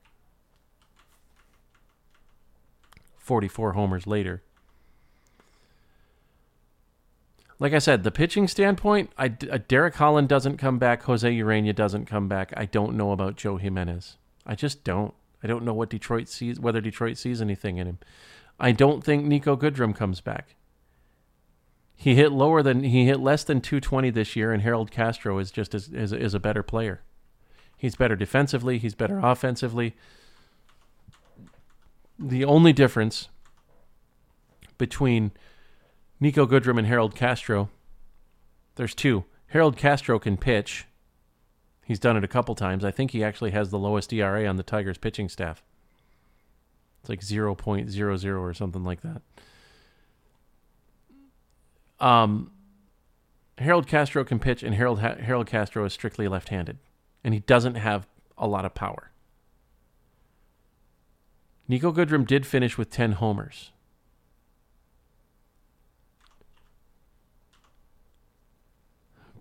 44 3.23 3.73
homers 3.73 4.07
later. 4.07 4.43
Like 7.59 7.73
I 7.73 7.79
said, 7.79 8.03
the 8.03 8.11
pitching 8.11 8.49
standpoint, 8.49 9.11
I, 9.17 9.33
uh, 9.49 9.59
Derek 9.69 9.95
Holland 9.95 10.29
doesn't 10.29 10.57
come 10.57 10.79
back. 10.79 11.05
Jose 11.05 11.33
Ureña 11.33 11.73
doesn't 11.73 12.07
come 12.07 12.27
back. 12.27 12.53
I 12.57 12.65
don't 12.65 12.97
know 12.97 13.13
about 13.13 13.37
Joe 13.37 13.57
Jimenez. 13.57 14.17
I 14.45 14.57
just 14.57 14.83
don't. 14.83 15.15
I 15.45 15.47
don't 15.47 15.65
know 15.65 15.73
what 15.73 15.89
Detroit 15.89 16.29
sees, 16.29 16.59
whether 16.59 16.81
Detroit 16.81 17.17
sees 17.19 17.41
anything 17.41 17.79
in 17.79 17.87
him. 17.87 17.99
I 18.59 18.73
don't 18.73 19.05
think 19.05 19.25
Niko 19.25 19.57
Goodrum 19.57 19.95
comes 19.95 20.21
back. 20.21 20.57
He 21.95 22.17
hit 22.17 22.33
lower 22.33 22.65
than 22.65 22.83
he 22.83 23.07
hit 23.07 23.21
less 23.21 23.45
than 23.45 23.61
220 23.61 24.11
this 24.11 24.35
year, 24.35 24.53
and 24.53 24.63
Harold 24.63 24.91
Castro 24.91 25.39
is 25.39 25.53
just 25.53 25.73
as, 25.73 25.89
is, 25.89 26.13
is 26.13 26.35
a 26.35 26.41
better 26.41 26.65
player. 26.65 27.03
He's 27.77 27.95
better 27.95 28.17
defensively. 28.17 28.79
He's 28.79 28.97
better 28.97 29.21
offensively 29.21 29.95
the 32.23 32.45
only 32.45 32.73
difference 32.73 33.29
between 34.79 35.33
Niko 36.21 36.47
Goodrum 36.47 36.79
and 36.79 36.87
Harold 36.87 37.15
Castro, 37.15 37.69
there's 38.77 38.95
two. 38.95 39.25
Harold 39.49 39.77
Castro 39.77 40.19
can 40.19 40.37
pitch. 40.37 40.87
He's 41.85 41.99
done 41.99 42.17
it 42.17 42.25
a 42.25 42.29
couple 42.29 42.55
times. 42.55 42.85
I 42.85 42.91
think 42.91 43.11
he 43.11 43.25
actually 43.25 43.51
has 43.51 43.71
the 43.71 43.79
lowest 43.79 44.13
ERA 44.13 44.47
on 44.47 44.57
the 44.57 44.63
Tigers 44.63 44.99
pitching 44.99 45.29
staff. 45.29 45.63
It's 47.01 47.09
like 47.09 47.21
0.00 47.21 48.41
or 48.41 48.55
something 48.55 48.85
like 48.85 49.01
that. 49.03 49.23
Um, 51.99 52.53
Harold 53.59 53.87
Castro 53.87 54.25
can 54.25 54.39
pitch, 54.39 54.63
and 54.63 54.75
Harold 54.75 55.01
Harold 55.01 55.47
Castro 55.47 55.85
is 55.85 55.93
strictly 55.93 56.29
left-handed, 56.29 56.79
and 57.23 57.35
he 57.35 57.41
doesn't 57.41 57.77
have 57.77 58.07
a 58.39 58.47
lot 58.47 58.65
of 58.65 58.75
power. 58.75 59.12
Niko 61.69 61.95
Goodrum 61.95 62.27
did 62.27 62.47
finish 62.47 62.77
with 62.77 62.91
10 62.91 63.13
homers. 63.13 63.71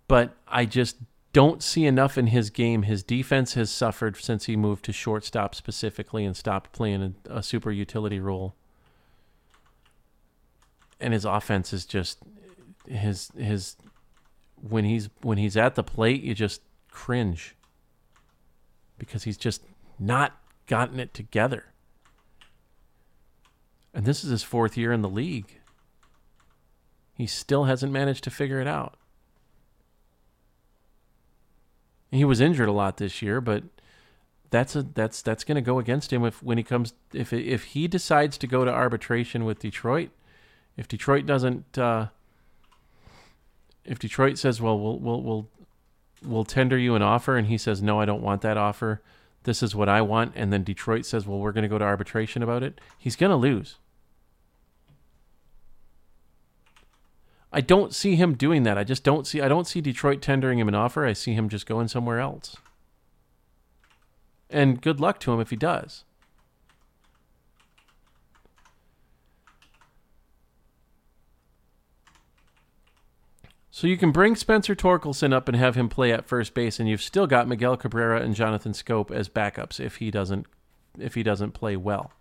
But 0.08 0.36
I 0.48 0.66
just 0.66 0.98
don't 1.34 1.64
see 1.64 1.86
enough 1.86 2.18
in 2.18 2.28
his 2.28 2.50
game. 2.50 2.84
His 2.84 3.04
defense 3.04 3.54
has 3.54 3.72
suffered 3.72 4.18
since 4.18 4.46
he 4.46 4.56
moved 4.56 4.84
to 4.86 4.94
shortstop 4.94 5.56
specifically 5.56 6.26
and 6.26 6.36
stopped 6.36 6.74
playing 6.74 7.16
a, 7.30 7.38
a 7.38 7.44
super 7.44 7.72
utility 7.72 8.20
role. 8.20 8.54
And 11.00 11.14
his 11.14 11.26
offense 11.26 11.74
is 11.74 11.86
just 11.86 12.20
his 12.88 13.32
his 13.38 13.78
when 14.62 14.86
he's 14.86 15.10
when 15.22 15.38
he's 15.38 15.58
at 15.58 15.76
the 15.76 15.84
plate, 15.84 16.22
you 16.22 16.34
just 16.34 16.62
cringe 16.92 17.56
because 19.00 19.24
he's 19.24 19.38
just 19.38 19.64
not 19.98 20.38
gotten 20.68 21.00
it 21.00 21.14
together. 21.14 21.71
And 23.94 24.06
this 24.06 24.24
is 24.24 24.30
his 24.30 24.44
fourth 24.44 24.78
year 24.78 24.92
in 24.92 25.02
the 25.02 25.10
league. 25.10 25.60
He 27.16 27.28
still 27.28 27.66
hasn't 27.66 27.92
managed 27.92 28.24
to 28.24 28.32
figure 28.32 28.60
it 28.60 28.68
out. 28.68 28.96
He 32.10 32.26
was 32.26 32.42
injured 32.42 32.70
a 32.70 32.74
lot 32.74 32.98
this 32.98 33.22
year, 33.22 33.40
but 33.40 33.64
that's 34.50 34.76
a 34.76 34.84
that's 34.84 35.22
that's 35.22 35.46
going 35.46 35.56
to 35.56 35.62
go 35.62 35.80
against 35.80 36.12
him 36.12 36.26
if 36.26 36.44
when 36.44 36.58
he 36.58 36.64
comes 36.64 36.94
if 37.14 37.32
if 37.32 37.64
he 37.64 37.88
decides 37.88 38.38
to 38.40 38.48
go 38.48 38.66
to 38.66 38.72
arbitration 38.72 39.46
with 39.46 39.60
Detroit, 39.60 40.10
if 40.76 40.88
Detroit 40.88 41.26
doesn't 41.26 41.78
uh, 41.78 42.08
if 43.86 43.98
Detroit 43.98 44.38
says, 44.38 44.62
"Well, 44.62 44.78
we'll 44.80 45.00
we'll 45.00 45.22
we'll 45.22 45.50
we'll 46.24 46.44
tender 46.44 46.78
you 46.78 46.96
an 46.96 47.02
offer," 47.02 47.38
and 47.38 47.48
he 47.48 47.58
says, 47.58 47.82
"No, 47.82 48.00
I 48.00 48.06
don't 48.06 48.22
want 48.22 48.42
that 48.42 48.58
offer. 48.58 49.02
This 49.44 49.64
is 49.64 49.74
what 49.74 49.90
I 49.90 50.02
want," 50.02 50.34
and 50.36 50.52
then 50.52 50.64
Detroit 50.64 51.06
says, 51.06 51.26
"Well, 51.26 51.40
we're 51.40 51.54
going 51.54 51.64
to 51.64 51.70
go 51.70 51.78
to 51.78 51.86
arbitration 51.86 52.44
about 52.44 52.62
it," 52.62 52.80
he's 52.98 53.16
going 53.16 53.32
to 53.32 53.36
lose. 53.36 53.78
I 57.52 57.62
don't 57.62 57.94
see 57.94 58.16
him 58.16 58.36
doing 58.36 58.64
that. 58.64 58.78
I 58.78 58.84
just 58.84 59.04
don't 59.04 59.28
see 59.28 59.42
I 59.42 59.48
don't 59.48 59.68
see 59.68 59.82
Detroit 59.82 60.22
tendering 60.22 60.60
him 60.60 60.68
an 60.68 60.76
offer. 60.76 61.06
I 61.06 61.14
see 61.14 61.34
him 61.34 61.50
just 61.50 61.66
going 61.66 61.88
somewhere 61.88 62.20
else. 62.20 62.56
And 64.50 64.82
good 64.82 65.00
luck 65.00 65.20
to 65.22 65.34
him 65.34 65.40
if 65.40 65.50
he 65.50 65.56
does. 65.56 66.04
So 73.74 73.88
you 73.88 73.98
can 73.98 74.12
bring 74.12 74.36
Spencer 74.36 74.76
Torkelson 74.76 75.34
up 75.34 75.48
and 75.48 75.58
have 75.58 75.76
him 75.76 75.90
play 75.90 76.12
at 76.12 76.28
first 76.28 76.54
base, 76.54 76.80
and 76.80 76.88
you've 76.88 77.02
still 77.02 77.26
got 77.26 77.48
Miguel 77.48 77.78
Cabrera 77.78 78.22
and 78.22 78.36
Jonathan 78.36 78.74
Schoop 78.74 79.10
as 79.10 79.30
backups 79.30 79.80
if 79.80 79.96
he 79.96 80.12
doesn't 80.12 80.46
if 81.00 81.16
he 81.16 81.24
doesn't 81.24 81.54
play 81.54 81.76
well. 81.76 82.12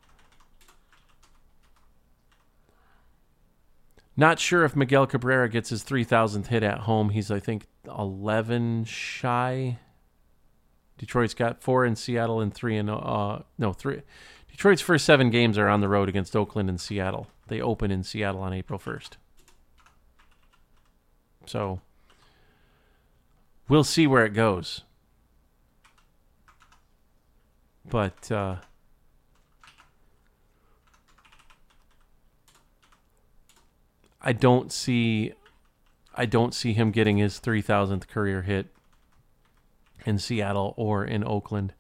Not 4.21 4.39
sure 4.39 4.67
if 4.67 4.77
Miguel 4.77 5.07
Cabrera 5.07 5.49
gets 5.49 5.71
his 5.71 5.83
3,000th 5.83 6.49
hit 6.49 6.63
at 6.63 6.81
home. 6.81 7.09
He's, 7.09 7.31
I 7.31 7.41
think, 7.41 7.67
11 7.87 8.85
shy. 8.85 9.79
Detroit's 10.99 11.33
got 11.33 11.63
four 11.63 11.87
in 11.87 11.97
Seattle 11.97 12.39
and 12.39 12.53
three 12.53 12.77
in, 12.77 12.91
uh, 12.91 13.45
no, 13.57 13.73
three. 13.73 14.03
Detroit's 14.51 14.83
first 14.83 15.07
seven 15.07 15.31
games 15.31 15.57
are 15.57 15.69
on 15.69 15.81
the 15.81 15.89
road 15.89 16.11
against 16.11 16.37
Oakland 16.37 16.69
and 16.69 16.79
Seattle. 16.79 17.29
They 17.47 17.63
open 17.63 17.91
in 17.91 18.03
Seattle 18.03 18.43
on 18.43 18.53
April 18.53 18.79
1st. 18.79 19.13
So 21.47 21.81
we'll 23.71 23.85
see 23.85 24.07
where 24.07 24.27
it 24.27 24.35
goes. 24.35 24.83
But, 27.89 28.31
uh, 28.31 28.57
I 34.21 34.33
don't 34.33 34.73
see 34.73 35.33
I 36.15 36.27
don't 36.27 36.55
see 36.55 36.73
him 36.73 36.91
getting 36.91 37.17
his 37.17 37.41
3000th 37.41 38.09
career 38.09 38.43
hit 38.43 38.67
in 40.05 40.19
Seattle 40.19 40.75
or 40.77 41.05
in 41.05 41.25
Oakland. 41.25 41.73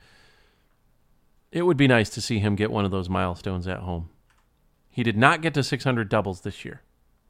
It 1.52 1.62
would 1.62 1.76
be 1.76 1.88
nice 1.88 2.10
to 2.10 2.20
see 2.20 2.38
him 2.38 2.54
get 2.54 2.70
one 2.70 2.84
of 2.84 2.90
those 2.90 3.08
milestones 3.08 3.66
at 3.66 3.80
home. 3.80 4.08
He 4.90 5.02
did 5.02 5.16
not 5.16 5.42
get 5.42 5.52
to 5.54 5.62
600 5.62 6.08
doubles 6.08 6.42
this 6.42 6.64
year. 6.64 6.82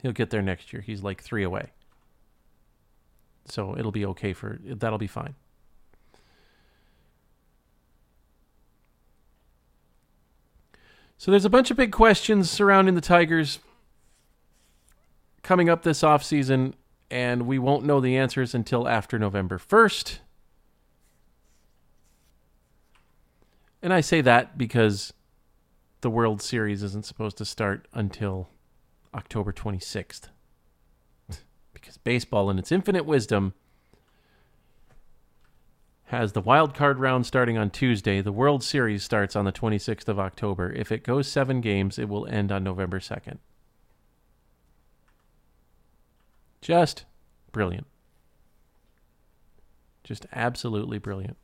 He'll 0.02 0.12
get 0.12 0.30
there 0.30 0.42
next 0.42 0.72
year. 0.72 0.82
He's 0.82 1.02
like 1.02 1.22
three 1.22 1.42
away. 1.42 1.70
So 3.46 3.76
it'll 3.76 3.92
be 3.92 4.06
okay 4.06 4.32
for 4.32 4.58
that'll 4.62 4.98
be 4.98 5.06
fine. 5.06 5.34
So 11.18 11.30
there's 11.30 11.44
a 11.44 11.50
bunch 11.50 11.70
of 11.70 11.76
big 11.76 11.92
questions 11.92 12.50
surrounding 12.50 12.94
the 12.94 13.02
Tigers 13.02 13.58
coming 15.42 15.68
up 15.68 15.82
this 15.82 16.02
offseason, 16.02 16.74
and 17.10 17.46
we 17.46 17.58
won't 17.58 17.84
know 17.84 18.00
the 18.00 18.16
answers 18.16 18.54
until 18.54 18.86
after 18.86 19.18
November 19.18 19.58
1st. 19.58 20.18
And 23.82 23.92
I 23.92 24.00
say 24.00 24.20
that 24.20 24.58
because 24.58 25.12
the 26.02 26.10
World 26.10 26.42
Series 26.42 26.82
isn't 26.82 27.06
supposed 27.06 27.38
to 27.38 27.44
start 27.44 27.88
until 27.92 28.48
October 29.14 29.52
26th. 29.52 30.28
because 31.72 31.96
baseball, 31.98 32.50
in 32.50 32.58
its 32.58 32.72
infinite 32.72 33.06
wisdom, 33.06 33.54
has 36.06 36.32
the 36.32 36.40
wild 36.40 36.74
card 36.74 36.98
round 36.98 37.24
starting 37.24 37.56
on 37.56 37.70
Tuesday. 37.70 38.20
The 38.20 38.32
World 38.32 38.64
Series 38.64 39.04
starts 39.04 39.36
on 39.36 39.44
the 39.44 39.52
26th 39.52 40.08
of 40.08 40.18
October. 40.18 40.72
If 40.72 40.90
it 40.90 41.04
goes 41.04 41.28
seven 41.28 41.60
games, 41.60 41.98
it 41.98 42.08
will 42.08 42.26
end 42.26 42.50
on 42.50 42.64
November 42.64 42.98
2nd. 42.98 43.38
Just 46.60 47.04
brilliant. 47.52 47.86
Just 50.04 50.26
absolutely 50.32 50.98
brilliant. 50.98 51.36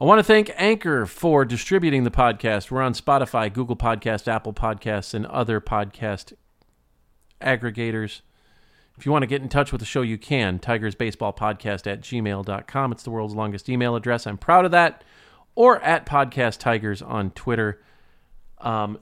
I 0.00 0.04
want 0.04 0.20
to 0.20 0.24
thank 0.24 0.52
Anchor 0.56 1.06
for 1.06 1.44
distributing 1.44 2.04
the 2.04 2.10
podcast. 2.10 2.70
We're 2.70 2.82
on 2.82 2.92
Spotify, 2.94 3.52
Google 3.52 3.74
Podcast, 3.76 4.28
Apple 4.28 4.52
Podcasts, 4.52 5.12
and 5.12 5.26
other 5.26 5.60
podcast 5.60 6.34
aggregators. 7.40 8.20
If 8.96 9.06
you 9.06 9.12
want 9.12 9.22
to 9.22 9.26
get 9.26 9.42
in 9.42 9.48
touch 9.48 9.72
with 9.72 9.80
the 9.80 9.86
show, 9.86 10.02
you 10.02 10.18
can. 10.18 10.58
Tigers 10.58 10.94
Baseball 10.94 11.32
Podcast 11.32 11.86
at 11.86 12.00
gmail.com. 12.00 12.92
It's 12.92 13.02
the 13.02 13.10
world's 13.10 13.34
longest 13.34 13.68
email 13.68 13.96
address. 13.96 14.26
I'm 14.26 14.38
proud 14.38 14.64
of 14.64 14.70
that. 14.70 15.02
Or 15.54 15.80
at 15.80 16.06
Podcast 16.06 16.58
Tigers 16.58 17.02
on 17.02 17.30
Twitter. 17.32 17.80
Um, 18.58 18.98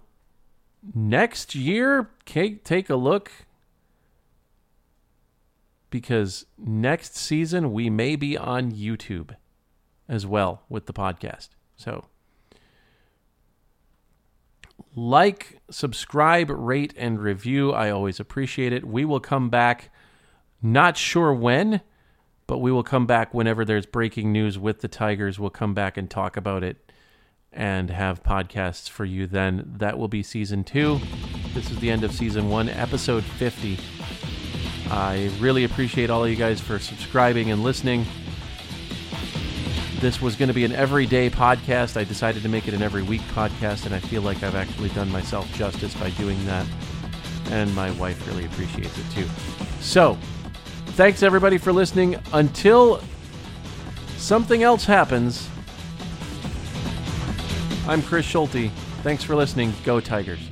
next 0.94 1.54
year, 1.54 2.10
take 2.24 2.90
a 2.90 2.96
look 2.96 3.32
because 5.90 6.46
next 6.58 7.16
season 7.16 7.72
we 7.72 7.88
may 7.88 8.16
be 8.16 8.36
on 8.36 8.72
YouTube 8.72 9.34
as 10.08 10.26
well 10.26 10.62
with 10.68 10.86
the 10.86 10.92
podcast. 10.92 11.50
So, 11.76 12.04
like, 14.94 15.60
subscribe, 15.70 16.50
rate, 16.50 16.94
and 16.96 17.20
review. 17.20 17.72
I 17.72 17.90
always 17.90 18.20
appreciate 18.20 18.72
it. 18.72 18.84
We 18.84 19.04
will 19.04 19.20
come 19.20 19.50
back, 19.50 19.90
not 20.62 20.96
sure 20.96 21.32
when, 21.34 21.80
but 22.46 22.58
we 22.58 22.72
will 22.72 22.82
come 22.82 23.06
back 23.06 23.34
whenever 23.34 23.64
there's 23.64 23.86
breaking 23.86 24.32
news 24.32 24.58
with 24.58 24.80
the 24.80 24.88
Tigers. 24.88 25.38
We'll 25.38 25.50
come 25.50 25.74
back 25.74 25.96
and 25.96 26.10
talk 26.10 26.36
about 26.36 26.62
it 26.62 26.92
and 27.52 27.90
have 27.90 28.22
podcasts 28.22 28.88
for 28.88 29.04
you 29.04 29.26
then. 29.26 29.74
That 29.78 29.98
will 29.98 30.08
be 30.08 30.22
season 30.22 30.64
two. 30.64 31.00
This 31.54 31.70
is 31.70 31.78
the 31.78 31.90
end 31.90 32.04
of 32.04 32.12
season 32.12 32.48
one, 32.48 32.68
episode 32.68 33.24
50. 33.24 33.78
I 34.90 35.30
really 35.40 35.64
appreciate 35.64 36.10
all 36.10 36.24
of 36.24 36.30
you 36.30 36.36
guys 36.36 36.60
for 36.60 36.78
subscribing 36.78 37.50
and 37.50 37.62
listening 37.62 38.06
this 40.00 40.20
was 40.20 40.36
going 40.36 40.48
to 40.48 40.54
be 40.54 40.64
an 40.64 40.72
everyday 40.72 41.30
podcast. 41.30 41.96
I 41.96 42.04
decided 42.04 42.42
to 42.42 42.48
make 42.48 42.68
it 42.68 42.74
an 42.74 42.82
every 42.82 43.02
week 43.02 43.22
podcast, 43.32 43.86
and 43.86 43.94
I 43.94 43.98
feel 43.98 44.22
like 44.22 44.42
I've 44.42 44.54
actually 44.54 44.90
done 44.90 45.10
myself 45.10 45.50
justice 45.54 45.94
by 45.94 46.10
doing 46.10 46.44
that. 46.46 46.66
And 47.50 47.74
my 47.74 47.90
wife 47.92 48.26
really 48.26 48.44
appreciates 48.44 48.96
it 48.98 49.10
too. 49.12 49.26
So, 49.80 50.18
thanks 50.88 51.22
everybody 51.22 51.58
for 51.58 51.72
listening. 51.72 52.16
Until 52.32 53.02
something 54.16 54.62
else 54.62 54.84
happens, 54.84 55.48
I'm 57.88 58.02
Chris 58.02 58.26
Schulte. 58.26 58.70
Thanks 59.02 59.22
for 59.22 59.36
listening. 59.36 59.72
Go 59.84 60.00
Tigers. 60.00 60.50